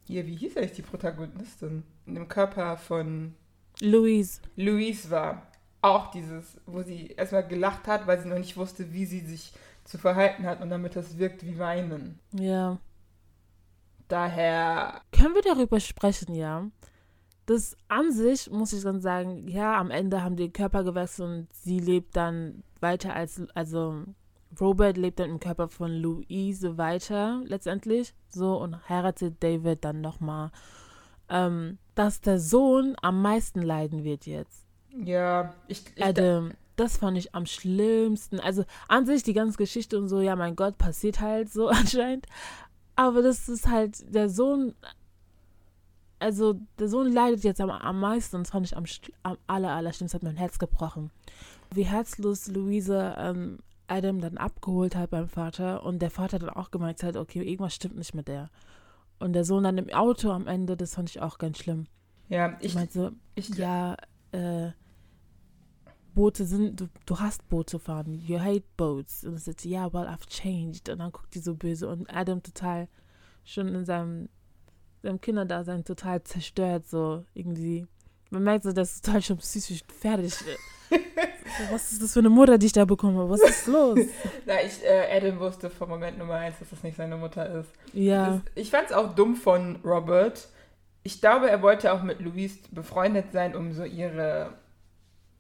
hier, 0.06 0.26
wie 0.28 0.36
hieß 0.36 0.58
eigentlich 0.58 0.74
die 0.74 0.82
Protagonistin? 0.82 1.84
In 2.06 2.16
dem 2.16 2.28
Körper 2.28 2.78
von 2.78 3.34
Louise. 3.80 4.42
Louise 4.56 5.10
war. 5.10 5.48
auch 5.82 6.12
dieses, 6.12 6.62
wo 6.66 6.82
sie 6.82 7.08
erstmal 7.08 7.46
gelacht 7.46 7.88
hat, 7.88 8.08
weil 8.08 8.22
sie 8.22 8.30
noch 8.30 8.38
nicht 8.38 8.56
wusste, 8.56 8.94
wie 8.94 9.06
sie 9.06 9.20
sich 9.20 9.52
zu 9.84 9.98
verhalten 9.98 10.46
hat 10.46 10.62
und 10.62 10.70
damit 10.70 10.96
das 10.96 11.18
wirkt 11.18 11.46
wie 11.46 11.60
Weinen. 11.60 12.20
Ja. 12.32 12.78
Daher, 14.08 15.02
Können 15.12 15.36
wir 15.36 15.42
darüber 15.42 15.80
sprechen, 15.80 16.36
ja? 16.36 16.66
Das 17.46 17.76
an 17.90 18.12
sich, 18.12 18.50
muss 18.50 18.74
ich 18.74 18.84
dann 18.84 19.02
sagen, 19.02 19.48
ja, 19.48 19.78
am 19.80 19.92
Ende 19.92 20.24
haben 20.24 20.36
die 20.36 20.44
den 20.44 20.54
Körper 20.54 20.84
gewechselt 20.84 21.28
und 21.28 21.48
sie 21.54 21.80
lebt 21.80 22.16
dann 22.16 22.64
weiter 22.80 23.14
als, 23.14 23.42
also 23.54 24.06
Robert 24.60 24.98
lebt 24.98 25.20
dann 25.20 25.30
im 25.30 25.40
Körper 25.40 25.68
von 25.68 25.92
Louise 25.92 26.78
weiter, 26.78 27.42
letztendlich, 27.46 28.14
so, 28.30 28.58
und 28.58 28.88
heiratet 28.88 29.42
David 29.42 29.84
dann 29.84 30.02
nochmal. 30.02 30.52
Ähm, 31.30 31.80
dass 31.96 32.22
der 32.22 32.40
Sohn 32.40 32.96
am 33.02 33.22
meisten 33.22 33.62
leiden 33.62 34.04
wird 34.04 34.26
jetzt. 34.26 34.66
ja, 34.92 35.54
ich, 35.68 35.84
ich 35.96 36.04
Adam, 36.04 36.52
das 36.76 36.98
fand 36.98 37.18
ich 37.18 37.34
am 37.34 37.46
schlimmsten. 37.46 38.40
Also 38.40 38.66
an 38.88 39.06
sich 39.06 39.24
die 39.24 39.34
ganze 39.34 39.58
Geschichte 39.58 39.98
und 39.98 40.10
so, 40.10 40.22
ja, 40.22 40.36
mein 40.36 40.56
Gott, 40.56 40.78
passiert 40.78 41.22
halt 41.22 41.52
so 41.52 41.68
anscheinend. 41.70 42.28
Aber 42.96 43.22
das 43.22 43.50
ist 43.50 43.68
halt, 43.68 44.14
der 44.14 44.30
Sohn, 44.30 44.76
also 46.24 46.56
der 46.80 46.88
Sohn 46.88 47.12
leidet 47.12 47.44
jetzt 47.44 47.62
am, 47.62 47.70
am 47.70 48.00
meisten 48.00 48.38
und 48.38 48.48
das 48.48 48.52
fand 48.52 48.66
ich 48.66 48.78
am, 48.78 48.86
am 49.24 49.38
aller, 49.48 49.72
aller 49.72 49.94
schlimmsten, 49.94 50.16
hat 50.16 50.24
mein 50.24 50.38
Herz 50.38 50.58
gebrochen. 50.58 51.12
Wie 51.74 51.84
herzlos 51.84 52.48
Luise 52.48 53.16
ähm, 53.18 53.60
Adam 53.88 54.22
dann 54.22 54.38
abgeholt 54.38 54.96
hat 54.96 55.10
beim 55.10 55.28
Vater 55.28 55.84
und 55.84 56.02
der 56.02 56.12
Vater 56.12 56.40
dann 56.40 56.50
auch 56.50 56.72
gemerkt 56.72 57.04
hat, 57.04 57.18
okay, 57.18 57.42
irgendwas 57.42 57.76
stimmt 57.76 57.98
nicht 57.98 58.16
mit 58.16 58.28
der. 58.28 58.50
Und 59.20 59.34
der 59.34 59.44
Sohn 59.44 59.64
dann 59.64 59.78
im 59.78 59.90
Auto 59.90 60.32
am 60.32 60.48
Ende, 60.48 60.78
das 60.78 60.96
fand 60.96 61.10
ich 61.10 61.22
auch 61.22 61.38
ganz 61.38 61.60
schlimm. 61.60 61.88
ja, 62.30 62.58
Ich 62.60 62.68
ich, 62.68 62.76
meinte 62.76 62.94
so, 62.94 63.12
ich, 63.36 63.50
ja, 63.50 63.96
äh, 64.32 64.72
Boote 66.14 66.46
sind, 66.46 66.80
du, 66.80 66.88
du 67.06 67.20
hast 67.20 67.48
Boote 67.50 67.80
fahren, 67.80 68.14
you 68.14 68.40
hate 68.40 68.66
boats. 68.78 69.24
Und 69.24 69.34
er 69.34 69.40
sagt, 69.40 69.66
ja, 69.66 69.92
well, 69.94 70.08
I've 70.08 70.28
changed. 70.28 70.90
Und 70.90 71.00
dann 71.00 71.12
guckt 71.12 71.34
die 71.36 71.40
so 71.40 71.56
böse 71.56 71.88
und 71.88 72.10
Adam 72.14 72.42
total 72.42 72.88
schon 73.44 73.68
in 73.70 73.86
seinem, 73.86 74.30
seinem 75.04 75.22
Kinderdasein 75.22 75.84
total 75.84 76.24
zerstört, 76.24 76.88
so 76.88 77.24
irgendwie. 77.34 77.86
Man 78.32 78.44
merkt 78.44 78.64
so, 78.64 78.72
das 78.72 78.96
ist 78.96 79.06
total 79.06 79.22
schon 79.22 79.38
psychisch 79.38 79.84
fertig. 80.00 80.34
so, 80.90 80.96
was 81.72 81.92
ist 81.92 82.02
das 82.02 82.14
für 82.14 82.20
eine 82.20 82.30
Mutter, 82.30 82.58
die 82.58 82.66
ich 82.66 82.74
da 82.74 82.86
bekomme? 82.86 83.30
Was 83.30 83.42
ist 83.42 83.68
los? 83.68 84.00
na, 84.46 84.56
ich, 84.66 84.84
äh, 84.84 85.16
Adam 85.16 85.40
wusste 85.40 85.70
vom 85.70 85.90
Moment 85.90 86.18
Nummer 86.18 86.36
eins, 86.36 86.58
dass 86.60 86.70
das 86.72 86.82
nicht 86.82 86.98
seine 86.98 87.18
Mutter 87.18 87.48
ist. 87.60 87.70
Ja, 87.94 88.28
Das, 88.28 88.42
ich 88.56 88.72
fand 88.72 88.88
es 88.88 88.94
auch 88.94 89.14
dumm 89.14 89.36
von 89.36 89.76
Robert. 89.84 90.48
Ich 91.04 91.20
glaube, 91.22 91.50
er 91.50 91.62
wollte 91.62 91.94
auch 91.94 92.02
mit 92.02 92.22
Louise 92.22 92.58
befreundet 92.72 93.32
sein, 93.34 93.56
um 93.56 93.72
so 93.74 93.84
ihre 93.84 94.54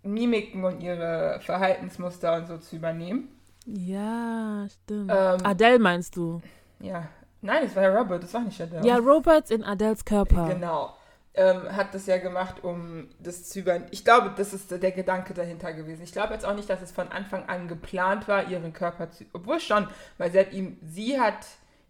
Mimiken 0.03 0.65
und 0.65 0.81
ihre 0.81 1.39
Verhaltensmuster 1.41 2.35
und 2.35 2.47
so 2.47 2.57
zu 2.57 2.75
übernehmen. 2.75 3.29
ja, 3.65 4.67
stimmt. 4.69 5.09
Ähm, 5.09 5.37
Adele 5.45 5.79
meinst 5.79 6.17
du? 6.17 6.41
Ja. 6.81 7.07
Nein, 7.43 7.63
das 7.65 7.75
war 7.75 7.83
ja 7.83 7.95
Robert, 7.97 8.23
das 8.23 8.33
war 8.33 8.41
nicht 8.41 8.59
Adele. 8.59 8.87
Ja, 8.87 8.97
Roberts 8.97 9.51
in 9.51 9.63
Adeles 9.63 10.05
Körper. 10.05 10.47
Genau. 10.47 10.95
Ähm, 11.35 11.75
hat 11.75 11.93
das 11.93 12.05
ja 12.05 12.17
gemacht, 12.17 12.63
um 12.63 13.09
das 13.19 13.49
zu 13.49 13.59
übernehmen. 13.59 13.87
Ich 13.91 14.05
glaube, 14.05 14.31
das 14.37 14.53
ist 14.53 14.69
der 14.71 14.91
Gedanke 14.91 15.33
dahinter 15.33 15.73
gewesen. 15.73 16.03
Ich 16.03 16.11
glaube 16.13 16.33
jetzt 16.33 16.45
auch 16.45 16.55
nicht, 16.55 16.69
dass 16.69 16.81
es 16.81 16.91
von 16.91 17.09
Anfang 17.09 17.49
an 17.49 17.67
geplant 17.67 18.27
war, 18.27 18.47
ihren 18.49 18.71
Körper 18.71 19.09
zu. 19.11 19.25
Obwohl 19.33 19.59
schon, 19.59 19.87
weil 20.17 20.31
sie 20.31 20.39
hat 20.39 20.53
ihm, 20.53 20.77
sie 20.83 21.19
hat 21.19 21.45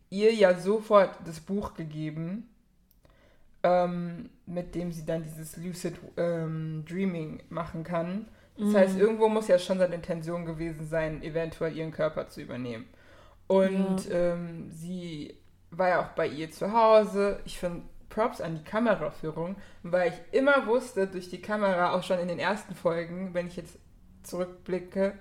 ihr 0.09 0.33
ja 0.33 0.57
sofort 0.57 1.11
das 1.25 1.39
Buch 1.39 1.73
gegeben, 1.75 2.49
ähm, 3.63 4.29
mit 4.45 4.75
dem 4.75 4.91
sie 4.91 5.05
dann 5.05 5.23
dieses 5.23 5.57
Lucid 5.57 5.95
ähm, 6.17 6.83
Dreaming 6.87 7.43
machen 7.49 7.83
kann. 7.83 8.27
Das 8.57 8.67
Mhm. 8.69 8.75
heißt, 8.77 8.97
irgendwo 8.97 9.29
muss 9.29 9.47
ja 9.47 9.59
schon 9.59 9.77
seine 9.77 9.95
Intention 9.95 10.45
gewesen 10.45 10.87
sein, 10.87 11.21
eventuell 11.23 11.75
ihren 11.75 11.91
Körper 11.91 12.27
zu 12.27 12.41
übernehmen. 12.41 12.85
Und 13.47 14.07
ähm, 14.11 14.69
sie 14.71 15.37
war 15.77 15.89
ja 15.89 16.01
auch 16.01 16.09
bei 16.15 16.27
ihr 16.27 16.51
zu 16.51 16.71
Hause. 16.73 17.39
Ich 17.45 17.57
finde 17.59 17.81
Props 18.09 18.41
an 18.41 18.55
die 18.55 18.63
Kameraführung, 18.63 19.55
weil 19.81 20.09
ich 20.09 20.37
immer 20.39 20.67
wusste, 20.67 21.07
durch 21.07 21.29
die 21.29 21.41
Kamera, 21.41 21.93
auch 21.93 22.03
schon 22.03 22.19
in 22.19 22.27
den 22.27 22.39
ersten 22.39 22.75
Folgen, 22.75 23.33
wenn 23.33 23.47
ich 23.47 23.55
jetzt 23.55 23.77
zurückblicke, 24.23 25.13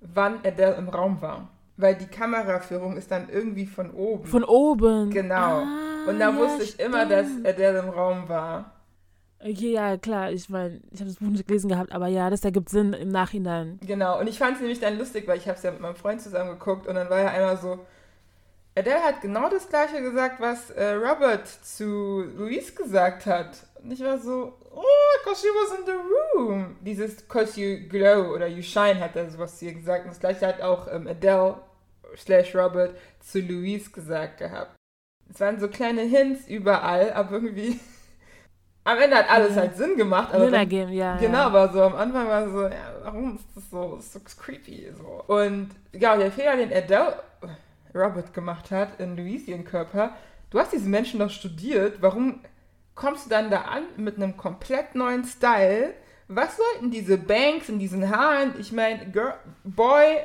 wann 0.00 0.38
Adele 0.44 0.74
im 0.74 0.88
Raum 0.88 1.20
war. 1.22 1.48
Weil 1.76 1.96
die 1.96 2.06
Kameraführung 2.06 2.96
ist 2.96 3.10
dann 3.10 3.28
irgendwie 3.30 3.66
von 3.66 3.90
oben. 3.90 4.26
Von 4.26 4.44
oben. 4.44 5.10
Genau. 5.10 5.34
Ah, 5.64 6.04
Und 6.06 6.20
da 6.20 6.30
ja, 6.30 6.36
wusste 6.36 6.62
ich 6.62 6.78
immer, 6.78 7.04
dass 7.06 7.26
stimmt. 7.26 7.48
Adele 7.48 7.78
im 7.80 7.88
Raum 7.88 8.28
war. 8.28 8.70
Okay, 9.40 9.72
ja, 9.72 9.96
klar. 9.96 10.30
Ich 10.30 10.48
meine, 10.48 10.80
ich 10.92 11.00
habe 11.00 11.10
das 11.10 11.18
Buch 11.18 11.26
nicht 11.28 11.46
gelesen 11.46 11.68
gehabt, 11.68 11.92
aber 11.92 12.06
ja, 12.08 12.30
das 12.30 12.44
ergibt 12.44 12.68
Sinn 12.68 12.92
im 12.92 13.08
Nachhinein. 13.08 13.78
Genau, 13.84 14.20
und 14.20 14.26
ich 14.28 14.38
fand 14.38 14.54
es 14.54 14.60
nämlich 14.60 14.80
dann 14.80 14.96
lustig, 14.98 15.26
weil 15.26 15.36
ich 15.36 15.48
habe 15.48 15.56
es 15.56 15.62
ja 15.64 15.72
mit 15.72 15.80
meinem 15.80 15.96
Freund 15.96 16.20
zusammen 16.20 16.50
geguckt 16.50 16.86
und 16.86 16.94
dann 16.94 17.10
war 17.10 17.20
ja 17.20 17.28
einmal 17.28 17.56
so, 17.56 17.80
Adele 18.76 19.02
hat 19.02 19.20
genau 19.20 19.48
das 19.48 19.68
gleiche 19.68 20.02
gesagt, 20.02 20.40
was 20.40 20.70
äh, 20.70 20.94
Robert 20.94 21.46
zu 21.46 22.24
Louise 22.36 22.72
gesagt 22.72 23.26
hat. 23.26 23.56
Und 23.82 23.92
ich 23.92 24.00
war 24.00 24.18
so, 24.18 24.52
oh, 24.74 24.82
cause 25.24 25.42
she 25.42 25.48
was 25.48 25.78
in 25.78 25.86
the 25.86 25.92
room. 25.92 26.76
Dieses 26.80 27.28
cause 27.28 27.60
you 27.60 27.88
glow 27.88 28.34
oder 28.34 28.48
you 28.48 28.62
shine 28.62 28.98
hat 28.98 29.14
er 29.14 29.30
sowas 29.30 29.58
zu 29.58 29.66
ihr 29.66 29.74
gesagt. 29.74 30.04
Und 30.04 30.10
das 30.10 30.18
gleiche 30.20 30.46
hat 30.46 30.60
auch 30.60 30.88
ähm, 30.90 31.06
Adele 31.06 31.56
slash 32.16 32.54
Robert 32.54 32.96
zu 33.20 33.40
Louise 33.40 33.90
gesagt 33.90 34.38
gehabt. 34.38 34.74
Es 35.32 35.40
waren 35.40 35.60
so 35.60 35.68
kleine 35.68 36.02
Hints 36.02 36.48
überall, 36.48 37.12
aber 37.12 37.32
irgendwie 37.32 37.78
am 38.84 38.98
Ende 38.98 39.16
hat 39.16 39.30
alles 39.30 39.54
Ja. 39.54 39.62
halt 39.62 39.76
Sinn 39.76 39.96
gemacht. 39.96 40.34
Aber 40.34 40.46
dann, 40.46 40.54
ergeben, 40.54 40.92
ja. 40.92 41.16
Genau, 41.16 41.38
ja. 41.38 41.46
aber 41.46 41.72
so 41.72 41.82
am 41.82 41.94
Anfang 41.94 42.26
war 42.26 42.48
so, 42.50 42.62
ja, 42.64 42.94
warum 43.02 43.36
ist 43.36 43.46
das 43.54 43.70
so, 43.70 43.96
das 43.96 44.06
ist 44.06 44.12
so 44.14 44.20
creepy 44.42 44.92
so. 44.96 45.32
Und 45.32 45.70
ja, 45.92 46.16
der 46.16 46.32
Fehler, 46.32 46.56
den 46.56 46.72
Adele 46.72 47.22
Robert 47.94 48.34
gemacht 48.34 48.70
hat 48.70 48.98
in 49.00 49.16
Louise 49.16 49.50
ihren 49.50 49.64
Körper, 49.64 50.16
du 50.50 50.58
hast 50.58 50.72
diesen 50.72 50.90
Menschen 50.90 51.20
doch 51.20 51.30
studiert, 51.30 52.00
warum 52.00 52.40
kommst 52.94 53.26
du 53.26 53.30
dann 53.30 53.50
da 53.50 53.62
an 53.62 53.84
mit 53.96 54.16
einem 54.16 54.36
komplett 54.36 54.94
neuen 54.94 55.24
Style? 55.24 55.94
Was 56.28 56.56
sollten 56.56 56.90
diese 56.90 57.18
Banks 57.18 57.68
in 57.68 57.78
diesen 57.78 58.08
Haaren? 58.08 58.58
Ich 58.58 58.72
meine, 58.72 59.10
Girl, 59.10 59.34
Boy, 59.62 60.18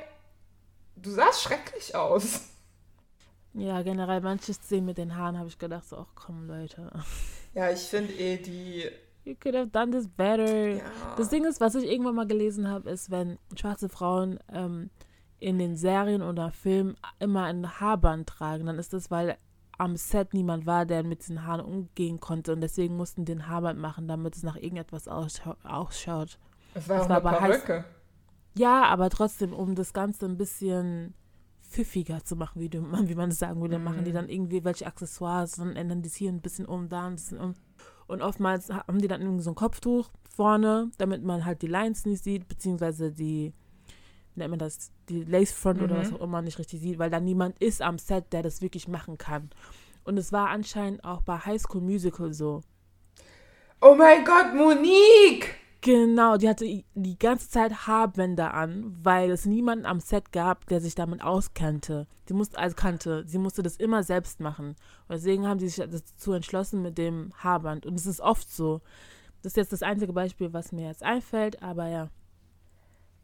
du 0.96 1.10
sahst 1.10 1.42
schrecklich 1.42 1.96
aus. 1.96 2.50
Ja, 3.54 3.82
generell, 3.82 4.22
manche 4.22 4.54
Szenen 4.54 4.86
mit 4.86 4.98
den 4.98 5.16
Haaren 5.18 5.38
habe 5.38 5.50
ich 5.50 5.58
gedacht, 5.58 5.86
so, 5.86 5.98
ach 5.98 6.12
komm, 6.16 6.48
Leute. 6.48 6.92
Ja, 7.54 7.72
ich 7.72 7.80
finde 7.82 8.14
eh 8.14 8.38
die. 8.38 8.86
You 9.26 9.36
could 9.36 9.56
have 9.56 9.68
done 9.68 9.92
this 9.92 10.08
better. 10.08 10.70
Ja. 10.70 10.84
Das 11.18 11.30
Ding 11.30 11.46
ist, 11.46 11.60
was 11.60 11.76
ich 11.76 11.90
irgendwann 11.90 12.16
mal 12.16 12.28
gelesen 12.28 12.70
habe, 12.70 12.90
ist, 12.90 13.12
wenn 13.12 13.38
schwarze 13.56 13.90
Frauen 13.90 14.40
ähm, 14.54 14.90
in 15.40 15.58
den 15.58 15.76
Serien 15.76 16.22
oder 16.22 16.52
Filmen 16.52 16.96
immer 17.20 17.44
ein 17.44 17.80
Haarband 17.80 18.28
tragen, 18.28 18.66
dann 18.66 18.78
ist 18.80 18.94
das, 18.94 19.10
weil 19.10 19.38
am 19.78 19.96
Set 19.96 20.34
niemand 20.34 20.66
war, 20.66 20.86
der 20.86 21.04
mit 21.04 21.22
diesen 21.22 21.46
Haaren 21.46 21.62
umgehen 21.66 22.20
konnte 22.20 22.52
und 22.52 22.60
deswegen 22.62 22.98
mussten 22.98 23.24
die 23.24 23.32
ein 23.34 23.48
Haarband 23.48 23.80
machen, 23.80 24.08
damit 24.08 24.36
es 24.36 24.44
nach 24.44 24.58
irgendetwas 24.58 25.08
ausschau 25.08 25.56
ausschaut. 25.64 26.38
Es 26.74 26.90
war 26.90 26.98
Das 26.98 27.06
auch 27.06 27.10
war 27.10 27.18
eine 27.18 27.28
aber 27.28 27.42
heiß- 27.42 27.66
Perücke. 27.66 27.86
Ja, 28.58 28.84
aber 28.84 29.10
trotzdem, 29.10 29.54
um 29.54 29.76
das 29.76 29.94
Ganze 29.94 30.26
ein 30.26 30.36
bisschen 30.38 31.14
pfiffiger 31.62 32.24
zu 32.26 32.36
machen, 32.36 32.60
wie, 32.60 32.68
du, 32.70 32.82
wie 33.08 33.16
man 33.16 33.30
es 33.30 33.40
sagen 33.40 33.62
würde, 33.62 33.80
machen 33.80 34.04
die 34.04 34.12
dann 34.12 34.28
irgendwie 34.28 34.64
welche 34.66 34.86
Accessoires 34.88 35.60
und 35.60 35.76
ändern 35.78 36.02
das 36.02 36.16
hier 36.16 36.32
ein 36.32 36.42
bisschen 36.42 36.66
um, 36.66 36.90
da 36.90 37.08
ein 37.08 37.16
bisschen 37.16 37.38
um. 37.40 37.54
Und 38.08 38.22
oftmals 38.22 38.70
haben 38.72 39.00
die 39.00 39.08
dann 39.08 39.22
irgendwie 39.22 39.44
so 39.44 39.52
ein 39.52 39.56
Kopftuch 39.56 40.10
vorne, 40.36 40.90
damit 40.98 41.24
man 41.24 41.46
halt 41.46 41.62
die 41.62 41.68
Lines 41.68 42.06
nicht 42.06 42.24
sieht, 42.24 42.48
beziehungsweise 42.48 43.12
die, 43.12 43.54
nennt 44.36 44.50
man 44.52 44.60
das, 44.60 44.92
die 45.10 45.24
Lacefront 45.24 45.82
oder 45.82 45.96
Mhm. 45.96 46.00
was 46.00 46.14
auch 46.14 46.22
immer 46.22 46.42
nicht 46.42 46.60
richtig 46.60 46.80
sieht, 46.82 47.00
weil 47.00 47.10
da 47.10 47.20
niemand 47.20 47.58
ist 47.60 47.82
am 47.82 47.98
Set, 47.98 48.32
der 48.32 48.44
das 48.44 48.62
wirklich 48.62 48.88
machen 48.88 49.18
kann. 49.18 49.50
Und 50.04 50.18
es 50.18 50.32
war 50.32 50.50
anscheinend 50.50 51.04
auch 51.04 51.22
bei 51.22 51.38
High 51.38 51.62
School 51.62 51.82
Musical 51.82 52.34
so. 52.34 52.62
Oh 53.82 53.96
mein 53.96 54.26
Gott, 54.26 54.54
Monique! 54.56 55.56
Genau, 55.82 56.36
die 56.36 56.50
hatte 56.50 56.66
die 56.66 57.18
ganze 57.20 57.50
Zeit 57.50 57.88
Haarbänder 57.88 58.54
an, 58.54 58.98
weil 59.02 59.32
es 59.32 59.46
niemanden 59.46 59.86
am 59.86 60.02
Set 60.02 60.34
gab, 60.34 60.68
der 60.68 60.82
sich 60.82 60.94
damit 60.94 61.22
auskannte. 61.22 62.06
Sie 62.28 62.34
musste 62.34 62.58
also 62.58 62.76
kannte, 62.76 63.24
sie 63.26 63.38
musste 63.38 63.64
das 63.64 63.78
immer 63.78 64.04
selbst 64.04 64.42
machen. 64.42 64.76
Und 65.08 65.16
deswegen 65.16 65.48
haben 65.48 65.60
sie 65.60 65.70
sich 65.70 65.78
dazu 65.90 66.34
entschlossen 66.34 66.82
mit 66.82 66.98
dem 66.98 67.32
Haarband. 67.38 67.86
Und 67.86 67.96
es 67.96 68.06
ist 68.06 68.20
oft 68.20 68.52
so. 68.52 68.82
Das 69.42 69.54
ist 69.54 69.58
jetzt 69.58 69.72
das 69.72 69.82
einzige 69.84 70.12
Beispiel, 70.12 70.52
was 70.52 70.74
mir 70.74 70.88
jetzt 70.88 71.02
einfällt, 71.04 71.64
aber 71.64 71.88
ja. 71.88 72.10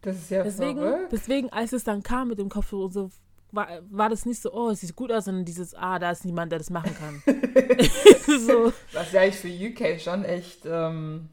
Das 0.06 0.16
ist 0.18 0.30
ja 0.30 0.44
Deswegen, 0.44 0.80
verrückt. 0.80 1.12
deswegen, 1.12 1.50
als 1.52 1.74
es 1.74 1.84
dann 1.84 2.04
kam 2.04 2.28
mit 2.30 2.40
dem 2.40 2.48
Kopftuch 2.50 2.86
und 2.86 2.94
so, 2.94 3.10
war, 3.52 3.68
war 3.90 4.10
das 4.10 4.26
nicht 4.26 4.42
so, 4.42 4.54
oh, 4.54 4.70
es 4.70 4.82
sieht 4.82 4.96
gut 4.96 5.12
aus, 5.12 5.26
sondern 5.26 5.46
dieses, 5.46 5.74
ah, 5.74 5.98
da 6.00 6.12
ist 6.12 6.26
niemand, 6.26 6.52
der 6.52 6.60
das 6.60 6.70
machen 6.70 6.96
kann. 6.96 7.24
so 8.46 8.72
Was 8.94 9.12
ja 9.12 9.22
eigentlich 9.22 9.36
für 9.36 9.48
UK 9.96 10.00
schon 10.00 10.24
echt. 10.24 10.66
Ähm, 10.66 11.30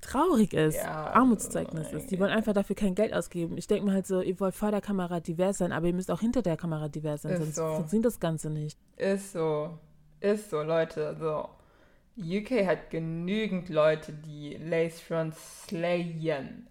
traurig 0.00 0.52
ist, 0.54 0.76
Ja, 0.76 1.12
Armutszeugnis 1.12 1.92
ist. 1.92 2.10
Die 2.10 2.18
wollen 2.20 2.30
einfach 2.30 2.52
dafür 2.52 2.76
kein 2.76 2.94
Geld 2.94 3.12
ausgeben. 3.14 3.56
Ich 3.58 3.66
denke 3.66 3.86
mir 3.86 3.92
halt 3.92 4.06
so, 4.06 4.20
ihr 4.20 4.38
wollt 4.40 4.54
vor 4.54 4.70
der 4.70 4.80
Kamera 4.80 5.20
divers 5.20 5.58
sein, 5.58 5.72
aber 5.72 5.86
ihr 5.86 5.94
müsst 5.94 6.10
auch 6.10 6.20
hinter 6.20 6.42
der 6.42 6.56
Kamera 6.56 6.88
divers 6.88 7.22
sein, 7.22 7.32
Ist 7.32 7.38
sonst 7.40 7.54
so. 7.56 7.74
funktioniert 7.76 8.06
das 8.06 8.20
Ganze 8.20 8.50
nicht. 8.50 8.78
Ist 8.96 9.32
so. 9.32 9.78
Ist 10.20 10.50
so, 10.50 10.62
Leute. 10.62 11.16
So. 11.18 11.48
UK 12.16 12.66
hat 12.66 12.90
genügend 12.90 13.68
Leute, 13.70 14.12
die 14.12 14.54
Lace 14.56 15.00
Front 15.00 15.34
slayen. 15.34 16.68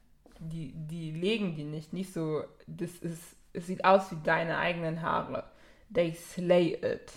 Die, 0.49 0.73
die 0.75 1.11
legen 1.11 1.55
die 1.55 1.63
nicht. 1.63 1.93
Nicht 1.93 2.13
so, 2.13 2.43
das 2.67 2.91
ist, 2.97 3.35
es 3.53 3.67
sieht 3.67 3.85
aus 3.85 4.11
wie 4.11 4.17
deine 4.23 4.57
eigenen 4.57 5.01
Haare. 5.01 5.45
They 5.93 6.13
slay 6.13 6.73
it. 6.73 7.11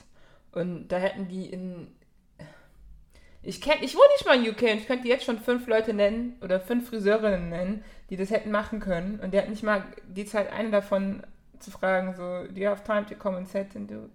Und 0.53 0.89
da 0.89 0.99
hätten 0.99 1.29
die 1.29 1.47
in. 1.51 1.89
Ich 3.43 3.61
kenn, 3.61 3.79
ich 3.83 3.95
wohne 3.95 4.09
nicht 4.17 4.27
mal 4.27 4.37
in 4.37 4.51
UK 4.51 4.63
und 4.63 4.81
ich 4.81 4.87
könnte 4.87 5.07
jetzt 5.07 5.25
schon 5.25 5.39
fünf 5.39 5.69
Leute 5.69 5.95
nennen 5.95 6.37
oder 6.43 6.59
fünf 6.59 6.89
Friseurinnen 6.89 7.49
nennen, 7.49 7.85
die 8.11 8.17
das 8.17 8.31
hätten 8.31 8.51
machen 8.51 8.81
können. 8.81 9.21
Und 9.21 9.33
der 9.33 9.43
hat 9.43 9.51
nicht 9.51 9.63
mal 9.63 9.85
die 10.09 10.25
Zeit, 10.25 10.51
eine 10.53 10.71
davon 10.71 11.23
zu 11.61 11.71
fragen, 11.71 12.15
so, 12.15 12.53
do 12.53 12.61
you 12.61 12.67
have 12.69 12.83
time 12.83 13.07
to 13.07 13.15
come 13.15 13.37
and 13.37 13.49
set 13.49 13.77
and 13.77 13.91
do? 13.91 14.09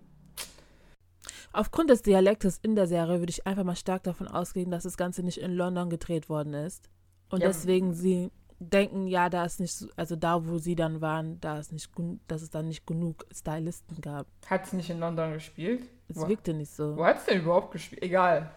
Aufgrund 1.54 1.90
des 1.90 2.02
Dialektes 2.02 2.60
in 2.62 2.76
der 2.76 2.88
Serie 2.88 3.20
würde 3.20 3.32
ich 3.32 3.46
einfach 3.46 3.64
mal 3.64 3.76
stark 3.76 4.04
davon 4.04 4.28
ausgehen, 4.28 4.72
dass 4.72 4.84
das 4.84 4.98
Ganze 4.98 5.24
nicht 5.24 5.38
in 5.38 5.52
London 5.52 5.90
gedreht 5.90 6.30
worden 6.30 6.54
ist. 6.54 6.90
Und 7.30 7.42
Ja. 7.42 7.48
deswegen 7.48 7.94
sie 7.94 8.32
denken, 8.62 9.08
ja, 9.08 9.30
da 9.30 9.46
ist 9.46 9.60
nicht, 9.60 9.74
so- 9.74 9.90
also 9.96 10.16
da, 10.16 10.48
wo 10.48 10.58
sie 10.60 10.76
dann 10.76 11.02
waren, 11.02 11.40
da 11.42 11.58
ist 11.60 11.72
nicht, 11.72 11.90
dass 12.28 12.42
es 12.42 12.50
dann 12.50 12.68
nicht 12.68 12.86
genug 12.86 13.26
Stylisten 13.34 14.00
gab. 14.02 14.28
Hat 14.48 14.66
es 14.66 14.74
nicht 14.74 14.90
in 14.90 15.00
London 15.00 15.34
gespielt? 15.34 15.90
Es 16.08 16.18
Wo- 16.18 16.28
wirkte 16.28 16.54
nicht 16.54 16.72
so. 16.72 16.96
Wo 16.96 17.06
hat 17.06 17.18
es 17.18 17.26
denn 17.26 17.42
überhaupt 17.42 17.72
gespielt? 17.72 18.04
Egal. 18.04 18.52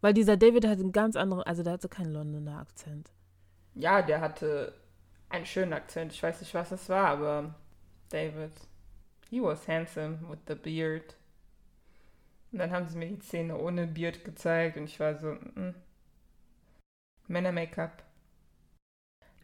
Weil 0.00 0.12
dieser 0.12 0.36
David 0.36 0.66
hat 0.66 0.78
einen 0.80 0.92
ganz 0.92 1.16
anderen, 1.16 1.44
also 1.44 1.62
der 1.62 1.74
hatte 1.74 1.88
keinen 1.88 2.12
Londoner 2.12 2.58
Akzent. 2.58 3.10
Ja, 3.74 4.02
der 4.02 4.20
hatte 4.20 4.74
einen 5.28 5.46
schönen 5.46 5.72
Akzent. 5.72 6.12
Ich 6.12 6.22
weiß 6.22 6.40
nicht, 6.40 6.54
was 6.54 6.70
es 6.72 6.88
war, 6.88 7.06
aber 7.08 7.54
David, 8.10 8.52
he 9.30 9.40
was 9.40 9.66
handsome 9.66 10.18
with 10.28 10.38
the 10.46 10.54
beard. 10.54 11.16
Und 12.52 12.58
dann 12.58 12.70
haben 12.70 12.86
sie 12.86 12.96
mir 12.98 13.08
die 13.08 13.20
Szene 13.20 13.56
ohne 13.58 13.86
Beard 13.86 14.24
gezeigt 14.24 14.76
und 14.76 14.84
ich 14.84 15.00
war 15.00 15.16
so, 15.18 15.28
mm. 15.32 15.74
Männer-Make-up. 17.26 18.03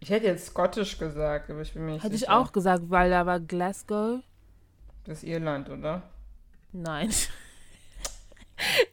Ich 0.00 0.08
hätte 0.08 0.26
jetzt 0.26 0.46
Scottish 0.46 0.98
gesagt, 0.98 1.50
aber 1.50 1.60
ich 1.60 1.74
bin 1.74 1.84
mir 1.84 1.92
nicht 1.92 2.04
Hätte 2.04 2.14
ich 2.14 2.28
auch 2.28 2.52
gesagt, 2.52 2.84
weil 2.88 3.10
da 3.10 3.26
war 3.26 3.38
Glasgow. 3.38 4.20
Das 5.04 5.18
ist 5.18 5.24
Irland, 5.24 5.68
oder? 5.68 6.02
Nein. 6.72 7.10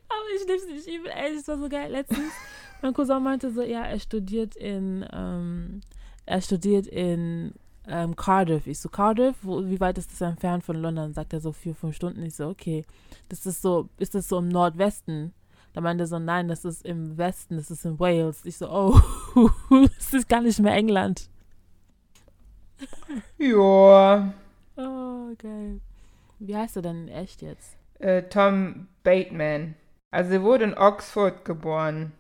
Aber 0.10 0.26
ich 0.36 0.42
liebe 0.42 0.54
es 0.54 0.68
nicht. 0.68 0.88
Ich 0.88 1.04
bin 1.04 1.12
ehrlich, 1.12 1.40
es 1.40 1.48
war 1.48 1.58
so 1.58 1.70
geil. 1.70 1.92
Letztens, 1.92 2.32
mein 2.82 2.94
Cousin 2.94 3.24
meinte 3.24 3.52
so, 3.52 3.62
ja, 3.62 3.84
er 3.84 4.00
studiert 4.00 4.56
in, 4.56 5.06
ähm, 5.14 5.82
er 6.26 6.42
studiert 6.42 6.88
in 6.88 7.54
ähm, 7.88 8.16
Cardiff. 8.16 8.68
Ich 8.68 8.80
so, 8.80 8.90
Cardiff? 8.90 9.36
Wo, 9.42 9.64
wie 9.66 9.80
weit 9.80 9.98
ist 9.98 10.12
das 10.12 10.22
entfernt 10.22 10.64
von 10.64 10.78
London? 10.78 11.14
Sagt 11.14 11.34
er 11.34 11.40
so, 11.40 11.52
vier, 11.52 11.76
fünf 11.76 11.96
Stunden. 11.96 12.24
Ich 12.24 12.36
so, 12.36 12.48
okay. 12.48 12.86
Das 13.30 13.46
ist 13.46 13.62
so, 13.62 13.90
ist 13.98 14.16
das 14.16 14.28
so 14.28 14.40
im 14.40 14.50
Nordwesten? 14.50 15.34
Da 15.78 15.82
meinte 15.82 16.06
er 16.06 16.08
so, 16.08 16.18
nein, 16.18 16.48
das 16.48 16.66
ist 16.66 16.84
im 16.88 17.20
Westen, 17.20 17.56
das 17.56 17.70
ist 17.70 17.86
in 17.86 18.00
Wales. 18.00 18.44
Ich 18.46 18.58
so, 18.58 18.68
oh, 18.68 19.00
das 19.96 20.12
ist 20.12 20.28
gar 20.28 20.42
nicht 20.42 20.60
mehr 20.60 20.74
England. 20.74 21.30
Ja. 23.38 24.34
Oh, 24.76 25.36
geil. 25.38 25.80
Wie 26.40 26.58
heißt 26.58 26.78
er 26.78 26.82
denn 26.82 27.10
echt 27.10 27.44
jetzt? 27.44 27.78
Äh, 28.00 28.24
Tom 28.24 28.88
Bateman. 29.04 29.76
Also 30.10 30.34
er 30.34 30.42
wurde 30.42 30.64
in 30.64 30.76
Oxford 30.76 31.46
geboren. 31.46 32.12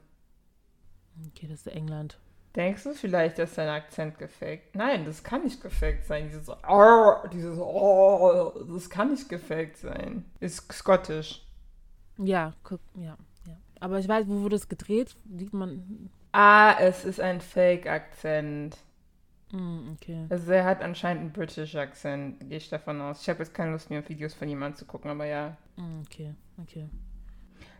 Okay, 1.29 1.47
das 1.49 1.65
ist 1.65 1.73
England. 1.73 2.19
Denkst 2.55 2.83
du 2.83 2.93
vielleicht, 2.93 3.39
dass 3.39 3.55
sein 3.55 3.69
Akzent 3.69 4.19
gefaked? 4.19 4.75
Nein, 4.75 5.03
das 5.03 5.23
kann 5.23 5.43
nicht 5.43 5.63
gefaked 5.63 6.05
sein. 6.05 6.27
Dieses 6.29 6.47
Arr, 6.61 7.27
dieses 7.33 7.57
oh, 7.57 8.53
das 8.71 8.87
kann 8.87 9.09
nicht 9.09 9.27
gefaked 9.27 9.77
sein. 9.77 10.25
Ist 10.39 10.71
skottisch. 10.71 11.43
Ja, 12.19 12.53
guck, 12.61 12.81
ja, 12.93 13.03
ja. 13.03 13.17
Aber 13.79 13.99
ich 13.99 14.07
weiß, 14.07 14.27
wo 14.27 14.41
wurde 14.41 14.55
es 14.55 14.67
gedreht? 14.67 15.15
Sieht 15.35 15.53
man. 15.53 16.09
Ah, 16.31 16.75
es 16.79 17.05
ist 17.05 17.19
ein 17.19 17.41
Fake-Akzent. 17.41 18.77
Hm, 19.51 19.95
okay. 19.95 20.25
Also 20.29 20.51
er 20.51 20.65
hat 20.65 20.81
anscheinend 20.81 21.21
einen 21.21 21.31
British 21.31 21.75
Akzent, 21.75 22.39
gehe 22.49 22.57
ich 22.57 22.69
davon 22.69 22.99
aus. 23.01 23.21
Ich 23.21 23.29
habe 23.29 23.39
jetzt 23.39 23.53
keine 23.53 23.71
Lust 23.71 23.89
mehr, 23.89 24.07
Videos 24.07 24.33
von 24.33 24.49
ihm 24.49 24.61
anzugucken, 24.61 25.09
aber 25.09 25.25
ja. 25.25 25.55
Hm, 25.77 26.01
okay, 26.05 26.33
okay. 26.61 26.89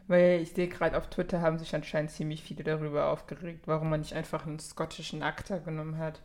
Weil 0.08 0.40
ich 0.42 0.52
sehe 0.52 0.70
gerade 0.70 0.98
auf 0.98 1.10
Twitter 1.10 1.42
haben 1.42 1.60
sich 1.60 1.76
anscheinend 1.76 2.12
ziemlich 2.12 2.42
viele 2.42 2.64
darüber 2.64 3.10
aufgeregt, 3.10 3.68
warum 3.68 3.90
man 3.90 4.00
nicht 4.00 4.14
einfach 4.14 4.46
einen 4.46 4.60
skottischen 4.60 5.22
Akter 5.22 5.60
genommen 5.60 5.98
hat. 5.98 6.22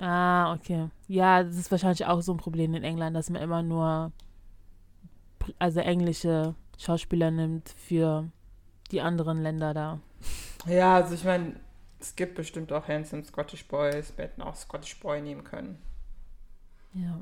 Ah, 0.00 0.52
okay. 0.54 0.88
Ja, 1.06 1.42
das 1.44 1.56
ist 1.56 1.70
wahrscheinlich 1.70 2.06
auch 2.06 2.20
so 2.20 2.34
ein 2.34 2.38
Problem 2.38 2.74
in 2.74 2.82
England, 2.82 3.14
dass 3.14 3.30
man 3.30 3.42
immer 3.42 3.62
nur 3.62 4.12
also 5.58 5.80
englische 5.80 6.54
Schauspieler 6.78 7.30
nimmt 7.30 7.68
für 7.68 8.28
die 8.92 9.00
anderen 9.00 9.42
Länder 9.42 9.74
da. 9.74 10.00
Ja, 10.66 10.96
also 10.96 11.14
ich 11.14 11.24
meine, 11.24 11.54
es 12.00 12.16
gibt 12.16 12.34
bestimmt 12.34 12.72
auch 12.72 12.88
handsome 12.88 13.24
Scottish 13.24 13.66
Boys. 13.66 14.12
Wir 14.16 14.24
hätten 14.24 14.42
auch 14.42 14.56
Scottish 14.56 14.98
Boy 15.00 15.20
nehmen 15.20 15.44
können. 15.44 15.78
Ja. 16.92 17.20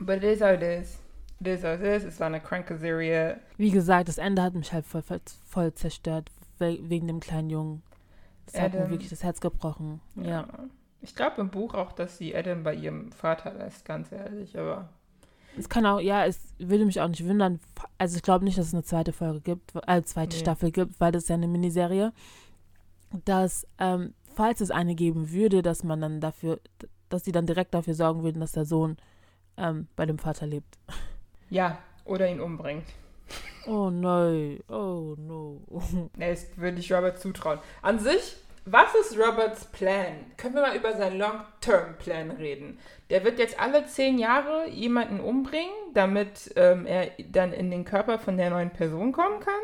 But 0.00 0.18
it 0.18 0.24
is 0.24 0.40
how 0.40 0.50
it 0.50 0.62
is. 0.62 0.98
It 1.40 1.46
is 1.46 1.64
how 1.64 1.74
it 1.74 1.82
is. 1.82 2.04
Es 2.04 2.20
war 2.20 2.28
eine 2.28 2.40
kranke 2.40 2.76
Serie. 2.78 3.40
Wie 3.56 3.70
gesagt, 3.70 4.08
das 4.08 4.18
Ende 4.18 4.42
hat 4.42 4.54
mich 4.54 4.72
halt 4.72 4.86
voll, 4.86 5.02
voll, 5.02 5.20
voll 5.44 5.74
zerstört, 5.74 6.30
we 6.58 6.78
wegen 6.82 7.06
dem 7.06 7.20
kleinen 7.20 7.50
Jungen. 7.50 7.82
Das 8.46 8.60
hat 8.60 8.72
mir 8.72 8.80
Adam. 8.80 8.90
wirklich 8.90 9.10
das 9.10 9.22
Herz 9.22 9.40
gebrochen. 9.40 10.00
Ja. 10.16 10.46
Ich 11.00 11.16
glaube 11.16 11.40
im 11.40 11.50
Buch 11.50 11.74
auch, 11.74 11.92
dass 11.92 12.18
sie 12.18 12.34
Adam 12.36 12.62
bei 12.62 12.74
ihrem 12.74 13.10
Vater 13.12 13.52
lässt, 13.54 13.84
ganz 13.84 14.12
ehrlich. 14.12 14.58
Aber 14.58 14.88
Es 15.58 15.68
kann 15.68 15.84
auch, 15.86 16.00
ja, 16.00 16.24
es 16.24 16.40
würde 16.58 16.84
mich 16.86 17.00
auch 17.00 17.08
nicht 17.08 17.26
wundern. 17.26 17.60
Also 17.98 18.16
ich 18.16 18.22
glaube 18.22 18.44
nicht, 18.44 18.56
dass 18.58 18.68
es 18.68 18.74
eine 18.74 18.84
zweite 18.84 19.12
Folge 19.12 19.40
gibt, 19.40 19.72
äh, 19.86 20.02
zweite 20.02 20.36
Nee. 20.36 20.40
Staffel 20.40 20.70
gibt, 20.70 20.98
weil 21.00 21.12
das 21.12 21.24
ist 21.24 21.28
ja 21.28 21.34
eine 21.34 21.48
Miniserie. 21.48 22.12
Dass, 23.24 23.66
ähm, 23.78 24.14
falls 24.34 24.60
es 24.62 24.70
eine 24.70 24.94
geben 24.94 25.30
würde, 25.30 25.60
dass 25.62 25.84
man 25.84 26.00
dann 26.00 26.20
dafür, 26.20 26.58
dass 27.10 27.22
die 27.22 27.32
dann 27.32 27.46
direkt 27.46 27.74
dafür 27.74 27.94
sorgen 27.94 28.22
würden, 28.22 28.40
dass 28.40 28.52
der 28.52 28.64
Sohn 28.64 28.96
ähm, 29.58 29.88
bei 29.96 30.06
dem 30.06 30.18
Vater 30.18 30.46
lebt. 30.46 30.78
ja, 31.50 31.78
oder 32.06 32.28
ihn 32.30 32.40
umbringt. 32.40 32.84
Oh 33.66 33.90
no, 33.90 34.56
oh 34.68 35.14
no. 35.18 35.60
Nee, 36.16 36.30
das 36.30 36.46
würde 36.56 36.78
ich 36.80 36.90
Robert 36.92 37.20
zutrauen. 37.20 37.58
An 37.82 37.98
sich, 37.98 38.36
was 38.64 38.94
ist 38.94 39.18
Roberts 39.18 39.64
Plan? 39.66 40.14
Können 40.36 40.54
wir 40.54 40.62
mal 40.62 40.76
über 40.76 40.96
seinen 40.96 41.18
Long-Term-Plan 41.18 42.30
reden? 42.32 42.78
Der 43.10 43.24
wird 43.24 43.38
jetzt 43.38 43.58
alle 43.58 43.86
zehn 43.86 44.18
Jahre 44.18 44.68
jemanden 44.68 45.20
umbringen, 45.20 45.72
damit 45.94 46.52
ähm, 46.56 46.86
er 46.86 47.10
dann 47.30 47.52
in 47.52 47.70
den 47.70 47.84
Körper 47.84 48.18
von 48.18 48.36
der 48.36 48.50
neuen 48.50 48.70
Person 48.70 49.12
kommen 49.12 49.40
kann? 49.40 49.54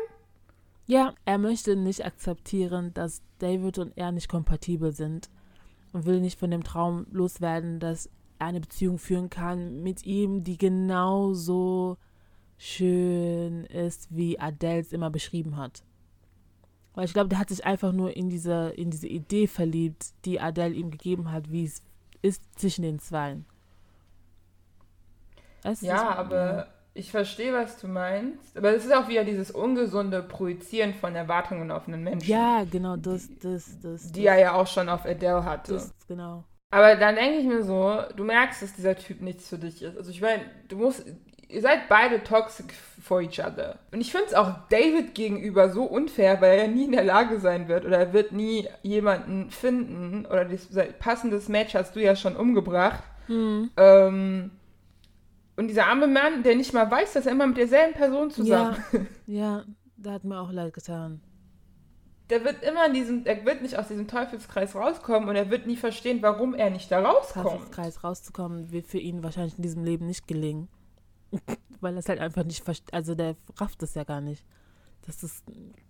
Ja, 0.85 1.13
er 1.25 1.37
möchte 1.37 1.75
nicht 1.75 2.05
akzeptieren, 2.05 2.93
dass 2.93 3.21
David 3.37 3.77
und 3.77 3.95
er 3.95 4.11
nicht 4.11 4.27
kompatibel 4.27 4.91
sind 4.91 5.29
und 5.93 6.05
will 6.05 6.19
nicht 6.19 6.39
von 6.39 6.51
dem 6.51 6.63
Traum 6.63 7.05
loswerden, 7.11 7.79
dass 7.79 8.09
er 8.39 8.47
eine 8.47 8.59
Beziehung 8.59 8.97
führen 8.97 9.29
kann 9.29 9.81
mit 9.81 10.05
ihm, 10.05 10.43
die 10.43 10.57
genauso 10.57 11.97
schön 12.57 13.65
ist, 13.65 14.07
wie 14.15 14.39
Adele 14.39 14.79
es 14.79 14.91
immer 14.91 15.09
beschrieben 15.09 15.57
hat. 15.57 15.83
Weil 16.99 17.05
ich 17.05 17.13
glaube, 17.13 17.29
der 17.29 17.39
hat 17.39 17.47
sich 17.47 17.65
einfach 17.65 17.93
nur 17.93 18.17
in 18.17 18.29
diese, 18.29 18.73
in 18.75 18.91
diese 18.91 19.07
Idee 19.07 19.47
verliebt, 19.47 20.07
die 20.25 20.41
Adele 20.41 20.73
ihm 20.73 20.91
gegeben 20.91 21.31
hat, 21.31 21.49
wie 21.49 21.63
es 21.63 21.81
ist 22.21 22.43
zwischen 22.59 22.81
den 22.81 22.99
Zweien. 22.99 23.45
Du, 25.63 25.71
Ja, 25.79 26.09
aber 26.09 26.67
ich 26.93 27.09
verstehe, 27.09 27.53
was 27.53 27.77
du 27.77 27.87
meinst. 27.87 28.57
Aber 28.57 28.75
es 28.75 28.83
ist 28.83 28.93
auch 28.93 29.07
wieder 29.07 29.23
dieses 29.23 29.49
ungesunde 29.49 30.21
Projizieren 30.21 30.93
von 30.93 31.15
Erwartungen 31.15 31.71
auf 31.71 31.87
einen 31.87 32.03
Menschen. 32.03 32.29
Ja, 32.29 32.65
genau, 32.69 32.97
das, 32.97 33.29
das, 33.41 33.79
das. 33.79 34.11
Die 34.11 34.25
er 34.25 34.37
ja 34.37 34.51
auch 34.51 34.67
schon 34.67 34.89
auf 34.89 35.05
Adele 35.05 35.45
hatte. 35.45 35.75
das, 35.75 35.93
genau. 36.05 36.43
Aber 36.69 36.97
dann 36.97 37.15
denke 37.15 37.37
ich 37.37 37.45
mir 37.45 37.63
so, 37.63 37.97
du 38.13 38.25
merkst, 38.25 38.61
dass 38.61 38.73
dieser 38.73 38.97
Typ 38.97 39.21
nichts 39.21 39.47
für 39.47 39.57
dich 39.57 39.81
ist. 39.83 39.95
Also 39.95 40.11
ich 40.11 40.19
meine, 40.19 40.43
du 40.67 40.75
musst, 40.75 41.05
ihr 41.49 41.61
seid 41.61 41.89
beide 41.89 42.23
toxic 42.23 42.73
for 43.01 43.21
each 43.21 43.39
other. 43.39 43.79
Und 43.91 44.01
ich 44.01 44.11
finde 44.11 44.27
es 44.27 44.33
auch 44.33 44.53
David 44.69 45.15
gegenüber 45.15 45.69
so 45.69 45.83
unfair, 45.83 46.39
weil 46.41 46.59
er 46.59 46.67
nie 46.67 46.85
in 46.85 46.91
der 46.91 47.03
Lage 47.03 47.39
sein 47.39 47.67
wird 47.67 47.85
oder 47.85 47.97
er 47.97 48.13
wird 48.13 48.31
nie 48.31 48.67
jemanden 48.83 49.49
finden 49.49 50.25
oder 50.25 50.45
das 50.45 50.69
passendes 50.99 51.49
Match 51.49 51.73
hast 51.73 51.95
du 51.95 52.01
ja 52.01 52.15
schon 52.15 52.35
umgebracht. 52.35 53.03
Hm. 53.25 53.71
Ähm, 53.77 54.51
und 55.57 55.67
dieser 55.67 55.87
arme 55.87 56.07
Mann, 56.07 56.43
der 56.43 56.55
nicht 56.55 56.73
mal 56.73 56.89
weiß, 56.89 57.13
dass 57.13 57.25
er 57.25 57.33
immer 57.33 57.47
mit 57.47 57.57
derselben 57.57 57.93
Person 57.93 58.31
zusammen 58.31 58.77
Ja, 59.27 59.65
da 59.97 60.13
hat 60.13 60.23
mir 60.23 60.39
auch 60.39 60.51
leid 60.51 60.73
getan. 60.73 61.21
Der 62.29 62.45
wird 62.45 62.61
immer 62.61 62.85
in 62.85 62.93
diesem, 62.93 63.25
er 63.25 63.43
wird 63.43 63.63
nicht 63.63 63.75
aus 63.75 63.87
diesem 63.87 64.07
Teufelskreis 64.07 64.75
rauskommen 64.75 65.27
und 65.27 65.35
er 65.35 65.49
wird 65.49 65.65
nie 65.65 65.77
verstehen, 65.77 66.19
warum 66.21 66.53
er 66.53 66.69
nicht 66.69 66.91
da 66.91 67.01
rauskommt. 67.01 67.47
Teufelskreis 67.47 68.03
rauszukommen, 68.03 68.71
wird 68.71 68.85
für 68.85 68.99
ihn 68.99 69.23
wahrscheinlich 69.23 69.57
in 69.57 69.63
diesem 69.63 69.83
Leben 69.83 70.05
nicht 70.05 70.27
gelingen. 70.27 70.69
Weil 71.81 71.93
er 71.95 71.99
es 71.99 72.09
halt 72.09 72.19
einfach 72.19 72.43
nicht 72.43 72.63
versteht. 72.63 72.93
Also 72.93 73.15
der 73.15 73.35
rafft 73.57 73.81
es 73.83 73.93
ja 73.95 74.03
gar 74.03 74.21
nicht, 74.21 74.45
dass 75.05 75.19
das, 75.19 75.43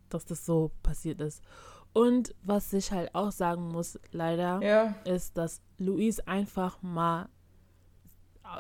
dass 0.10 0.26
das 0.26 0.46
so 0.46 0.72
passiert 0.84 1.22
ist. 1.22 1.42
Und 1.94 2.36
was 2.44 2.72
ich 2.74 2.92
halt 2.92 3.14
auch 3.16 3.32
sagen 3.32 3.70
muss, 3.70 4.00
leider, 4.12 4.62
Ja. 4.62 4.96
ist, 5.06 5.38
dass 5.38 5.62
Luis 5.80 6.20
einfach 6.22 6.82
mal 6.84 7.28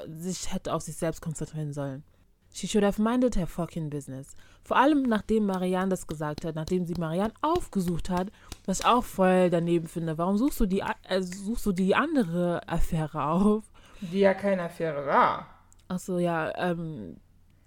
sich 0.07 0.53
hätte 0.53 0.73
auf 0.73 0.81
sich 0.83 0.95
selbst 0.95 1.21
konzentrieren 1.21 1.73
sollen. 1.73 2.03
She 2.51 2.67
should 2.67 2.83
have 2.83 2.99
minded 3.01 3.35
her 3.35 3.45
fucking 3.47 3.89
business. 3.91 4.35
Vor 4.63 4.77
allem 4.77 5.03
nachdem 5.03 5.45
Marianne 5.45 5.89
das 5.89 6.07
gesagt 6.07 6.45
hat, 6.45 6.55
nachdem 6.55 6.85
sie 6.85 6.95
Marianne 6.95 7.33
aufgesucht 7.41 8.09
hat, 8.09 8.31
was 8.65 8.79
ich 8.79 8.85
auch 8.85 9.03
voll 9.03 9.49
daneben 9.51 9.87
finde. 9.87 10.17
Warum 10.17 10.37
suchst 10.37 10.59
du 10.59 10.65
die, 10.65 10.81
äh, 11.07 11.21
suchst 11.21 11.65
du 11.67 11.71
die 11.71 11.93
andere 11.95 12.67
Affäre 12.67 13.23
auf? 13.23 13.63
Die 14.01 14.19
ja 14.19 14.33
keine 14.33 14.63
Affäre 14.63 15.05
war. 15.05 15.47
Achso, 15.89 16.19
ja, 16.19 16.53
ähm, 16.55 17.17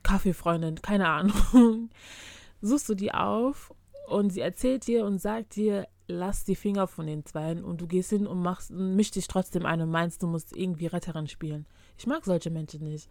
Kaffeefreundin, 0.04 0.80
keine 0.80 1.08
Ahnung. 1.08 1.90
Suchst 2.62 2.88
du 2.88 2.94
die 2.94 3.12
auf 3.12 3.74
und 4.08 4.30
sie 4.30 4.40
erzählt 4.40 4.86
dir 4.86 5.04
und 5.04 5.18
sagt 5.18 5.56
dir, 5.56 5.88
lass 6.06 6.44
die 6.44 6.54
Finger 6.54 6.86
von 6.86 7.06
den 7.06 7.24
Zweien 7.26 7.64
und 7.64 7.80
du 7.80 7.86
gehst 7.88 8.10
hin 8.10 8.26
und 8.26 8.40
machst, 8.40 8.70
misch 8.70 9.10
dich 9.10 9.26
trotzdem 9.26 9.66
ein 9.66 9.80
und 9.80 9.90
meinst, 9.90 10.22
du 10.22 10.28
musst 10.28 10.56
irgendwie 10.56 10.86
Retterin 10.86 11.26
spielen. 11.26 11.66
Ich 11.98 12.06
mag 12.06 12.24
solche 12.24 12.50
Menschen 12.50 12.84
nicht. 12.84 13.08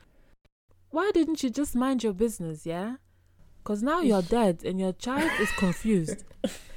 Why 0.91 1.11
didn't 1.13 1.43
you 1.43 1.51
just 1.53 1.75
mind 1.75 2.03
your 2.03 2.13
business, 2.13 2.65
yeah? 2.65 2.97
Because 3.57 3.83
now 3.83 4.01
you're 4.01 4.27
dead 4.27 4.65
and 4.65 4.79
your 4.79 4.93
child 4.97 5.29
is 5.41 5.53
confused. 5.57 6.25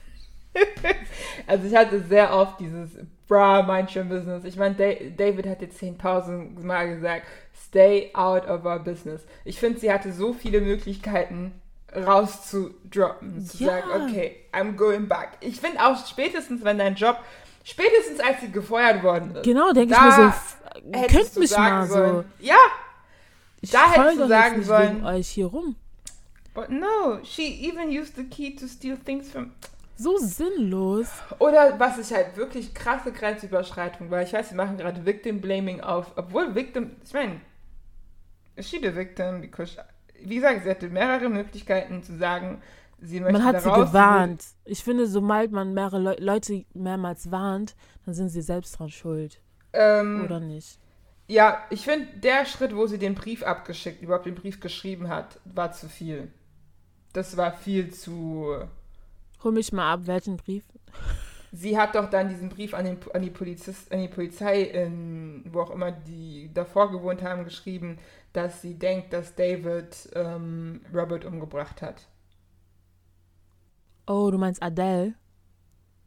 also 1.46 1.66
ich 1.66 1.74
hatte 1.74 2.02
sehr 2.02 2.32
oft 2.32 2.60
dieses 2.60 2.90
Bra, 3.26 3.62
mind 3.62 3.94
your 3.96 4.04
business. 4.04 4.44
Ich 4.44 4.56
meine, 4.56 4.74
David 4.74 5.46
hat 5.46 5.62
jetzt 5.62 5.82
10.000 5.82 6.60
Mal 6.62 6.94
gesagt, 6.94 7.26
stay 7.68 8.10
out 8.14 8.46
of 8.46 8.64
our 8.64 8.78
business. 8.78 9.22
Ich 9.44 9.58
finde, 9.58 9.80
sie 9.80 9.92
hatte 9.92 10.12
so 10.12 10.32
viele 10.32 10.60
Möglichkeiten 10.60 11.52
rauszudroppen, 11.94 13.46
zu 13.46 13.64
ja. 13.64 13.70
sagen, 13.70 13.90
okay, 14.02 14.36
I'm 14.52 14.72
going 14.72 15.08
back. 15.08 15.38
Ich 15.40 15.60
finde 15.60 15.84
auch 15.84 16.06
spätestens, 16.06 16.64
wenn 16.64 16.78
dein 16.78 16.96
Job, 16.96 17.18
spätestens 17.62 18.20
als 18.20 18.40
sie 18.40 18.50
gefeuert 18.50 19.02
worden 19.02 19.36
ist. 19.36 19.44
Genau, 19.44 19.72
denke 19.72 19.94
ich 19.94 20.00
mir 20.00 20.32
so, 20.32 21.06
könnt 21.06 21.36
mich 21.36 21.56
mal 21.56 21.86
sollen. 21.86 22.24
so. 22.40 22.44
Ja, 22.44 22.56
ich 23.60 23.70
da 23.70 23.90
hättest 23.90 24.20
du 24.20 24.28
sagen 24.28 24.62
sollen. 24.62 25.04
euch 25.04 25.28
hier 25.28 25.46
rum. 25.46 25.76
But 26.52 26.70
no, 26.70 27.18
she 27.24 27.68
even 27.68 27.90
used 27.90 28.16
the 28.16 28.24
key 28.24 28.54
to 28.54 28.66
steal 28.66 28.96
things 28.96 29.30
from. 29.30 29.52
So 29.96 30.16
sinnlos. 30.18 31.06
Oder 31.38 31.78
was 31.78 31.98
ich 31.98 32.12
halt 32.12 32.36
wirklich 32.36 32.74
krasse 32.74 33.12
Grenzüberschreitung 33.12 34.10
war. 34.10 34.22
Ich 34.22 34.32
weiß, 34.32 34.48
sie 34.48 34.54
machen 34.54 34.76
gerade 34.76 35.06
Victim 35.06 35.40
Blaming 35.40 35.80
auf, 35.80 36.12
obwohl 36.16 36.54
Victim, 36.54 36.96
ich 37.04 37.12
meine, 37.12 37.40
she 38.58 38.80
the 38.80 38.94
victim? 38.94 39.40
Because, 39.40 39.76
wie 40.22 40.36
gesagt, 40.36 40.64
sie 40.64 40.70
hatte 40.70 40.88
mehrere 40.88 41.28
Möglichkeiten 41.28 42.02
zu 42.02 42.16
sagen, 42.16 42.60
sie 43.00 43.20
möchte 43.20 43.38
Man 43.38 43.44
hat 43.44 43.62
sie 43.62 43.70
gewarnt. 43.70 44.44
Ich 44.64 44.82
finde, 44.82 45.06
sobald 45.06 45.52
man 45.52 45.74
mehrere 45.74 45.98
Le 45.98 46.16
Leute 46.18 46.64
mehrmals 46.74 47.30
warnt, 47.30 47.74
dann 48.04 48.14
sind 48.14 48.28
sie 48.28 48.42
selbst 48.42 48.78
dran 48.78 48.90
schuld. 48.90 49.40
Ähm, 49.72 50.24
Oder 50.24 50.40
nicht? 50.40 50.78
Ja, 51.26 51.64
ich 51.70 51.84
finde, 51.84 52.06
der 52.18 52.44
Schritt, 52.44 52.76
wo 52.76 52.86
sie 52.86 52.98
den 52.98 53.14
Brief 53.14 53.42
abgeschickt, 53.42 54.02
überhaupt 54.02 54.26
den 54.26 54.34
Brief 54.34 54.60
geschrieben 54.60 55.08
hat, 55.08 55.40
war 55.44 55.72
zu 55.72 55.88
viel. 55.88 56.30
Das 57.12 57.36
war 57.36 57.52
viel 57.52 57.92
zu. 57.92 58.56
Hol 59.44 59.52
mich 59.52 59.72
mal 59.72 59.92
ab, 59.92 60.00
welchen 60.06 60.38
Brief? 60.38 60.64
Sie 61.52 61.78
hat 61.78 61.94
doch 61.94 62.08
dann 62.08 62.30
diesen 62.30 62.48
Brief 62.48 62.72
an, 62.72 62.86
den, 62.86 62.98
an 63.12 63.20
die 63.20 63.30
Polizist, 63.30 63.92
an 63.92 64.00
die 64.00 64.08
Polizei, 64.08 64.62
in, 64.62 65.44
wo 65.52 65.60
auch 65.60 65.70
immer 65.70 65.92
die 65.92 66.50
davor 66.52 66.90
gewohnt 66.90 67.22
haben, 67.22 67.44
geschrieben, 67.44 67.98
dass 68.32 68.62
sie 68.62 68.74
denkt, 68.74 69.12
dass 69.12 69.34
David 69.34 70.08
ähm, 70.14 70.80
Robert 70.92 71.26
umgebracht 71.26 71.82
hat. 71.82 72.08
Oh, 74.06 74.30
du 74.30 74.38
meinst 74.38 74.62
Adele? 74.62 75.14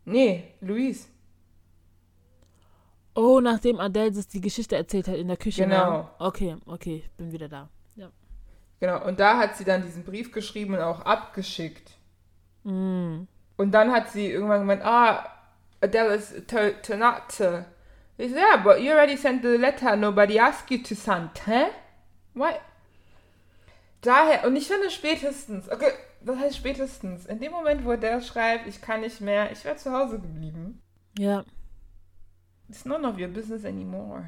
Nee, 0.04 0.56
Louise. 0.60 1.08
Oh, 3.14 3.40
nachdem 3.40 3.80
Adele 3.80 4.14
sich 4.14 4.28
die 4.28 4.42
Geschichte 4.42 4.76
erzählt 4.76 5.08
hat 5.08 5.16
in 5.16 5.28
der 5.28 5.38
Küche. 5.38 5.64
Genau. 5.64 5.92
Ne? 5.92 6.10
Okay, 6.20 6.56
okay, 6.66 7.04
ich 7.06 7.12
bin 7.12 7.32
wieder 7.32 7.48
da. 7.48 7.70
Ja. 7.96 8.10
Genau, 8.80 9.06
und 9.06 9.20
da 9.20 9.38
hat 9.38 9.58
sie 9.58 9.64
dann 9.64 9.84
diesen 9.84 10.04
Brief 10.04 10.32
geschrieben 10.32 10.74
und 10.74 10.82
auch 10.82 11.02
abgeschickt. 11.02 11.97
Mm. 12.68 13.28
Und 13.56 13.72
dann 13.72 13.92
hat 13.92 14.12
sie 14.12 14.30
irgendwann 14.30 14.60
gemeint, 14.60 14.84
ah, 14.84 15.26
Adele 15.82 16.16
is 16.16 16.34
to, 16.48 16.72
to 16.84 16.98
not 16.98 17.30
to. 17.38 17.66
Ich 18.18 18.32
so, 18.32 18.38
yeah, 18.38 18.58
but 18.58 18.82
you 18.82 18.92
already 18.92 19.16
sent 19.16 19.42
the 19.42 19.58
letter, 19.58 19.96
nobody 19.96 20.40
asked 20.40 20.70
you 20.70 20.84
to 20.84 20.96
send, 20.96 21.30
hä? 21.46 21.68
What? 22.34 22.60
Daher, 24.02 24.46
und 24.46 24.56
ich 24.56 24.68
finde 24.68 24.90
spätestens, 24.90 25.70
okay, 25.72 25.92
was 26.22 26.38
heißt 26.38 26.58
spätestens? 26.58 27.26
In 27.26 27.40
dem 27.40 27.52
Moment, 27.52 27.86
wo 27.86 27.96
der 27.96 28.22
schreibt, 28.22 28.68
ich 28.68 28.82
kann 28.82 29.02
nicht 29.02 29.22
mehr, 29.22 29.52
ich 29.52 29.64
wäre 29.64 29.78
zu 29.78 29.92
Hause 29.92 30.20
geblieben. 30.20 30.82
Ja. 31.18 31.46
It's 32.70 32.86
none 32.86 33.08
of 33.08 33.18
your 33.18 33.30
business 33.30 33.64
anymore. 33.66 34.28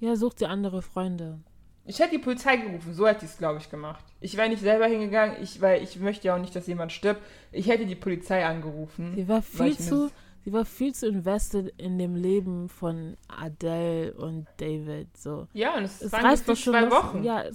Ja, 0.00 0.16
such 0.16 0.34
dir 0.34 0.48
andere 0.48 0.82
Freunde. 0.82 1.40
Ich 1.88 2.00
hätte 2.00 2.10
die 2.10 2.18
Polizei 2.18 2.58
gerufen, 2.58 2.92
so 2.92 3.06
hätte 3.06 3.24
ich 3.24 3.30
es, 3.30 3.38
glaube 3.38 3.60
ich, 3.60 3.70
gemacht. 3.70 4.04
Ich 4.20 4.36
wäre 4.36 4.50
nicht 4.50 4.60
selber 4.60 4.84
hingegangen, 4.84 5.42
ich, 5.42 5.62
weil 5.62 5.82
ich 5.82 5.98
möchte 5.98 6.26
ja 6.26 6.34
auch 6.34 6.38
nicht, 6.38 6.54
dass 6.54 6.66
jemand 6.66 6.92
stirbt. 6.92 7.22
Ich 7.50 7.66
hätte 7.66 7.86
die 7.86 7.94
Polizei 7.94 8.44
angerufen. 8.44 9.14
Sie 9.16 9.26
war 9.26 9.40
viel 9.40 9.74
zu, 9.78 10.10
sie 10.44 10.52
war 10.52 10.66
viel 10.66 10.94
zu 10.94 11.08
invested 11.08 11.72
in 11.78 11.98
dem 11.98 12.14
Leben 12.14 12.68
von 12.68 13.16
Adele 13.26 14.12
und 14.12 14.46
David. 14.58 15.16
So. 15.16 15.48
Ja, 15.54 15.78
und 15.78 15.84
es, 15.84 16.02
es 16.02 16.12
reicht 16.12 16.46
doch 16.46 16.56
schon 16.56 16.74
zwei 16.74 16.90
Wochen. 16.90 17.24
Ja, 17.24 17.42
ja, 17.48 17.50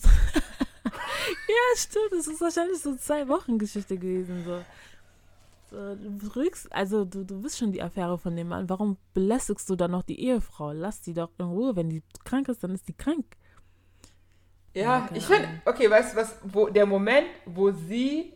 stimmt. 1.75 2.13
Es 2.17 2.25
ist 2.25 2.41
wahrscheinlich 2.41 2.79
so 2.79 2.95
zwei 2.95 3.27
Wochen 3.27 3.59
Geschichte 3.59 3.99
gewesen. 3.99 4.43
So. 4.45 4.63
so 5.69 5.95
du 5.95 6.36
rückst, 6.36 6.73
also 6.73 7.05
du, 7.05 7.23
du 7.23 7.39
bist 7.39 7.59
schon 7.59 7.71
die 7.71 7.84
Affäre 7.84 8.17
von 8.17 8.36
dem 8.36 8.47
Mann. 8.47 8.67
Warum 8.67 8.97
belästigst 9.13 9.69
du 9.69 9.75
dann 9.75 9.91
noch 9.91 10.01
die 10.01 10.19
Ehefrau? 10.19 10.71
Lass 10.71 11.01
die 11.01 11.13
doch 11.13 11.29
in 11.38 11.45
Ruhe. 11.45 11.75
Wenn 11.75 11.91
die 11.91 12.01
krank 12.25 12.49
ist, 12.49 12.63
dann 12.63 12.71
ist 12.71 12.88
die 12.88 12.93
krank. 12.93 13.25
Ja, 14.74 15.07
ich 15.13 15.26
finde, 15.26 15.47
okay, 15.65 15.89
weißt 15.89 16.13
du 16.13 16.17
was, 16.19 16.36
wo 16.43 16.67
der 16.67 16.86
Moment, 16.86 17.28
wo 17.45 17.71
sie 17.71 18.34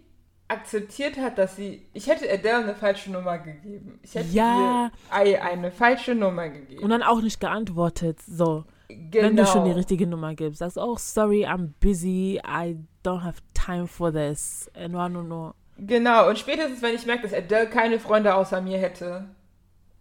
akzeptiert 0.47 1.17
hat, 1.17 1.37
dass 1.37 1.55
sie, 1.55 1.87
ich 1.93 2.07
hätte 2.07 2.31
Adele 2.31 2.57
eine 2.57 2.75
falsche 2.75 3.11
Nummer 3.11 3.37
gegeben. 3.37 3.99
Ich 4.01 4.15
hätte 4.15 4.29
ja. 4.29 4.91
ihr 5.25 5.43
eine 5.43 5.71
falsche 5.71 6.15
Nummer 6.15 6.47
gegeben. 6.49 6.83
Und 6.83 6.89
dann 6.89 7.03
auch 7.03 7.21
nicht 7.21 7.39
geantwortet, 7.39 8.21
so. 8.21 8.63
Genau. 8.87 9.27
Wenn 9.27 9.35
du 9.35 9.45
schon 9.45 9.65
die 9.65 9.71
richtige 9.71 10.07
Nummer 10.07 10.33
gibst, 10.35 10.59
sagst 10.59 10.77
oh, 10.77 10.95
sorry, 10.97 11.45
I'm 11.45 11.71
busy, 11.81 12.39
I 12.47 12.77
don't 13.03 13.23
have 13.23 13.41
time 13.53 13.87
for 13.87 14.13
this. 14.13 14.71
No, 14.87 15.09
no, 15.09 15.21
no. 15.21 15.53
Genau, 15.77 16.29
und 16.29 16.39
spätestens, 16.39 16.81
wenn 16.81 16.95
ich 16.95 17.05
merke, 17.05 17.23
dass 17.23 17.33
Adele 17.33 17.67
keine 17.67 17.99
Freunde 17.99 18.33
außer 18.33 18.61
mir 18.61 18.77
hätte, 18.77 19.25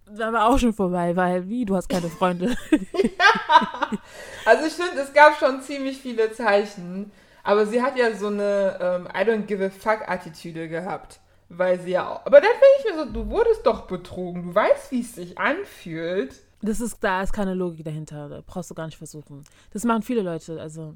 dann 0.08 0.32
war 0.32 0.48
auch 0.48 0.58
schon 0.58 0.72
vorbei, 0.72 1.14
weil 1.16 1.48
wie, 1.48 1.64
du 1.64 1.76
hast 1.76 1.88
keine 1.88 2.08
Freunde. 2.08 2.56
ja. 2.70 3.90
Also 4.44 4.66
ich 4.66 4.74
finde, 4.74 5.02
es 5.02 5.12
gab 5.12 5.36
schon 5.38 5.60
ziemlich 5.60 5.98
viele 5.98 6.30
Zeichen, 6.30 7.10
aber 7.42 7.66
sie 7.66 7.82
hat 7.82 7.98
ja 7.98 8.14
so 8.14 8.28
eine 8.28 8.78
ähm, 8.80 9.08
I 9.08 9.28
don't 9.28 9.46
give 9.46 9.64
a 9.64 9.70
fuck 9.70 10.08
Attitüde 10.08 10.68
gehabt, 10.68 11.20
weil 11.48 11.80
sie 11.80 11.92
ja 11.92 12.08
auch. 12.08 12.24
Aber 12.24 12.40
dann 12.40 12.50
finde 12.50 12.64
ich 12.78 12.84
mir 12.84 13.04
so, 13.04 13.12
du 13.12 13.30
wurdest 13.30 13.66
doch 13.66 13.88
betrogen, 13.88 14.44
du 14.44 14.54
weißt, 14.54 14.92
wie 14.92 15.00
es 15.00 15.16
sich 15.16 15.36
anfühlt. 15.36 16.34
Das 16.62 16.80
ist, 16.80 17.02
da 17.02 17.22
ist 17.22 17.32
keine 17.32 17.54
Logik 17.54 17.84
dahinter, 17.84 18.28
da 18.28 18.42
brauchst 18.46 18.70
du 18.70 18.74
gar 18.74 18.86
nicht 18.86 18.98
versuchen. 18.98 19.44
Das 19.72 19.84
machen 19.84 20.02
viele 20.02 20.22
Leute, 20.22 20.60
also 20.60 20.94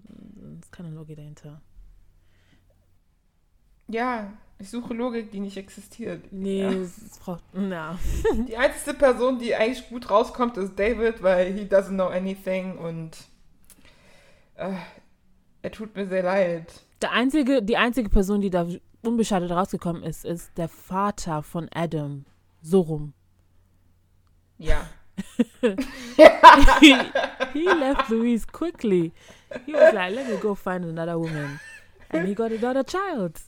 ist 0.61 0.73
keine 0.73 0.91
Logik 0.91 1.17
dahinter. 1.17 1.61
Ja, 3.89 4.33
ich 4.61 4.69
suche 4.69 4.93
Logik, 4.93 5.31
die 5.31 5.41
nicht 5.41 5.57
existiert. 5.57 6.31
Nee, 6.33 6.61
ja. 6.61 6.71
es 6.71 7.19
braucht. 7.19 7.43
Ja. 7.55 7.99
Die 8.47 8.57
einzige 8.57 8.95
Person, 8.95 9.39
die 9.39 9.55
eigentlich 9.55 9.89
gut 9.89 10.11
rauskommt, 10.11 10.59
ist 10.59 10.79
David, 10.79 11.23
weil 11.23 11.53
he 11.55 11.65
doesn't 11.65 11.95
know 11.95 12.09
anything 12.09 12.77
und 12.77 13.17
äh, 14.57 14.75
er 15.63 15.73
tut 15.73 15.97
mir 15.97 16.07
sehr 16.07 16.23
leid. 16.23 16.67
Der 17.01 17.13
einzige, 17.13 17.63
die 17.63 17.79
einzige 17.79 18.11
Person, 18.11 18.43
die 18.43 18.51
da 18.51 18.67
unbeschadet 19.03 19.51
rausgekommen 19.51 20.03
ist, 20.03 20.27
ist 20.27 20.51
der 20.59 20.69
Vater 20.69 21.43
von 21.43 21.69
Adam. 21.75 22.27
So 22.61 22.81
rum. 22.81 23.15
Ja. 24.59 24.87
he, 26.81 26.97
he 27.55 27.65
left 27.65 28.11
Louise 28.11 28.47
quickly. 28.47 29.13
He 29.65 29.73
was 29.73 29.95
like, 29.95 30.15
let 30.15 30.29
me 30.29 30.37
go 30.37 30.55
find 30.55 30.85
another 30.85 31.19
woman. 31.19 31.59
And 32.11 32.29
he 32.29 32.35
got 32.35 32.53
another 32.53 32.85
child. 32.85 33.41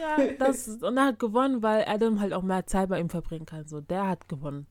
Ja, 0.00 0.16
das, 0.38 0.68
und 0.68 0.96
er 0.96 1.06
hat 1.06 1.18
gewonnen, 1.18 1.62
weil 1.62 1.84
Adam 1.86 2.20
halt 2.20 2.32
auch 2.32 2.42
mehr 2.42 2.66
Zeit 2.66 2.88
bei 2.88 3.00
ihm 3.00 3.10
verbringen 3.10 3.46
kann. 3.46 3.66
So, 3.66 3.80
der 3.80 4.06
hat 4.06 4.28
gewonnen. 4.28 4.66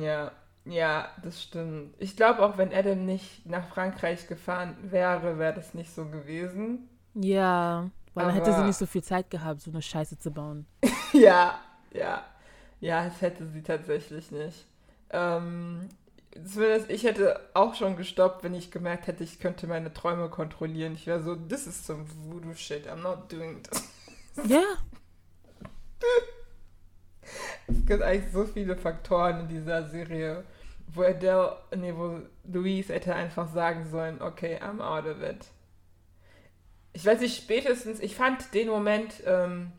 Ja, 0.00 0.32
ja, 0.64 1.08
das 1.22 1.42
stimmt. 1.42 1.94
Ich 1.98 2.16
glaube 2.16 2.40
auch, 2.42 2.56
wenn 2.56 2.72
Adam 2.72 3.04
nicht 3.04 3.46
nach 3.46 3.68
Frankreich 3.68 4.28
gefahren 4.28 4.76
wäre, 4.82 5.38
wäre 5.38 5.54
das 5.54 5.74
nicht 5.74 5.92
so 5.94 6.04
gewesen. 6.06 6.88
Ja, 7.14 7.90
weil 8.14 8.26
dann 8.26 8.34
hätte 8.34 8.52
sie 8.52 8.64
nicht 8.64 8.76
so 8.76 8.86
viel 8.86 9.02
Zeit 9.02 9.30
gehabt, 9.30 9.60
so 9.60 9.70
eine 9.70 9.82
Scheiße 9.82 10.18
zu 10.18 10.30
bauen. 10.30 10.66
ja, 11.12 11.58
ja. 11.92 12.24
Ja, 12.80 13.04
das 13.04 13.20
hätte 13.20 13.46
sie 13.46 13.62
tatsächlich 13.62 14.30
nicht. 14.30 14.66
Ähm, 15.10 15.88
zumindest 16.44 16.90
ich 16.90 17.04
hätte 17.04 17.40
auch 17.54 17.74
schon 17.74 17.96
gestoppt, 17.96 18.42
wenn 18.44 18.54
ich 18.54 18.70
gemerkt 18.70 19.06
hätte, 19.06 19.24
ich 19.24 19.38
könnte 19.38 19.66
meine 19.66 19.92
Träume 19.92 20.28
kontrollieren. 20.28 20.94
Ich 20.94 21.06
wäre 21.06 21.22
so, 21.22 21.34
this 21.36 21.66
is 21.66 21.86
some 21.86 22.04
voodoo 22.24 22.54
shit, 22.54 22.88
I'm 22.88 23.02
not 23.02 23.30
doing 23.30 23.62
this. 23.62 23.88
Ja. 24.48 24.62
Es 27.68 27.86
gibt 27.86 28.02
eigentlich 28.02 28.32
so 28.32 28.44
viele 28.44 28.76
Faktoren 28.76 29.40
in 29.40 29.48
dieser 29.48 29.88
Serie, 29.88 30.44
wo 30.88 31.02
Adele, 31.02 31.56
nee, 31.76 31.94
wo 31.94 32.20
Louise 32.44 32.92
hätte 32.92 33.14
einfach 33.14 33.48
sagen 33.48 33.86
sollen, 33.90 34.20
okay, 34.20 34.58
I'm 34.62 34.80
out 34.80 35.06
of 35.06 35.22
it. 35.22 35.46
ich 36.92 37.06
weiß 37.06 37.20
nicht, 37.20 37.36
spätestens, 37.36 38.00
ich 38.00 38.14
fand 38.14 38.52
den 38.54 38.68
Moment, 38.68 39.22
ähm, 39.26 39.72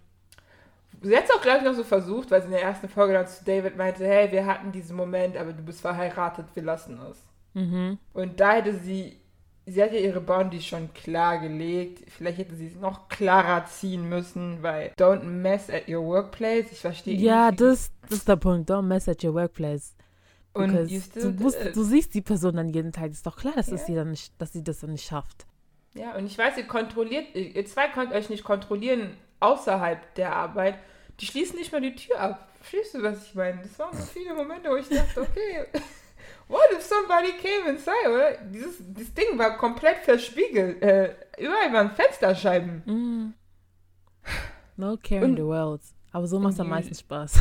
sie 1.02 1.16
hat 1.16 1.26
es 1.26 1.32
auch 1.32 1.42
gleich 1.42 1.62
noch 1.64 1.74
so 1.74 1.84
versucht, 1.84 2.32
weil 2.32 2.42
sie 2.42 2.48
in 2.48 2.54
der 2.54 2.64
ersten 2.64 2.90
Folge 2.90 3.14
dann 3.14 3.28
zu 3.28 3.44
David 3.44 3.78
meinte, 3.78 4.06
hey, 4.06 4.32
wir 4.32 4.46
hatten 4.46 4.72
diesen 4.72 4.96
Moment, 4.96 5.38
aber 5.38 5.54
du 5.54 5.62
bist 5.62 5.82
verheiratet, 5.82 6.48
wir 6.54 6.64
lassen 6.64 7.00
es. 7.10 7.18
Mhm. 7.54 8.00
Und 8.14 8.40
da 8.40 8.54
hätte 8.54 8.74
sie, 8.74 9.20
sie 9.66 9.82
hat 9.84 9.92
ja 9.94 10.00
ihre 10.00 10.22
Bounty 10.22 10.62
schon 10.62 10.94
klar 10.94 11.40
gelegt. 11.40 12.04
Vielleicht 12.12 12.38
hätte 12.40 12.56
sie 12.56 12.68
es 12.68 12.76
noch 12.76 13.08
klarer 13.10 13.66
ziehen 13.66 14.08
müssen, 14.10 14.62
weil 14.62 14.92
don't 14.98 15.24
mess 15.24 15.70
at 15.70 15.88
your 15.88 16.04
workplace. 16.06 16.72
Ich 16.72 16.80
verstehe 16.80 17.16
Ja, 17.16 17.50
nicht, 17.50 17.62
das, 17.62 17.92
das 18.04 18.20
ist 18.20 18.28
der 18.28 18.36
Punkt. 18.36 18.70
Don't 18.70 18.84
mess 18.84 19.08
at 19.08 19.24
your 19.24 19.34
workplace. 19.34 19.96
Und 20.54 20.70
still, 20.88 21.34
du, 21.34 21.44
musst, 21.44 21.58
äh, 21.60 21.72
du 21.72 21.84
siehst 21.84 22.14
die 22.14 22.22
Person 22.22 22.56
dann 22.58 22.70
jeden 22.70 22.92
Tag. 22.92 23.10
Ist 23.12 23.26
doch 23.26 23.38
klar, 23.38 23.54
dass, 23.56 23.70
Ja. 23.70 23.76
es 23.76 23.86
sie 23.88 23.96
dann 23.96 24.12
nicht, 24.12 24.40
dass 24.40 24.54
sie 24.54 24.64
das 24.64 24.82
dann 24.82 24.92
nicht 24.92 25.06
schafft. 25.06 25.48
Ja, 25.96 26.16
und 26.16 26.26
ich 26.26 26.38
weiß, 26.38 26.58
ihr 26.58 26.66
kontrolliert, 26.68 27.36
ihr 27.36 27.66
zwei 27.66 27.88
könnt 27.88 28.14
euch 28.14 28.30
nicht 28.30 28.44
kontrollieren 28.44 29.16
außerhalb 29.40 30.14
der 30.16 30.36
Arbeit. 30.36 30.76
Die 31.20 31.26
schließen 31.26 31.58
nicht 31.58 31.72
mal 31.72 31.82
die 31.82 31.96
Tür 31.96 32.20
ab. 32.20 32.50
Verstehst 32.60 32.96
du, 32.96 33.04
was 33.04 33.26
ich 33.26 33.36
meine? 33.36 33.62
Das 33.62 33.78
waren 33.78 33.96
so 33.96 34.04
viele 34.04 34.34
Momente, 34.34 34.70
wo 34.70 34.76
ich 34.76 34.88
dachte, 34.90 35.22
okay, 35.22 35.66
what 36.48 36.72
if 36.72 36.82
somebody 36.82 37.34
came 37.34 37.70
inside, 37.70 38.08
oder? 38.08 38.38
Dieses, 38.52 38.78
dieses 38.80 39.14
Ding 39.14 39.38
war 39.38 39.58
komplett 39.58 39.98
verspiegelt. 39.98 40.82
Äh, 40.82 41.16
überall 41.38 41.72
waren 41.74 41.92
Fensterscheiben. 41.92 42.84
Mm. 42.86 43.34
No 44.76 44.98
care 44.98 45.24
in 45.26 45.36
the 45.36 45.44
world. 45.44 45.82
Aber 46.12 46.28
so 46.28 46.40
macht 46.40 46.54
es 46.54 46.60
am 46.60 46.70
meisten 46.70 46.96
Spaß. 46.96 47.40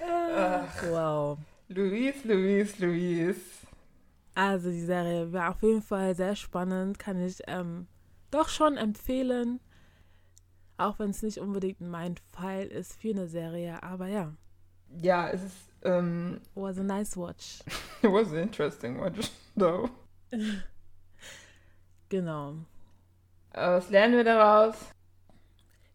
Ach, 0.00 0.82
wow. 0.90 1.38
Luis, 1.68 2.24
Luis, 2.24 2.78
Luis. 2.78 3.36
Also 4.34 4.70
die 4.70 4.84
Serie 4.84 5.32
war 5.32 5.50
auf 5.50 5.62
jeden 5.62 5.82
Fall 5.82 6.14
sehr 6.14 6.34
spannend, 6.36 6.98
kann 6.98 7.24
ich 7.24 7.40
ähm, 7.46 7.86
doch 8.30 8.48
schon 8.48 8.76
empfehlen. 8.76 9.60
Auch 10.76 10.98
wenn 10.98 11.10
es 11.10 11.22
nicht 11.22 11.38
unbedingt 11.38 11.80
mein 11.80 12.16
Fall 12.32 12.64
ist 12.66 13.00
für 13.00 13.10
eine 13.10 13.28
Serie, 13.28 13.82
aber 13.82 14.08
ja, 14.08 14.32
Ja, 15.00 15.28
es 15.30 15.42
ist, 15.42 15.56
ähm, 15.82 16.40
was 16.54 16.78
a 16.78 16.82
nice 16.82 17.16
watch. 17.16 17.60
it 18.02 18.10
was 18.10 18.28
an 18.32 18.38
interesting 18.38 18.98
watch, 19.00 19.30
though. 19.56 19.88
Genau. 22.08 22.54
Aber 23.52 23.76
was 23.76 23.90
lernen 23.90 24.14
wir 24.16 24.24
daraus? 24.24 24.74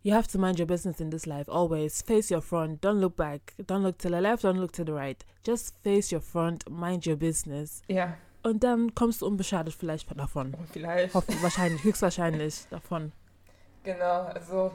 You 0.02 0.14
have 0.14 0.28
to 0.30 0.40
mind 0.40 0.60
your 0.60 0.66
business 0.66 1.00
in 1.02 1.12
this 1.12 1.26
life 1.26 1.50
always. 1.52 2.02
Face 2.02 2.32
your 2.32 2.42
front, 2.42 2.82
don't 2.84 3.00
look 3.00 3.16
back, 3.18 3.54
don't 3.68 3.84
look 3.84 3.98
to 4.00 4.08
the 4.10 4.20
left, 4.20 4.44
don't 4.44 4.58
look 4.60 4.72
to 4.74 4.84
the 4.86 4.94
right. 4.94 5.24
Just 5.46 5.76
face 5.84 6.12
your 6.12 6.22
front, 6.22 6.68
mind 6.70 7.06
your 7.06 7.18
business. 7.18 7.82
Ja, 7.88 8.18
Und 8.44 8.64
dann 8.64 8.96
kommst 8.96 9.22
du 9.22 9.28
unbeschadet 9.28 9.74
vielleicht 9.74 10.10
davon. 10.18 10.56
vielleicht. 10.72 11.14
Hoffen, 11.14 11.36
wahrscheinlich, 11.42 11.84
höchstwahrscheinlich 11.84 12.66
davon. 12.70 13.12
Genau, 13.84 14.24
also 14.24 14.72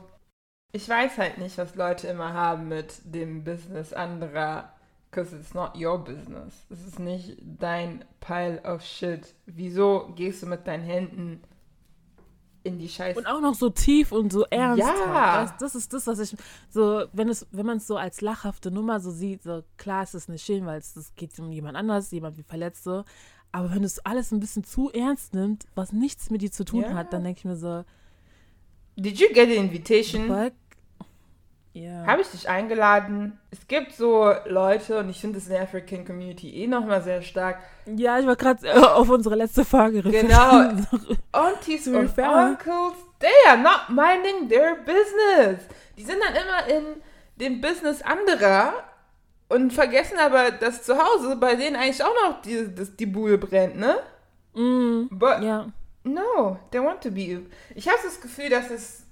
ich 0.72 0.88
weiß 0.88 1.18
halt 1.18 1.38
nicht, 1.38 1.56
was 1.58 1.74
Leute 1.76 2.08
immer 2.08 2.32
haben 2.32 2.68
mit 2.68 2.94
dem 3.04 3.44
Business 3.44 3.92
anderer, 3.92 4.72
because 5.10 5.34
it's 5.36 5.54
not 5.54 5.76
your 5.76 5.98
business. 5.98 6.66
Es 6.70 6.84
ist 6.84 6.98
nicht 6.98 7.36
dein 7.40 8.04
Pile 8.20 8.60
of 8.64 8.82
shit. 8.82 9.34
Wieso 9.46 10.12
gehst 10.16 10.42
du 10.42 10.46
mit 10.46 10.66
deinen 10.66 10.82
Händen 10.82 11.42
in 12.64 12.78
die 12.78 12.88
Scheiße? 12.88 13.18
Und 13.18 13.26
auch 13.26 13.40
noch 13.40 13.54
so 13.54 13.70
tief 13.70 14.10
und 14.10 14.32
so 14.32 14.44
ernst. 14.50 14.80
Ja. 14.80 15.42
Das, 15.42 15.56
das 15.58 15.74
ist 15.76 15.92
das, 15.92 16.06
was 16.08 16.18
ich 16.18 16.34
so, 16.70 17.04
wenn 17.12 17.28
es, 17.28 17.46
wenn 17.52 17.66
man 17.66 17.76
es 17.76 17.86
so 17.86 17.96
als 17.96 18.20
lachhafte 18.20 18.72
Nummer 18.72 18.98
so 18.98 19.12
sieht, 19.12 19.44
so 19.44 19.62
klar 19.76 20.02
ist 20.02 20.14
es 20.14 20.26
nicht 20.26 20.44
schön, 20.44 20.66
weil 20.66 20.80
es 20.80 20.94
das 20.94 21.14
geht 21.14 21.38
um 21.38 21.52
jemand 21.52 21.76
anders, 21.76 22.10
jemand 22.10 22.36
wie 22.36 22.42
verletzt 22.42 22.82
so. 22.82 23.04
Aber 23.52 23.70
wenn 23.70 23.82
du 23.82 23.86
es 23.86 24.04
alles 24.04 24.32
ein 24.32 24.40
bisschen 24.40 24.64
zu 24.64 24.90
ernst 24.90 25.34
nimmt, 25.34 25.66
was 25.76 25.92
nichts 25.92 26.30
mit 26.30 26.42
dir 26.42 26.50
zu 26.50 26.64
tun 26.64 26.82
Ja. 26.82 26.94
hat, 26.94 27.12
dann 27.12 27.22
denke 27.22 27.38
ich 27.38 27.44
mir 27.44 27.54
so, 27.56 27.84
Did 28.96 29.18
you 29.18 29.28
get 29.32 29.48
the 29.48 29.56
invitation? 29.56 30.28
fuck. 30.28 30.52
Ja. 31.72 32.06
Habe 32.06 32.22
ich 32.22 32.28
dich 32.28 32.48
eingeladen? 32.48 33.40
Es 33.50 33.66
gibt 33.66 33.92
so 33.94 34.32
Leute, 34.46 34.98
und 35.00 35.08
ich 35.08 35.20
finde 35.20 35.38
es 35.38 35.46
in 35.46 35.54
der 35.54 35.62
African 35.62 36.04
Community 36.04 36.62
eh 36.62 36.68
nochmal 36.68 37.02
sehr 37.02 37.20
stark, 37.20 37.58
Ja, 37.96 38.16
ich 38.20 38.26
war 38.26 38.36
gerade 38.36 38.64
äh, 38.64 38.78
auf 38.78 39.08
unsere 39.08 39.34
letzte 39.34 39.64
Folge 39.64 40.00
Genau. 40.02 40.70
Aunties 41.32 41.88
und 41.88 42.10
fair. 42.10 42.30
Uncles, 42.30 42.94
they 43.18 43.28
are 43.48 43.58
not 43.58 43.88
minding 43.88 44.48
their 44.48 44.76
business. 44.76 45.66
Die 45.98 46.04
sind 46.04 46.18
dann 46.24 46.34
immer 46.36 46.78
in 46.78 46.84
dem 47.40 47.60
Business 47.60 48.02
anderer 48.02 48.74
und 49.48 49.72
vergessen 49.72 50.18
aber, 50.20 50.52
dass 50.52 50.84
zu 50.84 50.96
Hause 50.96 51.34
bei 51.34 51.56
denen 51.56 51.74
eigentlich 51.74 52.04
auch 52.04 52.14
noch 52.28 52.40
die, 52.42 52.72
das, 52.72 52.94
die 52.94 53.06
Bude 53.06 53.36
brennt, 53.36 53.76
ne? 53.76 53.96
mm, 54.54 55.08
But 55.10 55.42
ja. 55.42 55.66
No, 56.04 56.58
they 56.70 56.80
want 56.80 57.00
to 57.02 57.10
be. 57.10 57.42
Ich 57.74 57.88
habe 57.88 57.98
das 58.04 58.20
Gefühl, 58.20 58.48
dass 58.50 58.70
es 58.70 59.04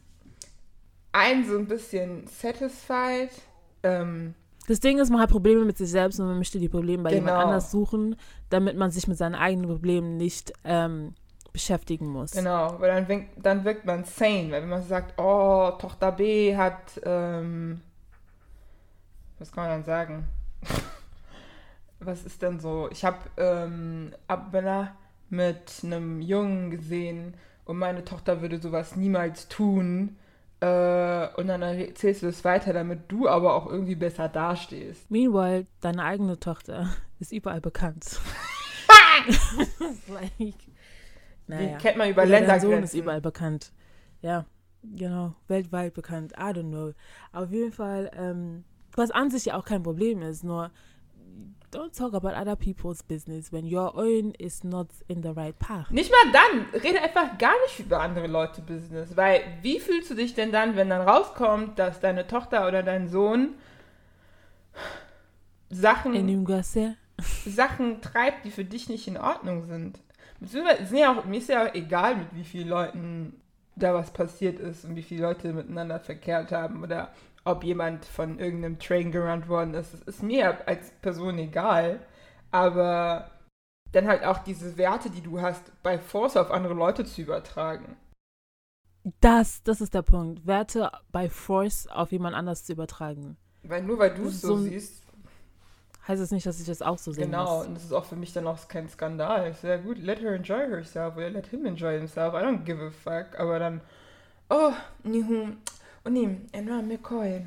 einen 1.13 1.47
so 1.47 1.57
ein 1.59 1.67
bisschen 1.67 2.27
satisfied. 2.27 3.31
Ähm, 3.83 4.35
Das 4.69 4.81
Ding 4.81 4.99
ist, 4.99 5.11
man 5.11 5.21
hat 5.21 5.31
Probleme 5.31 5.65
mit 5.65 5.77
sich 5.77 5.91
selbst 5.91 6.21
und 6.21 6.27
man 6.27 6.39
möchte 6.39 6.59
die 6.59 6.69
Probleme 6.69 7.03
bei 7.03 7.13
jemand 7.15 7.35
Genau. 7.37 7.47
anders 7.47 7.71
suchen, 7.71 8.17
damit 8.51 8.77
man 8.77 8.91
sich 8.91 9.09
mit 9.09 9.19
seinen 9.19 9.35
eigenen 9.35 9.69
Problemen 9.69 10.17
nicht 10.17 10.53
ähm, 10.65 11.15
beschäftigen 11.53 12.07
muss. 12.07 12.31
Genau, 12.33 12.77
weil 12.81 12.91
dann, 12.95 13.09
wirkt- 13.09 13.37
dann 13.45 13.65
wirkt 13.65 13.85
man 13.85 14.05
sane, 14.05 14.51
weil 14.53 14.63
wenn 14.63 14.69
man 14.71 14.83
sagt, 14.87 15.19
oh, 15.21 15.73
Tochter 15.79 16.13
B 16.13 16.57
hat, 16.57 17.01
ähm, 17.05 17.81
was 19.39 19.51
kann 19.53 19.65
man 19.65 19.71
dann 19.79 19.85
sagen? 19.85 20.29
was 22.01 22.25
ist 22.25 22.41
denn 22.43 22.59
so? 22.61 22.89
Ich 22.91 23.05
habe 23.05 23.19
ähm, 23.37 24.13
Abella 24.29 24.95
mit 25.33 25.81
einem 25.83 26.21
Jungen 26.21 26.71
gesehen 26.71 27.35
und 27.65 27.79
meine 27.79 28.05
Tochter 28.05 28.43
würde 28.43 28.59
sowas 28.61 28.97
niemals 28.97 29.49
tun. 29.49 30.17
Äh, 30.61 31.29
und 31.37 31.49
dann 31.49 31.63
erzählst 31.63 32.23
du 32.23 32.29
es 32.29 32.45
weiter, 32.45 32.73
damit 32.73 33.11
du 33.11 33.29
aber 33.29 33.55
auch 33.55 33.67
irgendwie 33.67 33.95
besser 33.97 34.29
dastehst. 34.29 35.11
Meanwhile, 35.11 35.67
deine 35.81 36.05
eigene 36.05 36.39
Tochter 36.39 36.95
ist 37.19 37.33
überall 37.33 37.61
bekannt. 37.61 38.21
like, 40.09 40.39
Die 40.39 40.55
naja. 41.49 41.79
kennt 41.79 41.97
man 41.97 42.11
über 42.11 42.23
Oder 42.23 42.31
dein 42.33 42.47
Sohn 42.47 42.55
ist 42.55 42.63
Ländergrenzen. 42.63 43.01
überall 43.01 43.21
bekannt. 43.21 43.73
Ja, 44.21 44.47
genau. 44.83 45.35
Weltweit 45.49 45.95
bekannt. 45.95 46.33
I 46.39 46.53
don't 46.53 46.69
know. 46.71 46.93
Auf 47.33 47.51
jeden 47.51 47.73
Fall, 47.73 48.11
ähm, 48.17 48.65
was 48.95 49.11
an 49.11 49.31
sich 49.31 49.47
ja 49.47 49.57
auch 49.57 49.65
kein 49.65 49.83
Problem 49.83 50.23
ist, 50.23 50.45
nur 50.45 50.71
don't 51.73 51.97
talk 51.97 52.15
about 52.15 52.35
other 52.35 52.55
people's 52.55 53.03
business 53.03 53.51
when 53.51 53.67
your 53.67 53.97
own 53.97 54.33
is 54.39 54.63
not 54.63 54.89
in 55.09 55.23
the 55.23 55.31
right 55.31 55.59
path. 55.59 55.91
Nicht 55.91 56.11
mal 56.11 56.33
dann. 56.33 56.81
Rede 56.81 57.03
einfach 57.03 57.39
gar 57.39 57.55
nicht 57.67 57.81
über 57.81 58.01
andere 58.01 58.27
Leute 58.27 58.61
Business. 58.61 59.17
Weil, 59.17 59.41
wie 59.63 59.81
fühlst 59.81 60.11
du 60.11 60.15
dich 60.15 60.35
denn 60.35 60.53
dann, 60.53 60.77
wenn 60.77 60.91
dann 60.91 61.09
rauskommt, 61.09 61.79
dass 61.79 62.01
deine 62.01 62.27
Tochter 62.27 62.69
oder 62.69 62.83
dein 62.83 63.09
Sohn 63.09 63.55
Sachen. 65.71 66.15
Sachen 67.47 68.01
treibt, 68.03 68.45
die 68.45 68.51
für 68.51 68.65
dich 68.65 68.89
nicht 68.89 69.09
in 69.09 69.17
Ordnung 69.17 69.67
sind? 69.67 69.99
Beziehungsweise, 70.41 70.97
ja 70.97 71.13
auch, 71.13 71.25
mir 71.25 71.39
ist 71.39 71.49
ja 71.49 71.67
auch 71.67 71.75
egal, 71.75 72.17
mit 72.17 72.35
wie 72.35 72.45
vielen 72.45 72.69
Leuten 72.69 73.41
da 73.75 73.95
was 73.95 74.13
passiert 74.13 74.61
ist 74.61 74.85
und 74.85 74.97
wie 74.97 75.03
viele 75.03 75.23
Leute 75.23 75.53
miteinander 75.53 75.99
verkehrt 75.99 76.53
haben 76.53 76.83
oder 76.83 77.13
ob 77.45 77.65
jemand 77.65 78.05
von 78.05 78.39
irgendeinem 78.39 78.79
Train 78.79 79.11
gerannt 79.13 79.49
worden 79.49 79.75
ist. 79.75 79.93
Das 79.93 80.03
ist 80.03 80.23
mir 80.23 80.67
als 80.69 80.91
Person 81.03 81.39
egal. 81.39 82.01
Aber 82.51 83.31
dann 83.93 84.07
halt 84.07 84.25
auch 84.25 84.39
diese 84.39 84.77
Werte, 84.77 85.11
die 85.11 85.23
du 85.23 85.41
hast, 85.41 85.73
bei 85.83 85.99
Force 85.99 86.37
auf 86.37 86.51
andere 86.51 86.75
Leute 86.75 87.05
zu 87.05 87.23
übertragen. 87.23 87.97
Das, 89.21 89.63
das 89.65 89.81
ist 89.81 89.95
der 89.95 90.03
Punkt. 90.03 90.47
Werte 90.47 90.91
bei 91.11 91.29
Force 91.29 91.89
auf 91.89 92.13
jemand 92.13 92.37
anders 92.37 92.65
zu 92.65 92.73
übertragen. 92.73 93.37
Weil 93.65 93.83
nur 93.83 93.99
weil 93.99 94.15
du 94.15 94.25
Das 94.25 94.35
es 94.35 94.41
so, 94.43 94.57
so 94.57 94.63
siehst, 94.63 95.03
Heißt 96.07 96.21
es 96.21 96.33
nicht, 96.33 96.45
dass 96.47 96.59
ich 96.59 96.67
das 96.67 96.83
auch 96.83 96.99
so 96.99 97.13
sehen 97.13 97.31
genau, 97.31 97.59
muss. 97.59 97.67
und 97.69 97.75
das 97.75 97.85
ist 97.85 97.93
auch 97.93 98.05
für 98.05 98.17
mich 98.17 98.33
dann 98.33 98.47
auch 98.49 98.67
kein 98.67 98.89
Skandal. 98.89 99.49
Ist 99.51 99.63
ja 99.63 99.77
gut, 99.77 99.99
let 99.99 100.21
her 100.21 100.35
enjoy 100.35 100.69
herself 100.69 101.17
oder 101.17 101.31
let 101.31 101.47
him 101.47 101.65
enjoy 101.65 101.97
himself. 101.97 102.35
I 102.35 102.39
don't 102.39 102.65
give 102.65 102.83
a 102.85 102.91
fuck. 102.91 103.39
Aber 103.39 103.61
dann, 103.61 103.81
oh, 104.51 104.73
nihu, 105.05 105.53
uni, 106.05 106.41
enwa 106.53 106.83
me 106.83 106.99
koen. 106.99 107.47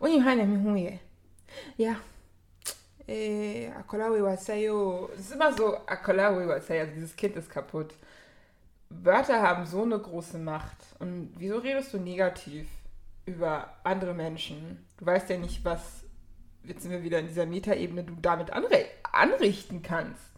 Uni 0.00 0.20
hane 0.20 0.46
mi 0.46 0.70
huye. 0.70 1.00
Ja. 1.78 1.96
Eh, 3.06 3.70
akolawe 3.76 4.22
wasayo. 4.22 5.10
Es 5.14 5.20
ist 5.20 5.32
immer 5.32 5.52
so, 5.52 5.76
wasayo, 5.86 6.50
also 6.52 6.94
dieses 6.94 7.16
Kind 7.16 7.36
ist 7.36 7.50
kaputt. 7.50 7.94
Wörter 8.90 9.40
haben 9.40 9.66
so 9.66 9.82
eine 9.82 9.98
große 9.98 10.38
Macht. 10.38 10.76
Und 10.98 11.32
wieso 11.36 11.58
redest 11.58 11.92
du 11.94 11.98
negativ 11.98 12.68
über 13.26 13.74
andere 13.84 14.14
Menschen? 14.14 14.84
Du 14.98 15.06
weißt 15.06 15.30
ja 15.30 15.38
nicht, 15.38 15.64
was 15.64 16.02
jetzt 16.64 16.82
sind 16.82 16.92
wir 16.92 17.02
wieder 17.02 17.18
in 17.18 17.28
dieser 17.28 17.46
Metaebene, 17.46 18.04
du 18.04 18.14
damit 18.20 18.50
anrichten 18.52 19.82
kannst. 19.82 20.31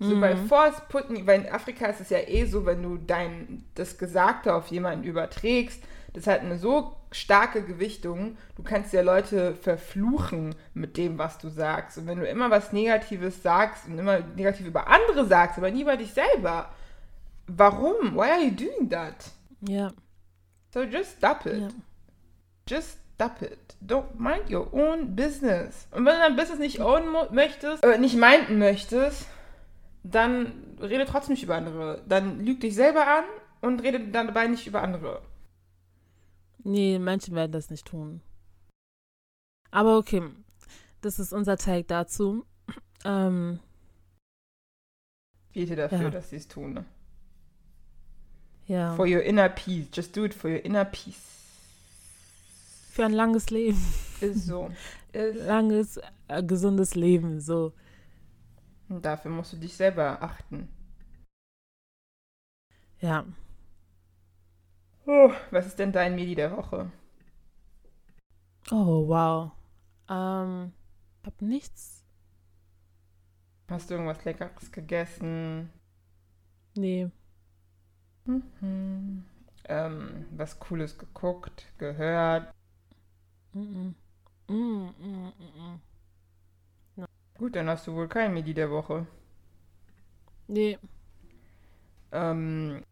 So 0.00 0.16
Mhm. 0.16 0.20
bei 0.20 0.36
Force 0.36 0.82
Putting, 0.88 1.26
weil 1.26 1.42
in 1.42 1.52
Afrika 1.52 1.86
ist 1.86 2.00
es 2.00 2.10
ja 2.10 2.18
eh 2.18 2.44
so, 2.46 2.66
wenn 2.66 2.82
du 2.82 2.96
dein, 2.96 3.64
das 3.74 3.96
Gesagte 3.98 4.54
auf 4.54 4.66
jemanden 4.68 5.04
überträgst, 5.04 5.82
Das 6.16 6.28
hat 6.28 6.42
eine 6.42 6.58
so 6.58 6.94
starke 7.10 7.64
Gewichtung. 7.64 8.36
Du 8.54 8.62
kannst 8.62 8.92
ja 8.92 9.02
Leute 9.02 9.56
verfluchen 9.56 10.54
mit 10.72 10.96
dem, 10.96 11.18
was 11.18 11.38
du 11.38 11.48
sagst. 11.48 11.98
Und 11.98 12.06
wenn 12.06 12.20
du 12.20 12.24
immer 12.28 12.50
was 12.52 12.72
Negatives 12.72 13.42
sagst 13.42 13.88
und 13.88 13.98
immer 13.98 14.20
negativ 14.20 14.64
über 14.68 14.86
andere 14.86 15.26
sagst, 15.26 15.58
aber 15.58 15.72
nie 15.72 15.82
über 15.82 15.96
dich 15.96 16.12
selber, 16.14 16.70
warum? 17.48 18.14
Why 18.14 18.30
are 18.30 18.40
you 18.44 18.52
doing 18.52 18.88
that? 18.90 19.32
Ja. 19.60 19.90
So 20.72 20.82
just 20.84 21.16
stop 21.18 21.46
it. 21.46 21.60
ja. 21.62 21.68
Just 22.68 22.98
stop 23.16 23.42
it. 23.42 23.58
Don't 23.84 24.14
mind 24.16 24.50
your 24.50 24.72
own 24.72 25.16
business. 25.16 25.88
Und 25.90 26.06
wenn 26.06 26.14
du 26.14 26.20
dein 26.20 26.36
Business 26.36 26.58
nicht 26.60 26.80
ownen 26.80 27.08
möchtest, 27.32 27.84
äh, 27.84 27.98
nicht 27.98 28.16
meinten 28.16 28.58
möchtest, 28.58 29.26
dann 30.04 30.76
rede 30.80 31.06
trotzdem 31.06 31.32
nicht 31.34 31.42
über 31.42 31.56
andere. 31.56 32.02
Dann 32.08 32.40
lüg 32.44 32.60
dich 32.60 32.74
selber 32.74 33.06
an 33.06 33.24
und 33.62 33.82
rede 33.82 33.98
dann 34.08 34.26
dabei 34.28 34.46
nicht 34.46 34.66
über 34.66 34.82
andere. 34.82 35.22
Nee, 36.62 36.98
Menschen 36.98 37.34
werden 37.34 37.52
das 37.52 37.70
nicht 37.70 37.86
tun. 37.86 38.20
Aber 39.70 39.98
okay, 39.98 40.22
das 41.00 41.18
ist 41.18 41.32
unser 41.32 41.56
Take 41.56 41.84
dazu. 41.84 42.44
Ähm, 43.04 43.58
Bete 45.52 45.76
dafür, 45.76 46.02
Ja. 46.02 46.10
dass 46.10 46.30
sie 46.30 46.36
es 46.36 46.48
tun. 46.48 46.74
Ne? 46.74 46.84
ja. 48.66 48.94
For 48.94 49.06
your 49.06 49.22
inner 49.22 49.48
peace. 49.48 49.88
Just 49.92 50.16
do 50.16 50.24
it 50.24 50.32
for 50.34 50.50
your 50.50 50.64
inner 50.64 50.84
peace. 50.84 51.20
Für 52.90 53.04
ein 53.04 53.12
langes 53.12 53.50
Leben. 53.50 53.78
Ist 54.20 54.46
so. 54.46 54.70
Ist. 55.12 55.36
Langes, 55.46 56.00
äh, 56.28 56.42
gesundes 56.42 56.94
Leben. 56.94 57.40
So. 57.40 57.72
Und 58.94 59.04
dafür 59.04 59.32
musst 59.32 59.52
du 59.52 59.56
dich 59.56 59.76
selber 59.76 60.22
achten. 60.22 60.68
Ja. 63.00 63.26
Oh, 65.04 65.32
was 65.50 65.66
ist 65.66 65.80
denn 65.80 65.90
dein 65.90 66.14
Medi 66.14 66.36
der 66.36 66.56
Woche? 66.56 66.92
Oh, 68.70 69.08
wow. 69.08 69.50
Ähm, 70.08 70.72
hab 71.26 71.42
nichts. 71.42 72.04
Hast 73.68 73.90
du 73.90 73.94
irgendwas 73.94 74.24
Leckeres 74.24 74.70
gegessen? 74.70 75.70
Nee. 76.76 77.10
Mhm. 78.26 79.24
Ähm, 79.64 80.26
was 80.30 80.60
Cooles 80.60 80.96
geguckt, 80.96 81.66
gehört? 81.78 82.54
-mm. 83.54 83.94
Mm 84.46 84.88
-mm 84.88 85.32
-mm. 85.32 85.93
Gut, 87.38 87.56
dann 87.56 87.68
hast 87.68 87.86
du 87.86 87.94
wohl 87.94 88.08
kein 88.08 88.32
Medi 88.32 88.54
der 88.54 88.70
Woche. 88.70 89.06
Nee. 90.46 90.78
Ähm, 92.12 92.82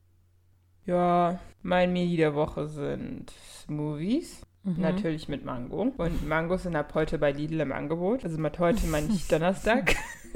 ja, 0.85 1.39
mein 1.63 1.93
Medi 1.93 2.17
der 2.17 2.35
Woche 2.35 2.67
sind 2.67 3.31
Smoothies. 3.31 4.45
Mhm. 4.65 4.81
Natürlich 4.81 5.29
mit 5.29 5.45
Mango. 5.45 5.83
Und 5.83 6.27
Mangos 6.27 6.65
sind 6.65 6.77
ab 6.77 6.93
heute 6.95 7.19
bei 7.19 7.33
Lidl 7.33 7.61
im 7.61 7.73
Angebot. 7.73 8.25
Also 8.25 8.39
mit 8.39 8.59
heute 8.59 8.87
meine 8.87 9.09
ich 9.09 9.29
Donnerstag. 9.29 9.95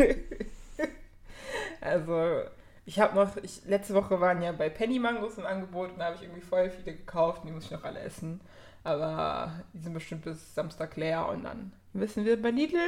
also 1.80 2.42
ich 2.84 3.00
habe 3.00 3.16
noch, 3.16 3.36
ich, 3.38 3.64
letzte 3.66 3.94
Woche 3.94 4.20
waren 4.20 4.42
ja 4.42 4.52
bei 4.52 4.68
Penny 4.68 5.00
Mangos 5.00 5.38
im 5.38 5.46
Angebot 5.46 5.92
und 5.92 5.98
da 5.98 6.06
habe 6.06 6.16
ich 6.16 6.22
irgendwie 6.22 6.40
voll 6.40 6.70
viele 6.70 6.96
gekauft 6.96 7.42
und 7.42 7.48
die 7.48 7.52
muss 7.52 7.64
ich 7.64 7.70
noch 7.72 7.84
alle 7.84 8.00
essen. 8.00 8.40
Aber 8.84 9.64
die 9.72 9.78
sind 9.78 9.94
bestimmt 9.94 10.22
bis 10.22 10.54
Samstag 10.54 10.96
leer 10.96 11.28
und 11.28 11.42
dann 11.44 11.72
wissen 11.92 12.24
wir, 12.24 12.40
bei 12.40 12.50
Lidl 12.50 12.78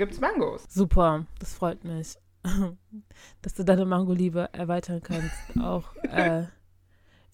gibt's 0.00 0.18
Mangos. 0.20 0.64
Super, 0.68 1.26
das 1.38 1.54
freut 1.54 1.84
mich. 1.84 2.16
Dass 3.42 3.54
du 3.54 3.64
deine 3.64 3.84
Mango-Liebe 3.84 4.48
erweitern 4.52 5.00
kannst. 5.02 5.30
Auch 5.62 5.94
äh, 6.02 6.44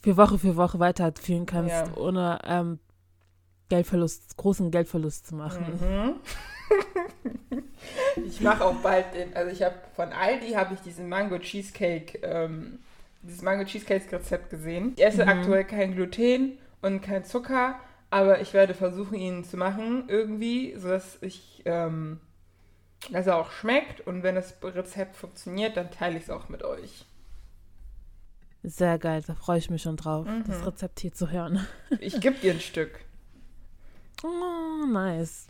für 0.03 0.17
Woche 0.17 0.39
für 0.39 0.57
Woche 0.57 0.79
weiterführen 0.79 1.47
kannst, 1.47 1.71
Ja. 1.71 1.97
ohne 1.97 2.39
ähm, 2.45 2.79
Geldverlust, 3.69 4.37
großen 4.37 4.71
Geldverlust 4.71 5.27
zu 5.29 5.35
machen. 5.37 5.65
Mhm. 5.81 6.15
ich 8.27 8.41
mache 8.41 8.65
auch 8.65 8.75
bald 8.77 9.15
den, 9.15 9.35
also 9.35 9.51
ich 9.51 9.63
habe 9.63 9.77
von 9.95 10.13
Aldi 10.13 10.53
habe 10.53 10.75
ich 10.75 10.81
diesen 10.81 11.09
Mango 11.09 11.39
Cheesecake, 11.39 12.19
ähm, 12.23 12.81
dieses 13.23 13.43
Mango 13.43 13.65
Cheesecake 13.65 14.11
Rezept 14.13 14.51
gesehen. 14.51 14.93
Ich 14.97 15.05
esse 15.05 15.23
Mhm. 15.25 15.29
aktuell 15.29 15.65
kein 15.65 15.95
Gluten 15.95 16.59
und 16.83 17.01
kein 17.03 17.25
Zucker, 17.25 17.79
aber 18.11 18.41
ich 18.41 18.53
werde 18.55 18.75
versuchen, 18.75 19.15
ihn 19.17 19.45
zu 19.45 19.57
machen 19.57 20.05
irgendwie, 20.09 20.75
sodass 20.77 21.19
ich, 21.21 21.63
ähm, 21.65 22.21
dass 23.11 23.27
er 23.27 23.37
auch 23.37 23.51
schmeckt 23.51 24.01
und 24.01 24.23
wenn 24.23 24.35
das 24.35 24.57
Rezept 24.63 25.17
funktioniert, 25.17 25.77
dann 25.77 25.91
teile 25.91 26.17
ich 26.17 26.25
es 26.25 26.31
auch 26.31 26.49
mit 26.49 26.63
euch. 26.63 27.05
Sehr 28.63 28.99
geil, 28.99 29.23
da 29.27 29.35
freue 29.35 29.59
ich 29.59 29.71
mich 29.71 29.83
schon 29.83 29.97
drauf, 29.97 30.27
Mhm. 30.27 30.45
das 30.47 30.67
Rezept 30.67 31.01
hier 31.01 31.13
zu 31.13 31.31
hören. 31.31 31.67
Ich 32.01 32.21
gebe 32.21 32.37
dir 32.37 32.53
ein 32.53 32.61
Stück. 32.61 32.99
Oh, 34.25 34.87
nice. 34.87 35.47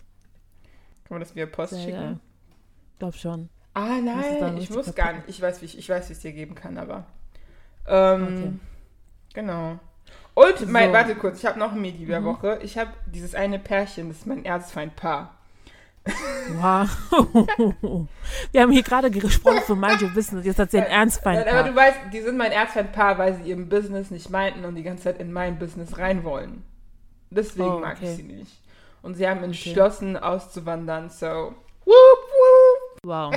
Kann 1.05 1.15
man 1.17 1.21
das 1.21 1.35
via 1.35 1.47
Post 1.47 1.71
Sehr 1.73 1.83
schicken? 1.83 1.99
geil. 1.99 2.21
Glaub 2.99 3.15
schon. 3.15 3.49
Ah, 3.75 4.01
nein, 4.03 4.57
ich 4.59 4.71
muss 4.71 4.95
gar 4.95 5.13
nicht. 5.13 5.29
Ich 5.29 5.41
weiß, 5.41 5.61
wie 5.61 5.67
ich, 5.67 5.79
ich 5.79 5.89
weiß, 5.89 6.09
wie 6.09 6.13
es 6.15 6.21
dir 6.21 6.33
geben 6.33 6.55
kann, 6.55 6.79
aber. 6.79 7.07
Ähm, 7.87 8.23
Okay. 8.25 8.53
Genau. 9.35 9.79
Und, 10.35 10.69
mein, 10.71 10.89
So. 10.89 10.93
warte 10.95 11.15
kurz, 11.15 11.39
ich 11.41 11.47
habe 11.47 11.59
noch 11.59 11.73
ein 11.73 11.81
Medi 11.81 12.07
der 12.07 12.21
Mhm. 12.21 12.25
Woche. 12.25 12.59
Ich 12.63 12.77
habe 12.79 12.91
dieses 13.07 13.35
eine 13.35 13.59
Pärchen, 13.59 14.09
das 14.09 14.19
ist 14.19 14.27
mein 14.27 14.45
Erzfeindpaar. 14.45 15.36
Wow. 16.07 16.89
Wir 18.53 18.63
haben 18.63 18.71
hier 18.73 18.83
gerade 18.83 19.11
gesprochen 19.11 19.63
von 19.67 19.81
Mind 19.81 20.01
Your 20.03 20.11
Business, 20.11 20.45
jetzt 20.47 20.59
hat 20.59 20.71
sie 20.71 20.79
einen 20.79 20.87
Ernstfeind. 20.87 21.45
Nein, 21.45 21.55
aber 21.55 21.69
du 21.69 21.75
weißt, 21.75 21.99
die 22.13 22.21
sind 22.21 22.37
mein 22.37 22.53
Erzfeindpaar, 22.53 23.19
weil 23.19 23.35
sie 23.37 23.51
ihrem 23.51 23.69
Business 23.69 24.11
nicht 24.11 24.31
meinten 24.31 24.65
und 24.65 24.75
die 24.77 24.83
ganze 24.85 25.05
Zeit 25.05 25.21
in 25.21 25.33
mein 25.33 25.59
Business 25.59 25.99
rein 25.99 26.23
wollen. 26.25 26.63
Deswegen 27.31 27.69
Oh, 27.69 27.79
mag 27.81 27.97
okay. 27.97 28.11
ich 28.11 28.17
sie 28.17 28.23
nicht. 28.23 28.53
Und 29.03 29.15
sie 29.15 29.29
haben 29.29 29.43
entschlossen, 29.43 30.17
auszuwandern, 30.17 31.11
so. 31.11 31.55
Whoop, 31.85 31.95
whoop. 31.95 33.01
Wow. 33.05 33.35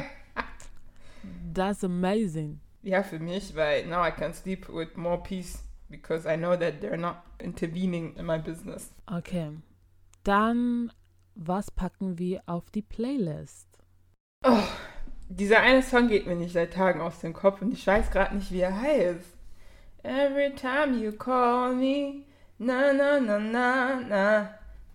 That's 1.54 1.84
amazing. 1.84 2.60
Ja, 2.82 3.04
für 3.04 3.20
mich, 3.20 3.56
weil 3.56 3.86
now 3.88 4.06
I 4.06 4.12
can 4.12 4.34
sleep 4.34 4.70
with 4.70 4.96
more 4.96 5.22
peace 5.22 5.60
because 5.90 6.26
I 6.32 6.38
know 6.38 6.56
that 6.56 6.82
they're 6.82 6.98
not 6.98 7.18
intervening 7.40 8.16
in 8.16 8.26
my 8.26 8.38
business. 8.38 8.92
Okay. 9.12 9.50
Dann, 10.24 10.92
was 11.40 11.72
packen 11.72 12.20
wir 12.20 12.42
auf 12.46 12.70
die 12.70 12.82
Playlist? 12.82 13.68
Oh, 14.46 14.58
dieser 15.30 15.62
eine 15.62 15.82
Song 15.82 16.08
geht 16.08 16.28
mir 16.28 16.36
nicht 16.36 16.54
seit 16.54 16.74
Tagen 16.74 17.02
aus 17.02 17.20
dem 17.20 17.34
Kopf 17.34 17.62
und 17.62 17.72
ich 17.72 17.86
weiß 17.88 18.12
gerade 18.12 18.36
nicht, 18.36 18.52
wie 18.52 18.60
er 18.60 18.80
heißt. 18.80 19.38
Every 20.04 20.54
time 20.56 20.98
you 20.98 21.12
call 21.12 21.76
me, 21.76 22.26
na 22.58 22.94
na 22.94 23.20
na 23.20 23.40
na 23.40 24.00
na. 24.02 24.50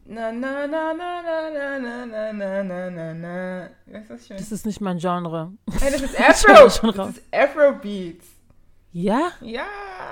Na 0.07 0.31
na 0.31 0.67
na 0.67 0.93
na 0.93 1.23
na 1.23 1.51
na 1.51 2.07
na 2.07 2.33
na 2.33 2.63
na 2.63 2.91
na 2.91 3.15
na. 3.15 3.71
Was 3.87 4.23
ich 4.23 4.29
meine? 4.29 4.41
Das 4.41 4.53
ist 4.53 4.67
nicht 4.67 4.81
mein 4.83 4.99
Genre. 4.99 5.53
Hey, 5.81 5.93
das 5.93 6.03
ist 6.03 6.21
Afro. 6.21 6.53
Das 6.53 6.85
raus. 6.85 7.11
ist 7.17 7.23
Afrobeats. 7.33 8.27
Ja? 8.93 9.33
Ja. 9.41 9.65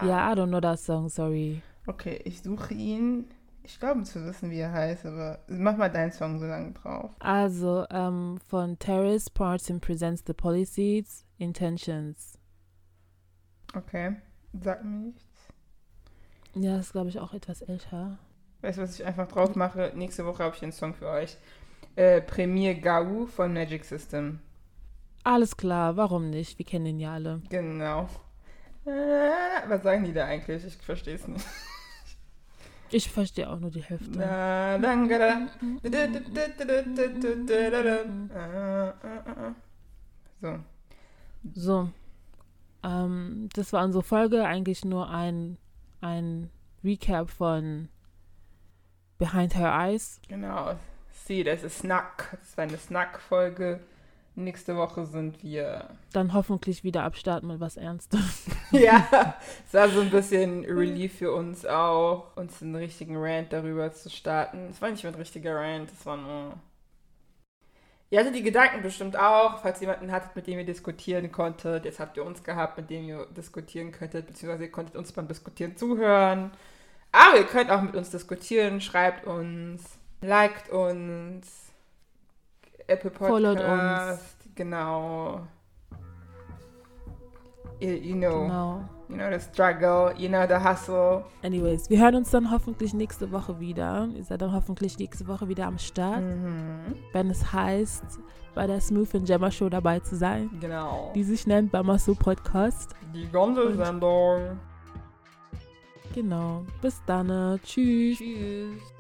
Ja, 0.02 0.32
I 0.32 0.34
don't 0.34 0.48
know 0.48 0.60
that 0.60 0.80
song, 0.80 1.10
sorry. 1.10 1.60
Okay, 1.86 2.20
ich 2.24 2.42
suche 2.42 2.72
ihn. 2.72 3.26
Ich 3.64 3.78
glaube 3.78 4.02
zu 4.02 4.24
wissen, 4.26 4.50
wie 4.50 4.58
er 4.58 4.72
heißt, 4.72 5.06
aber 5.06 5.38
mach 5.46 5.76
mal 5.76 5.88
deinen 5.88 6.10
Song 6.10 6.38
so 6.38 6.46
lange 6.46 6.72
drauf. 6.72 7.12
Also, 7.20 7.86
ähm, 7.90 8.38
von 8.48 8.78
Terrace 8.78 9.30
Parton 9.30 9.80
Presents 9.80 10.24
The 10.26 10.32
Policies, 10.32 11.24
Intentions. 11.38 12.38
Okay, 13.74 14.16
sag 14.60 14.84
mir 14.84 14.90
nichts. 14.90 15.24
Ja, 16.54 16.78
ist, 16.78 16.92
glaube 16.92 17.08
ich, 17.08 17.18
auch 17.18 17.32
etwas 17.32 17.62
älter. 17.62 18.18
Weißt 18.60 18.78
du, 18.78 18.82
was 18.82 18.98
ich 18.98 19.06
einfach 19.06 19.28
drauf 19.28 19.54
mache? 19.54 19.92
Nächste 19.94 20.26
Woche 20.26 20.44
habe 20.44 20.54
ich 20.54 20.62
einen 20.62 20.72
Song 20.72 20.94
für 20.94 21.08
euch. 21.08 21.36
Äh, 21.96 22.20
Premier 22.20 22.74
Gau 22.74 23.26
von 23.26 23.52
Magic 23.52 23.84
System. 23.84 24.40
Alles 25.24 25.56
klar, 25.56 25.96
warum 25.96 26.30
nicht? 26.30 26.58
Wir 26.58 26.66
kennen 26.66 26.86
ihn 26.86 27.00
ja 27.00 27.14
alle. 27.14 27.42
Genau. 27.48 28.08
Äh, 28.84 29.68
was 29.68 29.82
sagen 29.82 30.04
die 30.04 30.12
da 30.12 30.24
eigentlich? 30.24 30.64
Ich 30.64 30.76
verstehe 30.78 31.14
es 31.14 31.28
nicht. 31.28 31.46
Ich 32.93 33.11
verstehe 33.11 33.49
auch 33.51 33.59
nur 33.59 33.70
die 33.70 33.82
Hälfte. 33.82 34.18
So. 40.40 40.59
So. 41.55 41.90
Ähm, 42.84 43.49
das 43.55 43.72
war 43.72 43.84
unsere 43.84 44.05
Folge. 44.05 44.45
Eigentlich 44.45 44.84
nur 44.84 45.09
ein, 45.09 45.57
ein 46.03 46.51
Recap 46.84 47.30
von 47.30 47.88
Behind 49.18 49.55
Her 49.55 49.72
Eyes. 49.72 50.20
Genau. 50.28 50.74
See, 51.24 51.45
das 51.45 51.62
ist 51.62 51.78
Snack. 51.78 52.36
Das 52.40 52.57
war 52.57 52.64
eine 52.64 52.76
Snack-Folge. 52.76 53.80
Nächste 54.34 54.76
Woche 54.76 55.04
sind 55.04 55.42
wir. 55.42 55.90
Dann 56.12 56.32
hoffentlich 56.32 56.84
wieder 56.84 57.02
abstarten 57.02 57.48
mit 57.48 57.60
was 57.60 57.76
Ernstes. 57.76 58.46
ja, 58.70 59.06
es 59.66 59.74
war 59.74 59.90
so 59.90 60.00
ein 60.00 60.10
bisschen 60.10 60.64
Relief 60.64 61.18
für 61.18 61.32
uns 61.32 61.66
auch, 61.66 62.34
uns 62.36 62.62
einen 62.62 62.76
richtigen 62.76 63.16
Rant 63.18 63.52
darüber 63.52 63.92
zu 63.92 64.08
starten. 64.08 64.68
Es 64.70 64.80
war 64.80 64.90
nicht 64.90 65.04
mal 65.04 65.10
ein 65.10 65.16
richtiger 65.16 65.56
Rant, 65.56 65.90
es 65.92 66.06
war 66.06 66.16
nur. 66.16 66.54
Ihr 68.08 68.20
hattet 68.20 68.34
die 68.34 68.42
Gedanken 68.42 68.82
bestimmt 68.82 69.18
auch, 69.18 69.58
falls 69.60 69.80
ihr 69.80 69.88
jemanden 69.88 70.12
hattet, 70.12 70.34
mit 70.34 70.46
dem 70.46 70.58
ihr 70.58 70.66
diskutieren 70.66 71.30
konntet. 71.30 71.84
Jetzt 71.84 72.00
habt 72.00 72.16
ihr 72.16 72.24
uns 72.24 72.42
gehabt, 72.42 72.78
mit 72.78 72.88
dem 72.88 73.04
ihr 73.04 73.26
diskutieren 73.36 73.92
könntet, 73.92 74.26
beziehungsweise 74.26 74.64
ihr 74.64 74.72
konntet 74.72 74.96
uns 74.96 75.12
beim 75.12 75.28
Diskutieren 75.28 75.76
zuhören. 75.76 76.52
Aber 77.10 77.36
ihr 77.36 77.46
könnt 77.46 77.70
auch 77.70 77.82
mit 77.82 77.94
uns 77.94 78.10
diskutieren, 78.10 78.80
schreibt 78.80 79.26
uns, 79.26 79.98
liked 80.22 80.70
uns, 80.70 81.71
Apple 82.93 83.11
Followt 83.11 83.57
Podcast, 83.59 84.36
genau. 84.55 85.40
You, 87.80 87.88
you 87.90 88.14
know, 88.14 88.43
Genau. 88.43 88.84
you 89.09 89.16
know 89.16 89.30
the 89.30 89.40
struggle, 89.40 90.12
you 90.16 90.28
know 90.28 90.47
the 90.47 90.55
hustle. 90.57 91.24
Anyways, 91.43 91.90
wir 91.90 92.01
hören 92.01 92.14
uns 92.16 92.30
dann 92.30 92.51
hoffentlich 92.51 92.95
nächste 92.95 93.32
Woche 93.32 93.59
wieder. 93.59 94.09
Ihr 94.14 94.22
seid 94.24 94.40
dann 94.43 94.53
hoffentlich 94.53 94.99
nächste 94.99 95.26
Woche 95.26 95.49
wieder 95.49 95.66
am 95.66 95.78
Start, 95.78 96.20
Mhm. 96.22 96.95
wenn 97.12 97.30
es 97.30 97.53
heißt, 97.53 98.05
bei 98.55 98.66
der 98.66 98.80
Smooth 98.80 99.14
and 99.16 99.26
Gemma 99.26 99.51
Show 99.51 99.68
dabei 99.68 99.99
zu 100.01 100.14
sein, 100.14 100.51
Genau. 100.61 101.11
die 101.14 101.24
sich 101.24 101.47
nennt 101.47 101.72
Bamasu 101.72 102.14
Podcast. 102.14 102.95
Die 103.12 103.28
ganze 103.30 103.74
Sendung. 103.74 104.59
Genau. 106.14 106.62
Bis 106.82 107.03
dann. 107.07 107.59
Tschüss. 107.64 108.18
Tschüss. 108.18 108.91